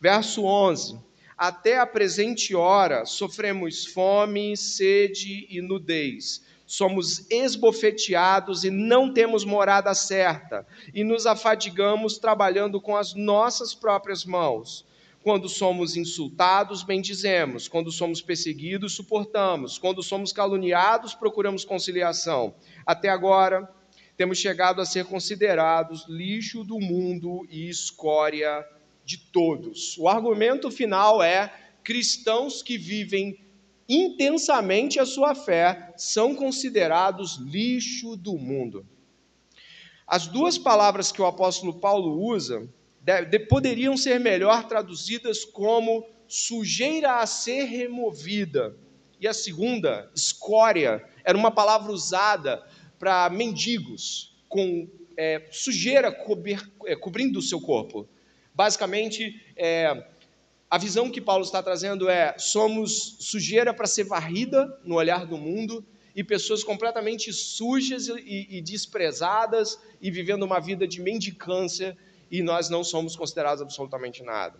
verso 0.00 0.44
11: 0.44 0.98
Até 1.36 1.78
a 1.78 1.86
presente 1.86 2.54
hora 2.54 3.04
sofremos 3.04 3.84
fome, 3.84 4.56
sede 4.56 5.46
e 5.50 5.60
nudez 5.60 6.48
somos 6.70 7.28
esbofeteados 7.28 8.62
e 8.62 8.70
não 8.70 9.12
temos 9.12 9.44
morada 9.44 9.92
certa, 9.92 10.64
e 10.94 11.02
nos 11.02 11.26
afadigamos 11.26 12.16
trabalhando 12.16 12.80
com 12.80 12.96
as 12.96 13.12
nossas 13.12 13.74
próprias 13.74 14.24
mãos. 14.24 14.86
Quando 15.20 15.48
somos 15.48 15.96
insultados, 15.96 16.84
bendizemos. 16.84 17.66
Quando 17.66 17.90
somos 17.90 18.22
perseguidos, 18.22 18.94
suportamos. 18.94 19.78
Quando 19.78 20.00
somos 20.00 20.32
caluniados, 20.32 21.12
procuramos 21.12 21.64
conciliação. 21.64 22.54
Até 22.86 23.08
agora, 23.08 23.68
temos 24.20 24.36
chegado 24.36 24.82
a 24.82 24.84
ser 24.84 25.06
considerados 25.06 26.04
lixo 26.06 26.62
do 26.62 26.78
mundo 26.78 27.46
e 27.48 27.70
escória 27.70 28.62
de 29.02 29.16
todos. 29.16 29.96
O 29.96 30.10
argumento 30.10 30.70
final 30.70 31.22
é: 31.22 31.50
cristãos 31.82 32.62
que 32.62 32.76
vivem 32.76 33.40
intensamente 33.88 35.00
a 35.00 35.06
sua 35.06 35.34
fé 35.34 35.94
são 35.96 36.34
considerados 36.34 37.38
lixo 37.38 38.14
do 38.14 38.36
mundo. 38.36 38.86
As 40.06 40.26
duas 40.26 40.58
palavras 40.58 41.10
que 41.10 41.22
o 41.22 41.26
apóstolo 41.26 41.80
Paulo 41.80 42.22
usa 42.22 42.68
poderiam 43.48 43.96
ser 43.96 44.20
melhor 44.20 44.68
traduzidas 44.68 45.46
como 45.46 46.06
sujeira 46.28 47.20
a 47.20 47.26
ser 47.26 47.64
removida. 47.64 48.76
E 49.18 49.26
a 49.26 49.32
segunda, 49.32 50.10
escória, 50.14 51.02
era 51.24 51.38
uma 51.38 51.50
palavra 51.50 51.90
usada 51.90 52.62
para 53.00 53.30
mendigos, 53.30 54.36
com 54.46 54.86
é, 55.16 55.48
sujeira 55.50 56.14
é, 56.84 56.94
cobrindo 56.94 57.38
o 57.38 57.42
seu 57.42 57.58
corpo. 57.58 58.06
Basicamente, 58.54 59.42
é, 59.56 60.06
a 60.68 60.76
visão 60.76 61.10
que 61.10 61.20
Paulo 61.20 61.42
está 61.42 61.62
trazendo 61.62 62.10
é: 62.10 62.36
somos 62.38 63.16
sujeira 63.18 63.72
para 63.72 63.86
ser 63.86 64.04
varrida 64.04 64.78
no 64.84 64.96
olhar 64.96 65.24
do 65.24 65.38
mundo 65.38 65.82
e 66.14 66.22
pessoas 66.22 66.62
completamente 66.62 67.32
sujas 67.32 68.08
e, 68.08 68.46
e, 68.50 68.60
desprezadas 68.60 69.78
e 69.98 70.10
vivendo 70.10 70.42
uma 70.42 70.60
vida 70.60 70.86
de 70.86 71.00
mendicância 71.00 71.96
e 72.30 72.42
nós 72.42 72.68
não 72.68 72.84
somos 72.84 73.16
considerados 73.16 73.62
absolutamente 73.62 74.22
nada. 74.22 74.58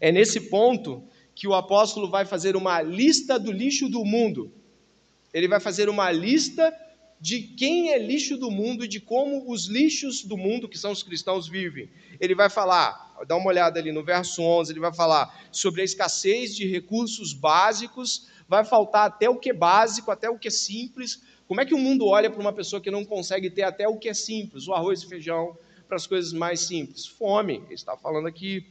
É 0.00 0.10
nesse 0.10 0.40
ponto 0.48 1.04
que 1.34 1.46
o 1.46 1.54
apóstolo 1.54 2.08
vai 2.08 2.24
fazer 2.24 2.56
uma 2.56 2.80
lista 2.80 3.38
do 3.38 3.52
lixo 3.52 3.90
do 3.90 4.04
mundo. 4.06 4.50
Ele 5.34 5.46
vai 5.46 5.60
fazer 5.60 5.90
uma 5.90 6.10
lista 6.10 6.72
de 7.20 7.42
quem 7.42 7.90
é 7.90 7.98
lixo 7.98 8.36
do 8.36 8.50
mundo 8.50 8.84
e 8.84 8.88
de 8.88 9.00
como 9.00 9.50
os 9.50 9.66
lixos 9.66 10.22
do 10.22 10.36
mundo, 10.36 10.68
que 10.68 10.78
são 10.78 10.92
os 10.92 11.02
cristãos, 11.02 11.48
vivem. 11.48 11.88
Ele 12.20 12.34
vai 12.34 12.50
falar, 12.50 13.16
dá 13.26 13.36
uma 13.36 13.48
olhada 13.48 13.80
ali 13.80 13.92
no 13.92 14.04
verso 14.04 14.42
11, 14.42 14.72
ele 14.72 14.80
vai 14.80 14.92
falar 14.92 15.48
sobre 15.50 15.80
a 15.80 15.84
escassez 15.84 16.54
de 16.54 16.66
recursos 16.66 17.32
básicos, 17.32 18.28
vai 18.48 18.64
faltar 18.64 19.06
até 19.06 19.28
o 19.28 19.36
que 19.36 19.50
é 19.50 19.54
básico, 19.54 20.10
até 20.10 20.28
o 20.28 20.38
que 20.38 20.48
é 20.48 20.50
simples, 20.50 21.22
Como 21.46 21.60
é 21.60 21.64
que 21.64 21.74
o 21.74 21.78
mundo 21.78 22.06
olha 22.06 22.28
para 22.28 22.40
uma 22.40 22.52
pessoa 22.52 22.82
que 22.82 22.90
não 22.90 23.04
consegue 23.04 23.48
ter 23.48 23.62
até 23.62 23.86
o 23.86 23.96
que 23.96 24.08
é 24.08 24.14
simples, 24.14 24.66
o 24.66 24.74
arroz 24.74 25.02
e 25.02 25.06
feijão, 25.06 25.56
para 25.86 25.96
as 25.96 26.06
coisas 26.06 26.32
mais 26.32 26.60
simples? 26.60 27.06
Fome, 27.06 27.62
ele 27.66 27.74
está 27.74 27.96
falando 27.96 28.26
aqui. 28.26 28.66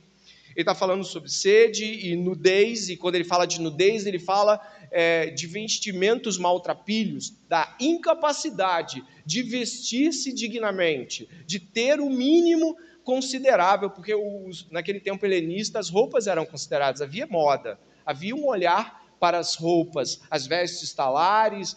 Ele 0.55 0.61
está 0.61 0.73
falando 0.73 1.03
sobre 1.03 1.29
sede 1.29 1.83
e 1.83 2.15
nudez, 2.15 2.89
e 2.89 2.95
quando 2.95 3.15
ele 3.15 3.25
fala 3.25 3.45
de 3.45 3.59
nudez, 3.59 4.05
ele 4.05 4.19
fala 4.19 4.59
é, 4.89 5.29
de 5.29 5.47
vestimentos 5.47 6.37
maltrapilhos, 6.37 7.33
da 7.49 7.75
incapacidade 7.79 9.03
de 9.25 9.41
vestir-se 9.43 10.31
dignamente, 10.33 11.27
de 11.45 11.59
ter 11.59 11.99
o 11.99 12.09
mínimo 12.09 12.77
considerável, 13.03 13.89
porque 13.89 14.15
os, 14.15 14.69
naquele 14.71 14.99
tempo 14.99 15.25
helenista 15.25 15.77
as 15.77 15.89
roupas 15.89 16.25
eram 16.25 16.45
consideradas, 16.45 17.01
havia 17.01 17.27
moda, 17.27 17.77
havia 18.05 18.35
um 18.35 18.47
olhar 18.47 19.03
para 19.19 19.37
as 19.37 19.55
roupas, 19.55 20.21
as 20.31 20.47
vestes 20.47 20.93
talares, 20.93 21.75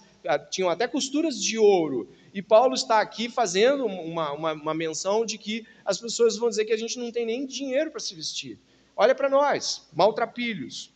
tinham 0.51 0.69
até 0.69 0.87
costuras 0.87 1.41
de 1.43 1.59
ouro. 1.59 2.09
E 2.39 2.43
Paulo 2.43 2.73
está 2.73 3.01
aqui 3.01 3.29
fazendo 3.29 3.85
uma, 3.85 4.31
uma, 4.31 4.53
uma 4.53 4.73
menção 4.73 5.27
de 5.27 5.37
que 5.37 5.67
as 5.85 5.99
pessoas 5.99 6.37
vão 6.37 6.49
dizer 6.49 6.67
que 6.67 6.73
a 6.73 6.77
gente 6.77 6.97
não 6.97 7.11
tem 7.11 7.27
nem 7.27 7.45
dinheiro 7.45 7.91
para 7.91 7.99
se 7.99 8.15
vestir. 8.15 8.61
Olha 8.97 9.13
para 9.13 9.29
nós, 9.29 9.89
maltrapilhos. 9.93 10.93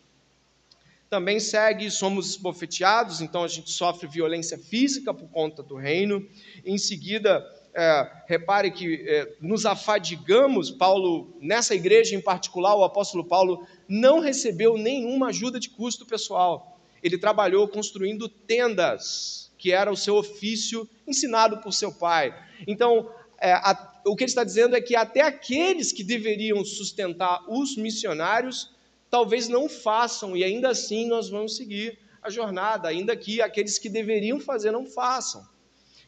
Também 1.11 1.41
segue, 1.41 1.91
somos 1.91 2.31
esbofeteados, 2.31 3.21
então 3.21 3.43
a 3.43 3.49
gente 3.49 3.73
sofre 3.73 4.07
violência 4.07 4.57
física 4.57 5.13
por 5.13 5.29
conta 5.31 5.65
do 5.65 5.75
reino. 5.75 6.25
Em 6.65 6.79
seguida, 6.79 7.45
é, 7.75 8.23
repare 8.29 8.71
que 8.71 9.05
é, 9.05 9.35
nos 9.41 9.67
afadigamos. 9.67 10.71
Paulo, 10.71 11.37
nessa 11.41 11.75
igreja 11.75 12.15
em 12.15 12.21
particular, 12.21 12.77
o 12.77 12.85
apóstolo 12.85 13.25
Paulo 13.25 13.67
não 13.89 14.21
recebeu 14.21 14.79
nenhuma 14.79 15.31
ajuda 15.31 15.59
de 15.59 15.71
custo 15.71 16.07
pessoal. 16.07 16.79
Ele 17.03 17.19
trabalhou 17.19 17.67
construindo 17.67 18.29
tendas, 18.29 19.42
que 19.63 19.71
era 19.71 19.93
o 19.93 19.97
seu 19.97 20.17
ofício 20.17 20.89
ensinado 21.07 21.59
por 21.59 21.73
seu 21.73 21.93
pai. 21.93 22.35
Então, 22.67 23.09
é, 23.41 23.53
a, 23.53 24.03
o 24.05 24.17
que 24.17 24.25
ele 24.25 24.31
está 24.33 24.43
dizendo 24.43 24.75
é 24.75 24.81
que 24.81 24.97
até 24.97 25.21
aqueles 25.21 25.93
que 25.93 26.03
deveriam 26.03 26.65
sustentar 26.65 27.45
os 27.49 27.77
missionários, 27.77 28.75
talvez 29.09 29.49
não 29.49 29.69
façam, 29.69 30.37
e 30.37 30.43
ainda 30.43 30.71
assim 30.71 31.07
nós 31.07 31.31
vamos 31.31 31.55
seguir 31.55 31.97
a 32.21 32.29
jornada, 32.29 32.89
ainda 32.89 33.15
que 33.15 33.41
aqueles 33.41 33.79
que 33.79 33.89
deveriam 33.89 34.41
fazer 34.41 34.73
não 34.73 34.85
façam. 34.85 35.47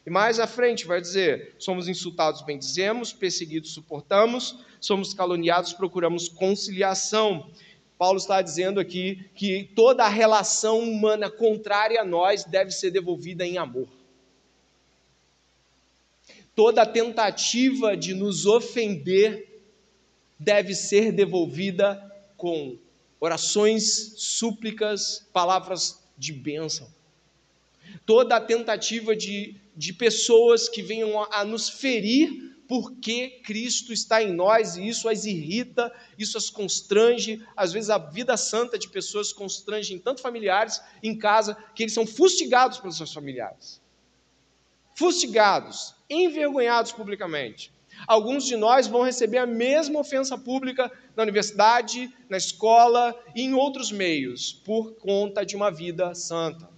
E 0.05 0.09
mais 0.09 0.37
à 0.37 0.47
frente 0.47 0.85
vai 0.85 0.99
dizer: 0.99 1.55
somos 1.57 1.87
insultados, 1.87 2.41
bendizemos, 2.41 3.13
perseguidos, 3.13 3.73
suportamos, 3.73 4.59
somos 4.81 5.13
caluniados, 5.13 5.71
procuramos 5.71 6.27
conciliação. 6.27 7.49
Paulo 7.97 8.17
está 8.17 8.41
dizendo 8.41 8.79
aqui 8.79 9.29
que 9.35 9.63
toda 9.75 10.03
a 10.03 10.09
relação 10.09 10.79
humana 10.79 11.29
contrária 11.29 12.01
a 12.01 12.05
nós 12.05 12.43
deve 12.43 12.71
ser 12.71 12.91
devolvida 12.91 13.45
em 13.45 13.57
amor. 13.57 13.87
Toda 16.53 16.85
tentativa 16.85 17.95
de 17.95 18.13
nos 18.13 18.45
ofender 18.45 19.61
deve 20.39 20.73
ser 20.73 21.11
devolvida 21.11 22.01
com 22.37 22.77
orações, 23.19 24.13
súplicas, 24.17 25.25
palavras 25.31 26.03
de 26.17 26.31
bênção. 26.33 26.87
Toda 28.05 28.39
tentativa 28.39 29.15
de 29.15 29.59
de 29.75 29.91
pessoas 29.91 30.69
que 30.69 30.81
venham 30.81 31.21
a, 31.21 31.41
a 31.41 31.45
nos 31.45 31.69
ferir 31.69 32.54
porque 32.67 33.41
Cristo 33.43 33.93
está 33.93 34.21
em 34.21 34.33
nós 34.33 34.75
e 34.75 34.87
isso 34.87 35.07
as 35.07 35.25
irrita, 35.25 35.91
isso 36.17 36.37
as 36.37 36.49
constrange. 36.49 37.45
Às 37.55 37.71
vezes 37.73 37.89
a 37.89 37.97
vida 37.97 38.35
santa 38.37 38.77
de 38.77 38.89
pessoas 38.89 39.31
constrange 39.31 39.97
tanto 39.99 40.21
familiares 40.21 40.81
em 41.01 41.17
casa 41.17 41.55
que 41.73 41.83
eles 41.83 41.93
são 41.93 42.05
fustigados 42.05 42.79
pelos 42.79 42.97
seus 42.97 43.13
familiares. 43.13 43.81
Fustigados, 44.95 45.95
envergonhados 46.09 46.91
publicamente. 46.91 47.73
Alguns 48.07 48.45
de 48.45 48.55
nós 48.55 48.87
vão 48.87 49.03
receber 49.03 49.37
a 49.37 49.45
mesma 49.45 49.99
ofensa 49.99 50.37
pública 50.37 50.91
na 51.15 51.23
universidade, 51.23 52.13
na 52.29 52.37
escola 52.37 53.15
e 53.33 53.41
em 53.41 53.53
outros 53.53 53.91
meios, 53.91 54.51
por 54.51 54.95
conta 54.95 55.45
de 55.45 55.55
uma 55.55 55.71
vida 55.71 56.13
santa. 56.13 56.69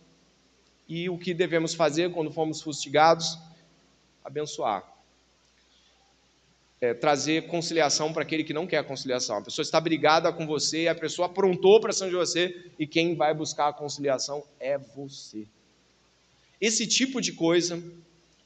E 0.87 1.09
o 1.09 1.17
que 1.17 1.33
devemos 1.33 1.73
fazer 1.73 2.11
quando 2.13 2.31
fomos 2.31 2.61
fustigados? 2.61 3.37
Abençoar. 4.23 4.96
É, 6.79 6.93
trazer 6.93 7.47
conciliação 7.47 8.13
para 8.13 8.21
aquele 8.21 8.43
que 8.43 8.53
não 8.53 8.67
quer 8.67 8.83
conciliação. 8.83 9.37
A 9.37 9.41
pessoa 9.41 9.63
está 9.63 9.81
brigada 9.81 10.31
com 10.31 10.45
você, 10.45 10.87
a 10.87 10.93
pessoa 10.93 11.25
aprontou 11.25 11.79
para 11.79 11.91
cima 11.91 12.09
de 12.09 12.15
você, 12.15 12.69
e 12.77 12.85
quem 12.85 13.15
vai 13.15 13.33
buscar 13.33 13.69
a 13.69 13.73
conciliação 13.73 14.43
é 14.59 14.77
você. 14.77 15.47
Esse 16.61 16.85
tipo 16.85 17.19
de 17.19 17.33
coisa 17.33 17.81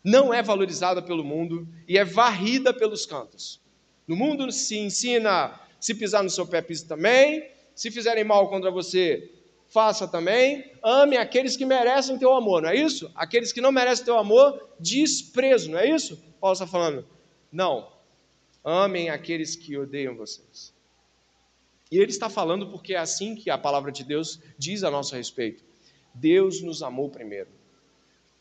não 0.04 0.34
é 0.34 0.42
valorizada 0.42 1.02
pelo 1.02 1.24
mundo 1.24 1.68
e 1.88 1.98
é 1.98 2.04
varrida 2.04 2.74
pelos 2.74 3.06
cantos. 3.06 3.60
No 4.08 4.16
mundo 4.16 4.52
se 4.52 4.78
ensina, 4.78 5.60
se 5.80 5.94
pisar 5.94 6.24
no 6.24 6.30
seu 6.30 6.46
pé, 6.46 6.62
pisa 6.62 6.88
também. 6.88 7.50
Se 7.76 7.90
fizerem 7.90 8.24
mal 8.24 8.50
contra 8.50 8.70
você, 8.70 9.32
faça 9.70 10.08
também. 10.08 10.72
Ame 10.84 11.18
aqueles 11.18 11.56
que 11.56 11.66
merecem 11.66 12.18
teu 12.18 12.34
amor, 12.34 12.62
não 12.62 12.70
é 12.70 12.76
isso? 12.76 13.10
Aqueles 13.16 13.54
que 13.54 13.62
não 13.62 13.72
merecem 13.72 14.06
teu 14.06 14.18
amor, 14.18 14.70
desprezo, 14.80 15.72
não 15.72 15.80
é 15.80 15.90
isso? 15.90 16.22
Paulo 16.40 16.54
está 16.54 16.68
falando. 16.68 17.06
Não. 17.52 17.88
Amem 18.64 19.10
aqueles 19.10 19.56
que 19.56 19.78
odeiam 19.78 20.16
vocês. 20.16 20.74
E 21.92 21.98
ele 21.98 22.12
está 22.12 22.30
falando 22.30 22.68
porque 22.68 22.94
é 22.94 22.98
assim 22.98 23.36
que 23.36 23.50
a 23.50 23.58
palavra 23.58 23.92
de 23.92 24.04
Deus 24.04 24.40
diz 24.58 24.84
a 24.84 24.92
nosso 24.92 25.16
respeito. 25.16 25.64
Deus 26.14 26.62
nos 26.62 26.82
amou 26.82 27.10
primeiro. 27.10 27.50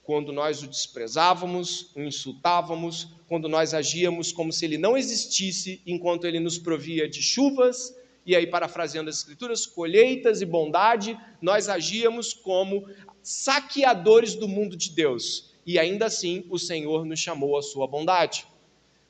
Quando 0.04 0.32
nós 0.32 0.62
o 0.62 0.66
desprezávamos, 0.66 1.90
o 1.94 2.00
insultávamos, 2.00 3.08
quando 3.28 3.48
nós 3.48 3.74
agíamos 3.74 4.32
como 4.32 4.52
se 4.52 4.64
ele 4.64 4.78
não 4.78 4.96
existisse, 4.96 5.80
enquanto 5.86 6.26
ele 6.26 6.40
nos 6.40 6.58
provia 6.58 7.08
de 7.08 7.22
chuvas, 7.22 7.94
e 8.24 8.36
aí, 8.36 8.46
parafraseando 8.46 9.08
as 9.08 9.18
Escrituras, 9.18 9.66
colheitas 9.66 10.42
e 10.42 10.46
bondade, 10.46 11.18
nós 11.40 11.68
agíamos 11.68 12.34
como 12.34 12.86
saqueadores 13.22 14.34
do 14.34 14.46
mundo 14.46 14.76
de 14.76 14.90
Deus. 14.90 15.50
E 15.66 15.78
ainda 15.78 16.06
assim, 16.06 16.44
o 16.48 16.58
Senhor 16.58 17.04
nos 17.04 17.18
chamou 17.18 17.56
à 17.56 17.62
sua 17.62 17.86
bondade. 17.86 18.46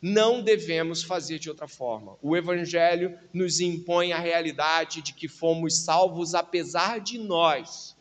Não 0.02 0.42
devemos 0.42 1.02
fazer 1.02 1.38
de 1.38 1.50
outra 1.50 1.68
forma. 1.68 2.16
O 2.22 2.34
Evangelho 2.36 3.18
nos 3.32 3.60
impõe 3.60 4.12
a 4.12 4.18
realidade 4.18 5.02
de 5.02 5.12
que 5.12 5.28
fomos 5.28 5.76
salvos 5.76 6.34
apesar 6.34 7.00
de 7.00 7.18
nós. 7.18 7.96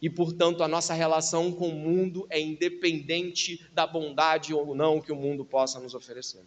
E, 0.00 0.10
portanto, 0.10 0.62
a 0.62 0.68
nossa 0.68 0.92
relação 0.92 1.50
com 1.50 1.68
o 1.68 1.74
mundo 1.74 2.26
é 2.28 2.38
independente 2.38 3.66
da 3.72 3.86
bondade 3.86 4.52
ou 4.52 4.74
não 4.74 5.00
que 5.00 5.10
o 5.10 5.16
mundo 5.16 5.44
possa 5.44 5.80
nos 5.80 5.94
oferecer. 5.94 6.42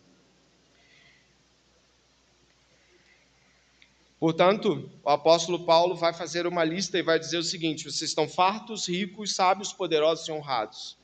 Portanto, 4.20 4.90
o 5.04 5.10
apóstolo 5.10 5.66
Paulo 5.66 5.96
vai 5.96 6.14
fazer 6.14 6.46
uma 6.46 6.64
lista 6.64 6.98
e 6.98 7.04
vai 7.04 7.18
dizer 7.18 7.38
o 7.38 7.44
seguinte: 7.44 7.84
vocês 7.84 8.10
estão 8.12 8.28
fartos, 8.28 8.88
ricos, 8.88 9.34
sábios, 9.34 9.74
poderosos 9.74 10.28
e 10.28 10.32
honrados. 10.32 10.98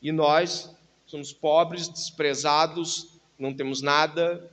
E 0.00 0.12
nós 0.12 0.74
somos 1.06 1.32
pobres, 1.32 1.88
desprezados, 1.88 3.08
não 3.38 3.54
temos 3.54 3.80
nada. 3.80 4.50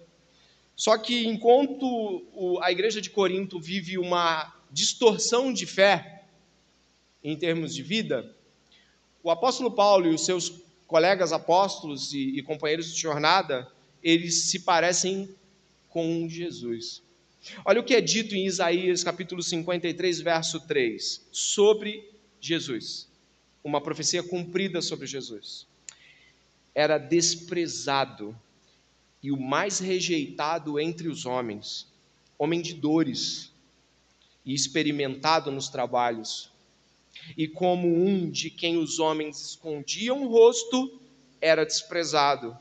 Só 0.75 0.97
que 0.97 1.25
enquanto 1.25 2.59
a 2.61 2.71
igreja 2.71 3.01
de 3.01 3.09
Corinto 3.09 3.59
vive 3.59 3.97
uma 3.97 4.53
distorção 4.71 5.51
de 5.51 5.65
fé 5.65 6.23
em 7.23 7.35
termos 7.35 7.73
de 7.73 7.81
vida, 7.81 8.35
o 9.23 9.31
apóstolo 9.31 9.71
Paulo 9.71 10.07
e 10.07 10.13
os 10.13 10.25
seus 10.25 10.61
colegas 10.87 11.31
apóstolos 11.31 12.13
e, 12.13 12.37
e 12.37 12.43
companheiros 12.43 12.93
de 12.93 12.99
jornada, 12.99 13.71
eles 14.03 14.45
se 14.45 14.59
parecem 14.59 15.29
com 15.89 16.27
Jesus. 16.27 17.01
Olha 17.65 17.79
o 17.79 17.83
que 17.83 17.95
é 17.95 18.01
dito 18.01 18.35
em 18.35 18.45
Isaías 18.45 19.03
capítulo 19.03 19.41
53, 19.41 20.21
verso 20.21 20.59
3, 20.61 21.27
sobre 21.31 22.09
Jesus. 22.39 23.07
Uma 23.63 23.81
profecia 23.81 24.21
cumprida 24.21 24.81
sobre 24.81 25.07
Jesus. 25.07 25.67
Era 26.73 26.97
desprezado 26.97 28.35
e 29.21 29.31
o 29.31 29.39
mais 29.39 29.79
rejeitado 29.79 30.79
entre 30.79 31.07
os 31.07 31.25
homens, 31.25 31.87
homem 32.37 32.61
de 32.61 32.73
dores 32.73 33.51
e 34.45 34.53
experimentado 34.53 35.51
nos 35.51 35.69
trabalhos. 35.69 36.51
E 37.37 37.47
como 37.47 37.87
um 37.87 38.29
de 38.29 38.49
quem 38.49 38.77
os 38.77 38.99
homens 38.99 39.39
escondiam 39.39 40.23
o 40.23 40.27
rosto, 40.27 40.99
era 41.39 41.65
desprezado, 41.65 42.57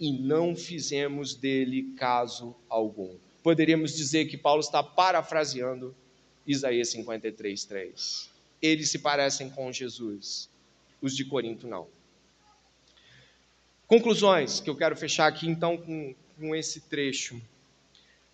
e 0.00 0.10
não 0.10 0.56
fizemos 0.56 1.34
dele 1.34 1.94
caso 1.96 2.54
algum 2.68 3.16
poderíamos 3.44 3.94
dizer 3.94 4.24
que 4.24 4.38
Paulo 4.38 4.60
está 4.60 4.82
parafraseando 4.82 5.94
Isaías 6.46 6.88
53, 6.88 7.64
3. 7.66 8.30
Eles 8.60 8.88
se 8.88 8.98
parecem 8.98 9.50
com 9.50 9.70
Jesus, 9.70 10.48
os 11.00 11.14
de 11.14 11.26
Corinto 11.26 11.68
não. 11.68 11.86
Conclusões 13.86 14.60
que 14.60 14.70
eu 14.70 14.76
quero 14.76 14.96
fechar 14.96 15.26
aqui 15.26 15.46
então 15.46 15.76
com, 15.76 16.14
com 16.38 16.56
esse 16.56 16.80
trecho. 16.80 17.40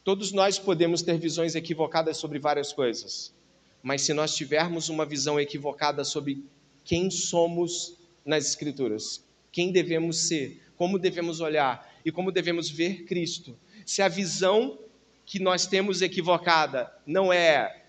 Todos 0.05 0.31
nós 0.31 0.61
podemos 0.61 1.03
ter 1.03 1.19
visões 1.19 1.57
equivocadas 1.57 2.17
sobre 2.19 2.39
várias 2.39 2.73
coisas, 2.73 3.35
mas 3.83 4.03
se 4.03 4.15
nós 4.15 4.37
tivermos 4.37 4.89
uma 4.89 5.05
visão 5.05 5.41
equivocada 5.41 6.05
sobre 6.05 6.45
quem 6.85 7.11
somos 7.11 7.95
nas 8.25 8.47
Escrituras, 8.47 9.25
quem 9.51 9.73
devemos 9.73 10.29
ser, 10.29 10.63
como 10.77 11.01
devemos 11.01 11.41
olhar 11.41 12.01
e 12.05 12.13
como 12.13 12.31
devemos 12.31 12.71
ver 12.71 13.03
Cristo. 13.03 13.59
Se 13.85 14.03
a 14.03 14.09
visão 14.09 14.79
que 15.27 15.41
nós 15.41 15.67
temos 15.67 16.01
equivocada 16.01 16.93
não 17.05 17.33
é 17.33 17.83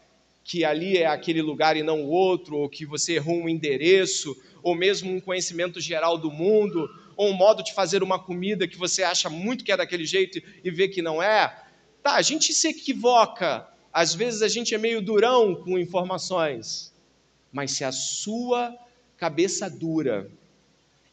que 0.43 0.65
ali 0.65 0.97
é 0.97 1.05
aquele 1.05 1.43
lugar 1.43 1.77
e 1.77 1.83
não 1.83 2.03
o 2.03 2.09
outro, 2.09 2.57
ou 2.57 2.67
que 2.67 2.87
você 2.87 3.13
errou 3.13 3.35
um 3.35 3.47
endereço, 3.47 4.35
ou 4.63 4.75
mesmo 4.75 5.11
um 5.11 5.21
conhecimento 5.21 5.79
geral 5.79 6.17
do 6.17 6.31
mundo, 6.31 6.89
ou 7.21 7.29
um 7.29 7.33
modo 7.33 7.61
de 7.61 7.71
fazer 7.71 8.01
uma 8.01 8.17
comida 8.17 8.67
que 8.67 8.79
você 8.79 9.03
acha 9.03 9.29
muito 9.29 9.63
que 9.63 9.71
é 9.71 9.77
daquele 9.77 10.07
jeito 10.07 10.41
e 10.63 10.71
vê 10.71 10.87
que 10.87 11.03
não 11.03 11.21
é. 11.21 11.55
Tá, 12.01 12.15
a 12.15 12.21
gente 12.23 12.51
se 12.51 12.69
equivoca, 12.69 13.67
às 13.93 14.15
vezes 14.15 14.41
a 14.41 14.47
gente 14.47 14.73
é 14.73 14.77
meio 14.79 15.03
durão 15.03 15.53
com 15.53 15.77
informações, 15.77 16.91
mas 17.51 17.73
se 17.73 17.83
a 17.83 17.91
sua 17.91 18.75
cabeça 19.17 19.69
dura 19.69 20.31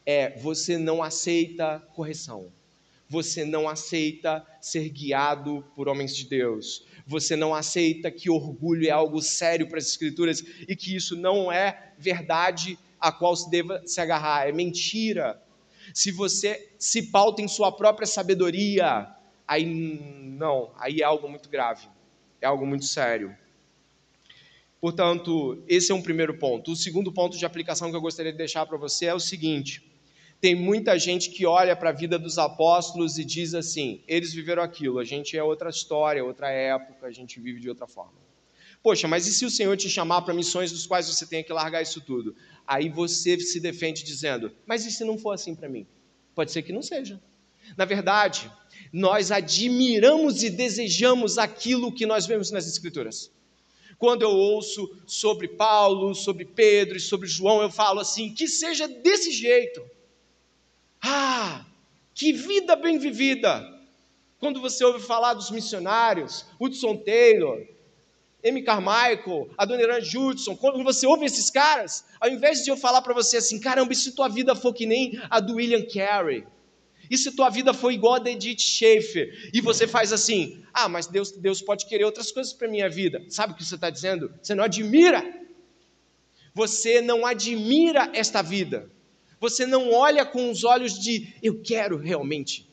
é 0.06 0.30
você 0.38 0.78
não 0.78 1.02
aceita 1.02 1.86
correção, 1.92 2.50
você 3.06 3.44
não 3.44 3.68
aceita 3.68 4.42
ser 4.62 4.88
guiado 4.88 5.62
por 5.76 5.90
homens 5.90 6.16
de 6.16 6.24
Deus, 6.24 6.86
você 7.06 7.36
não 7.36 7.54
aceita 7.54 8.10
que 8.10 8.30
orgulho 8.30 8.86
é 8.86 8.90
algo 8.90 9.20
sério 9.20 9.68
para 9.68 9.76
as 9.76 9.88
Escrituras 9.88 10.42
e 10.66 10.74
que 10.74 10.96
isso 10.96 11.14
não 11.14 11.52
é 11.52 11.92
verdade 11.98 12.78
a 12.98 13.12
qual 13.12 13.36
se 13.36 13.50
deva 13.50 13.82
se 13.84 14.00
agarrar, 14.00 14.48
é 14.48 14.52
mentira. 14.52 15.38
Se 15.94 16.10
você 16.12 16.72
se 16.78 17.04
pauta 17.10 17.42
em 17.42 17.48
sua 17.48 17.72
própria 17.72 18.06
sabedoria, 18.06 19.08
aí 19.46 19.64
não, 19.64 20.70
aí 20.76 21.00
é 21.00 21.04
algo 21.04 21.28
muito 21.28 21.48
grave, 21.48 21.88
é 22.40 22.46
algo 22.46 22.66
muito 22.66 22.84
sério. 22.84 23.36
Portanto, 24.80 25.62
esse 25.66 25.90
é 25.90 25.94
um 25.94 26.02
primeiro 26.02 26.38
ponto. 26.38 26.70
O 26.72 26.76
segundo 26.76 27.12
ponto 27.12 27.36
de 27.36 27.44
aplicação 27.44 27.90
que 27.90 27.96
eu 27.96 28.00
gostaria 28.00 28.30
de 28.30 28.38
deixar 28.38 28.64
para 28.64 28.76
você 28.76 29.06
é 29.06 29.14
o 29.14 29.18
seguinte: 29.18 29.82
tem 30.40 30.54
muita 30.54 30.96
gente 30.98 31.30
que 31.30 31.44
olha 31.44 31.74
para 31.74 31.90
a 31.90 31.92
vida 31.92 32.18
dos 32.18 32.38
apóstolos 32.38 33.18
e 33.18 33.24
diz 33.24 33.54
assim: 33.54 34.00
eles 34.06 34.32
viveram 34.32 34.62
aquilo, 34.62 35.00
a 35.00 35.04
gente 35.04 35.36
é 35.36 35.42
outra 35.42 35.70
história, 35.70 36.24
outra 36.24 36.48
época, 36.48 37.06
a 37.06 37.10
gente 37.10 37.40
vive 37.40 37.60
de 37.60 37.68
outra 37.68 37.88
forma. 37.88 38.27
Poxa, 38.82 39.08
mas 39.08 39.26
e 39.26 39.32
se 39.32 39.44
o 39.44 39.50
Senhor 39.50 39.76
te 39.76 39.88
chamar 39.88 40.22
para 40.22 40.32
missões 40.32 40.70
dos 40.70 40.86
quais 40.86 41.08
você 41.08 41.26
tem 41.26 41.42
que 41.42 41.52
largar 41.52 41.82
isso 41.82 42.00
tudo? 42.00 42.34
Aí 42.66 42.88
você 42.88 43.38
se 43.40 43.60
defende 43.60 44.04
dizendo: 44.04 44.52
mas 44.66 44.86
e 44.86 44.90
se 44.92 45.04
não 45.04 45.18
for 45.18 45.32
assim 45.32 45.54
para 45.54 45.68
mim? 45.68 45.86
Pode 46.34 46.52
ser 46.52 46.62
que 46.62 46.72
não 46.72 46.82
seja. 46.82 47.20
Na 47.76 47.84
verdade, 47.84 48.50
nós 48.92 49.30
admiramos 49.30 50.42
e 50.42 50.50
desejamos 50.50 51.38
aquilo 51.38 51.92
que 51.92 52.06
nós 52.06 52.26
vemos 52.26 52.50
nas 52.50 52.66
Escrituras. 52.66 53.30
Quando 53.98 54.22
eu 54.22 54.30
ouço 54.30 54.88
sobre 55.06 55.48
Paulo, 55.48 56.14
sobre 56.14 56.44
Pedro 56.44 56.96
e 56.96 57.00
sobre 57.00 57.28
João, 57.28 57.60
eu 57.60 57.70
falo 57.70 58.00
assim: 58.00 58.32
que 58.32 58.46
seja 58.46 58.86
desse 58.86 59.32
jeito 59.32 59.82
ah, 61.02 61.64
que 62.14 62.32
vida 62.32 62.74
bem 62.76 62.98
vivida! 62.98 63.76
Quando 64.38 64.60
você 64.60 64.84
ouve 64.84 65.04
falar 65.04 65.34
dos 65.34 65.50
missionários, 65.50 66.44
Hudson 66.60 66.96
Taylor, 66.96 67.64
M. 68.42 68.62
Carmichael, 68.62 69.50
Adoniran 69.58 70.00
Judson, 70.00 70.56
quando 70.56 70.82
você 70.84 71.06
ouve 71.06 71.24
esses 71.24 71.50
caras, 71.50 72.04
ao 72.20 72.28
invés 72.28 72.62
de 72.62 72.70
eu 72.70 72.76
falar 72.76 73.02
para 73.02 73.12
você 73.12 73.38
assim, 73.38 73.58
caramba, 73.58 73.92
e 73.92 73.96
se 73.96 74.12
tua 74.12 74.28
vida 74.28 74.54
for 74.54 74.72
que 74.72 74.86
nem 74.86 75.20
a 75.28 75.40
do 75.40 75.56
William 75.56 75.84
Carey? 75.86 76.44
E 77.10 77.16
se 77.16 77.32
tua 77.32 77.48
vida 77.48 77.72
for 77.72 77.90
igual 77.90 78.14
a 78.14 78.18
da 78.18 78.30
Edith 78.30 78.60
Schaefer? 78.60 79.50
E 79.52 79.60
você 79.60 79.86
faz 79.86 80.12
assim, 80.12 80.62
ah, 80.72 80.88
mas 80.88 81.06
Deus, 81.06 81.32
Deus 81.32 81.62
pode 81.62 81.86
querer 81.86 82.04
outras 82.04 82.30
coisas 82.30 82.52
para 82.52 82.68
minha 82.68 82.88
vida. 82.88 83.24
Sabe 83.28 83.52
o 83.52 83.56
que 83.56 83.64
você 83.64 83.74
está 83.74 83.90
dizendo? 83.90 84.32
Você 84.42 84.54
não 84.54 84.64
admira. 84.64 85.24
Você 86.54 87.00
não 87.00 87.24
admira 87.24 88.10
esta 88.12 88.42
vida. 88.42 88.90
Você 89.40 89.64
não 89.64 89.92
olha 89.92 90.24
com 90.24 90.50
os 90.50 90.64
olhos 90.64 90.98
de 90.98 91.34
eu 91.42 91.62
quero 91.62 91.96
realmente 91.96 92.68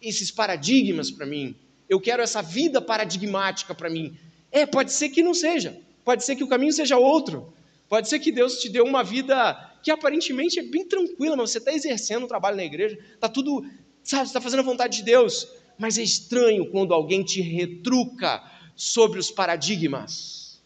esses 0.00 0.30
paradigmas 0.30 1.10
para 1.10 1.26
mim. 1.26 1.54
Eu 1.88 2.00
quero 2.00 2.22
essa 2.22 2.42
vida 2.42 2.80
paradigmática 2.80 3.74
para 3.74 3.88
mim. 3.88 4.16
É, 4.50 4.66
pode 4.66 4.92
ser 4.92 5.08
que 5.08 5.22
não 5.22 5.34
seja. 5.34 5.80
Pode 6.04 6.24
ser 6.24 6.36
que 6.36 6.44
o 6.44 6.48
caminho 6.48 6.72
seja 6.72 6.98
outro. 6.98 7.52
Pode 7.88 8.08
ser 8.08 8.18
que 8.18 8.32
Deus 8.32 8.60
te 8.60 8.68
deu 8.68 8.84
uma 8.84 9.02
vida 9.02 9.68
que 9.82 9.90
aparentemente 9.90 10.58
é 10.58 10.62
bem 10.62 10.86
tranquila, 10.86 11.36
mas 11.36 11.50
você 11.50 11.58
está 11.58 11.72
exercendo 11.72 12.24
um 12.24 12.28
trabalho 12.28 12.56
na 12.56 12.64
igreja, 12.64 12.98
está 13.14 13.28
tudo, 13.28 13.64
sabe, 14.02 14.26
está 14.26 14.40
fazendo 14.40 14.60
a 14.60 14.64
vontade 14.64 14.98
de 14.98 15.04
Deus. 15.04 15.48
Mas 15.78 15.98
é 15.98 16.02
estranho 16.02 16.70
quando 16.70 16.92
alguém 16.92 17.22
te 17.22 17.40
retruca 17.40 18.42
sobre 18.76 19.18
os 19.18 19.30
paradigmas. 19.30 20.60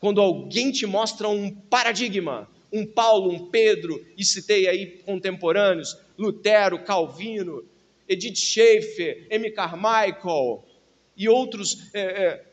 Quando 0.00 0.20
alguém 0.20 0.70
te 0.70 0.86
mostra 0.86 1.28
um 1.28 1.50
paradigma 1.50 2.48
um 2.74 2.84
Paulo, 2.84 3.30
um 3.30 3.46
Pedro, 3.50 4.04
e 4.18 4.24
citei 4.24 4.66
aí 4.66 4.98
contemporâneos, 5.06 5.96
Lutero, 6.18 6.82
Calvino, 6.82 7.64
Edith 8.08 8.34
Schaefer, 8.34 9.28
M. 9.30 9.48
Carmichael 9.52 10.64
e 11.16 11.28
outros, 11.28 11.94
é, 11.94 12.00
é, 12.00 12.44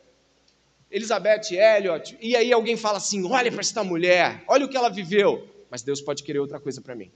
Elizabeth 0.91 1.51
Elliot, 1.51 2.17
e 2.19 2.35
aí 2.35 2.51
alguém 2.51 2.75
fala 2.75 2.97
assim: 2.97 3.25
olha 3.25 3.49
para 3.49 3.61
esta 3.61 3.83
mulher, 3.83 4.43
olha 4.47 4.65
o 4.65 4.69
que 4.69 4.75
ela 4.75 4.89
viveu, 4.89 5.47
mas 5.69 5.81
Deus 5.81 6.01
pode 6.01 6.21
querer 6.21 6.39
outra 6.39 6.59
coisa 6.59 6.81
para 6.81 6.93
mim. 6.93 7.09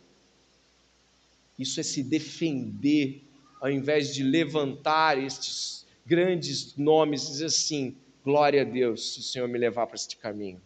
Isso 1.59 1.79
é 1.79 1.83
se 1.83 2.01
defender, 2.01 3.21
ao 3.59 3.69
invés 3.69 4.13
de 4.13 4.23
levantar 4.23 5.17
estes 5.21 5.85
grandes 6.05 6.75
nomes 6.77 7.23
e 7.23 7.31
dizer 7.31 7.45
assim: 7.45 7.97
glória 8.23 8.61
a 8.61 8.65
Deus, 8.65 9.13
se 9.13 9.19
o 9.19 9.23
Senhor 9.23 9.47
me 9.47 9.57
levar 9.57 9.87
para 9.87 9.95
este 9.95 10.15
caminho. 10.15 10.61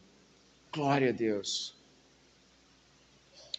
Glória 0.72 1.10
a 1.10 1.12
Deus. 1.12 1.76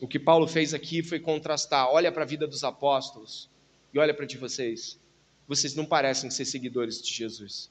O 0.01 0.07
que 0.07 0.19
Paulo 0.19 0.47
fez 0.47 0.73
aqui 0.73 1.03
foi 1.03 1.19
contrastar. 1.19 1.89
Olha 1.89 2.11
para 2.11 2.23
a 2.23 2.27
vida 2.27 2.47
dos 2.47 2.65
apóstolos 2.65 3.51
e 3.93 3.99
olha 3.99 4.15
para 4.15 4.25
de 4.25 4.39
vocês. 4.39 4.99
Vocês 5.47 5.75
não 5.75 5.85
parecem 5.85 6.31
ser 6.31 6.45
seguidores 6.45 7.03
de 7.03 7.13
Jesus. 7.13 7.71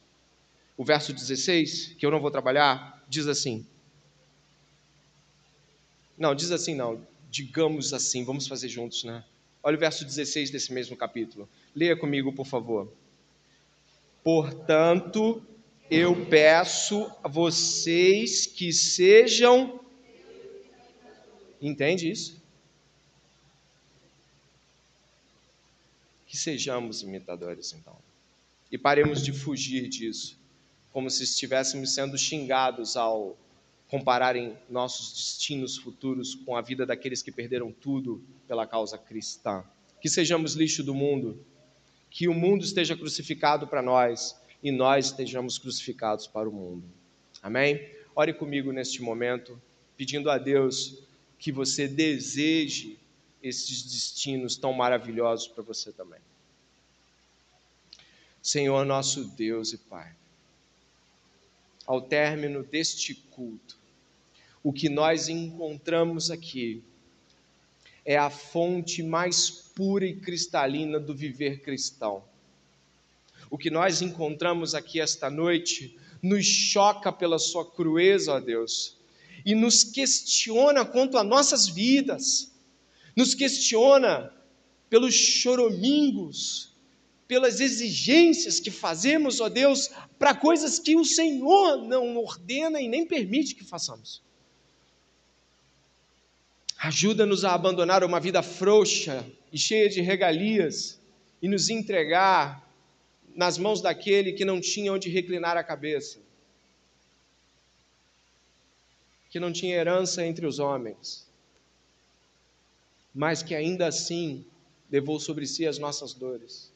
O 0.79 0.85
verso 0.85 1.11
16, 1.11 1.95
que 1.99 2.05
eu 2.05 2.11
não 2.11 2.21
vou 2.21 2.31
trabalhar, 2.31 3.03
diz 3.09 3.27
assim. 3.27 3.67
Não, 6.17 6.33
diz 6.33 6.51
assim 6.51 6.73
não. 6.73 7.05
Digamos 7.29 7.93
assim, 7.93 8.23
vamos 8.23 8.47
fazer 8.47 8.69
juntos, 8.69 9.03
né? 9.03 9.25
Olha 9.61 9.75
o 9.75 9.79
verso 9.79 10.05
16 10.05 10.49
desse 10.49 10.71
mesmo 10.71 10.95
capítulo. 10.95 11.49
Leia 11.75 11.97
comigo, 11.97 12.31
por 12.31 12.45
favor. 12.47 12.89
Portanto, 14.23 15.43
eu 15.91 16.25
peço 16.27 17.11
a 17.21 17.27
vocês 17.27 18.45
que 18.45 18.71
sejam 18.71 19.81
Entende 21.61 22.09
isso? 22.09 22.41
Que 26.25 26.37
sejamos 26.37 27.01
imitadores, 27.01 27.73
então. 27.73 27.97
E 28.71 28.77
paremos 28.77 29.21
de 29.21 29.33
fugir 29.33 29.89
disso, 29.89 30.38
como 30.91 31.09
se 31.09 31.23
estivéssemos 31.23 31.93
sendo 31.93 32.17
xingados 32.17 32.95
ao 32.95 33.37
compararem 33.87 34.55
nossos 34.69 35.13
destinos 35.13 35.77
futuros 35.77 36.35
com 36.35 36.55
a 36.55 36.61
vida 36.61 36.85
daqueles 36.85 37.23
que 37.23 37.31
perderam 37.31 37.71
tudo 37.71 38.23
pela 38.47 38.67
causa 38.67 38.97
cristã. 38.97 39.63
Que 39.99 40.07
sejamos 40.07 40.53
lixo 40.53 40.83
do 40.83 40.93
mundo, 40.93 41.43
que 42.09 42.27
o 42.27 42.33
mundo 42.33 42.63
esteja 42.63 42.95
crucificado 42.95 43.67
para 43.67 43.81
nós 43.81 44.39
e 44.61 44.71
nós 44.71 45.07
estejamos 45.07 45.57
crucificados 45.57 46.27
para 46.27 46.47
o 46.47 46.51
mundo. 46.51 46.83
Amém? 47.41 47.79
Ore 48.15 48.33
comigo 48.33 48.71
neste 48.71 49.01
momento, 49.01 49.59
pedindo 49.97 50.29
a 50.29 50.37
Deus 50.37 51.03
que 51.37 51.51
você 51.51 51.87
deseje 51.87 52.99
esses 53.41 53.83
destinos 53.83 54.57
tão 54.57 54.73
maravilhosos 54.73 55.47
para 55.47 55.63
você 55.63 55.91
também. 55.91 56.19
Senhor 58.41 58.85
nosso 58.85 59.23
Deus 59.23 59.73
e 59.73 59.77
Pai, 59.77 60.13
ao 61.89 61.99
término 61.99 62.61
deste 62.61 63.15
culto, 63.15 63.75
o 64.61 64.71
que 64.71 64.87
nós 64.87 65.27
encontramos 65.27 66.29
aqui 66.29 66.83
é 68.05 68.15
a 68.15 68.29
fonte 68.29 69.01
mais 69.01 69.49
pura 69.49 70.05
e 70.05 70.15
cristalina 70.15 70.99
do 70.99 71.15
viver 71.15 71.61
cristão. 71.61 72.23
O 73.49 73.57
que 73.57 73.71
nós 73.71 74.03
encontramos 74.03 74.75
aqui 74.75 75.01
esta 75.01 75.31
noite 75.31 75.97
nos 76.21 76.45
choca 76.45 77.11
pela 77.11 77.39
sua 77.39 77.65
crueza, 77.65 78.33
ó 78.33 78.39
Deus, 78.39 78.95
e 79.43 79.55
nos 79.55 79.83
questiona 79.83 80.85
quanto 80.85 81.17
a 81.17 81.23
nossas 81.23 81.67
vidas, 81.67 82.51
nos 83.15 83.33
questiona 83.33 84.31
pelos 84.91 85.15
choromingos, 85.15 86.68
pelas 87.29 87.59
exigências 87.59 88.59
que 88.59 88.71
fazemos, 88.71 89.39
ó 89.39 89.47
Deus, 89.47 89.91
para 90.17 90.33
coisas 90.33 90.79
que 90.79 90.95
o 90.95 91.05
Senhor 91.05 91.77
não 91.77 92.17
ordena 92.17 92.81
e 92.81 92.87
nem 92.87 93.05
permite 93.05 93.53
que 93.53 93.63
façamos. 93.63 94.23
Ajuda-nos 96.79 97.45
a 97.45 97.53
abandonar 97.53 98.03
uma 98.03 98.19
vida 98.19 98.41
frouxa 98.41 99.23
e 99.53 99.59
cheia 99.59 99.87
de 99.87 100.01
regalias 100.01 100.99
e 101.39 101.47
nos 101.47 101.69
entregar 101.69 102.67
nas 103.35 103.59
mãos 103.59 103.79
daquele 103.79 104.33
que 104.33 104.43
não 104.43 104.59
tinha 104.59 104.91
onde 104.91 105.07
reclinar 105.07 105.55
a 105.55 105.63
cabeça 105.63 106.19
que 109.29 109.39
não 109.39 109.53
tinha 109.53 109.75
herança 109.75 110.25
entre 110.25 110.47
os 110.47 110.57
homens, 110.57 111.27
mas 113.13 113.43
que 113.43 113.53
ainda 113.53 113.85
assim 113.85 114.43
levou 114.89 115.19
sobre 115.19 115.45
si 115.45 115.67
as 115.67 115.77
nossas 115.77 116.15
dores. 116.15 116.73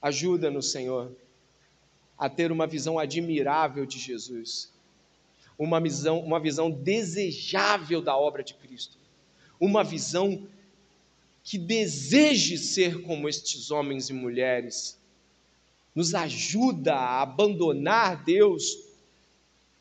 Ajuda-nos, 0.00 0.70
Senhor, 0.70 1.12
a 2.16 2.28
ter 2.28 2.52
uma 2.52 2.66
visão 2.66 2.98
admirável 2.98 3.84
de 3.84 3.98
Jesus, 3.98 4.72
uma 5.58 5.80
visão, 5.80 6.20
uma 6.20 6.40
visão 6.40 6.70
desejável 6.70 8.00
da 8.00 8.16
obra 8.16 8.42
de 8.42 8.54
Cristo, 8.54 8.98
uma 9.58 9.84
visão 9.84 10.46
que 11.42 11.58
deseje 11.58 12.56
ser 12.58 13.02
como 13.02 13.28
estes 13.28 13.70
homens 13.70 14.08
e 14.08 14.12
mulheres. 14.12 14.98
Nos 15.94 16.14
ajuda 16.14 16.94
a 16.94 17.22
abandonar, 17.22 18.24
Deus, 18.24 18.78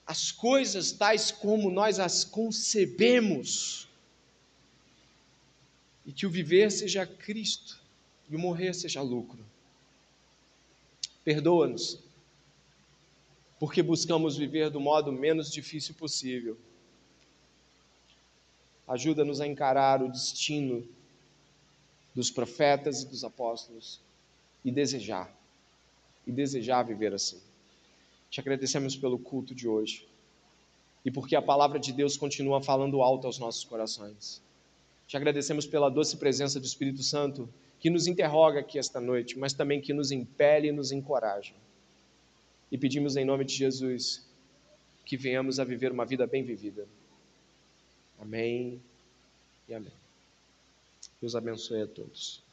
as 0.05 0.31
coisas 0.31 0.91
tais 0.91 1.31
como 1.31 1.69
nós 1.69 1.99
as 1.99 2.23
concebemos. 2.23 3.87
E 6.05 6.11
que 6.11 6.25
o 6.25 6.29
viver 6.29 6.71
seja 6.71 7.05
Cristo 7.05 7.79
e 8.29 8.35
o 8.35 8.39
morrer 8.39 8.73
seja 8.73 9.01
lucro. 9.01 9.48
Perdoa-nos, 11.29 11.99
porque 13.59 13.83
buscamos 13.83 14.35
viver 14.35 14.71
do 14.71 14.79
modo 14.79 15.11
menos 15.11 15.51
difícil 15.51 15.93
possível. 15.93 16.57
Ajuda-nos 18.87 19.39
a 19.39 19.45
encarar 19.45 20.01
o 20.01 20.11
destino 20.11 20.83
dos 22.15 22.31
profetas 22.31 23.03
e 23.03 23.05
dos 23.05 23.23
apóstolos 23.23 24.01
e 24.65 24.71
desejar, 24.71 25.31
e 26.25 26.31
desejar 26.31 26.81
viver 26.81 27.13
assim. 27.13 27.39
Te 28.31 28.39
agradecemos 28.39 28.95
pelo 28.95 29.19
culto 29.19 29.53
de 29.53 29.67
hoje 29.67 30.07
e 31.05 31.11
porque 31.11 31.35
a 31.35 31.41
palavra 31.43 31.77
de 31.77 31.93
Deus 31.93 32.17
continua 32.17 32.59
falando 32.59 33.03
alto 33.03 33.27
aos 33.27 33.37
nossos 33.37 33.63
corações. 33.63 34.41
Te 35.07 35.15
agradecemos 35.15 35.67
pela 35.67 35.91
doce 35.91 36.17
presença 36.17 36.59
do 36.59 36.65
Espírito 36.65 37.03
Santo 37.03 37.47
que 37.79 37.89
nos 37.89 38.07
interroga 38.07 38.59
aqui 38.59 38.77
esta 38.77 38.99
noite, 38.99 39.37
mas 39.37 39.53
também 39.53 39.79
que 39.79 39.93
nos 39.93 40.11
impele 40.11 40.67
e 40.67 40.71
nos 40.71 40.91
encoraja. 40.91 41.53
E 42.71 42.77
pedimos 42.77 43.15
em 43.15 43.25
nome 43.25 43.45
de 43.45 43.53
Jesus 43.53 44.27
que 45.05 45.17
venhamos 45.17 45.59
a 45.59 45.63
viver 45.63 45.91
uma 45.91 46.05
vida 46.05 46.27
bem 46.27 46.43
vivida. 46.43 46.87
Amém 48.19 48.81
e 49.67 49.73
amém. 49.73 49.93
Deus 51.21 51.35
abençoe 51.35 51.81
a 51.81 51.87
todos. 51.87 52.43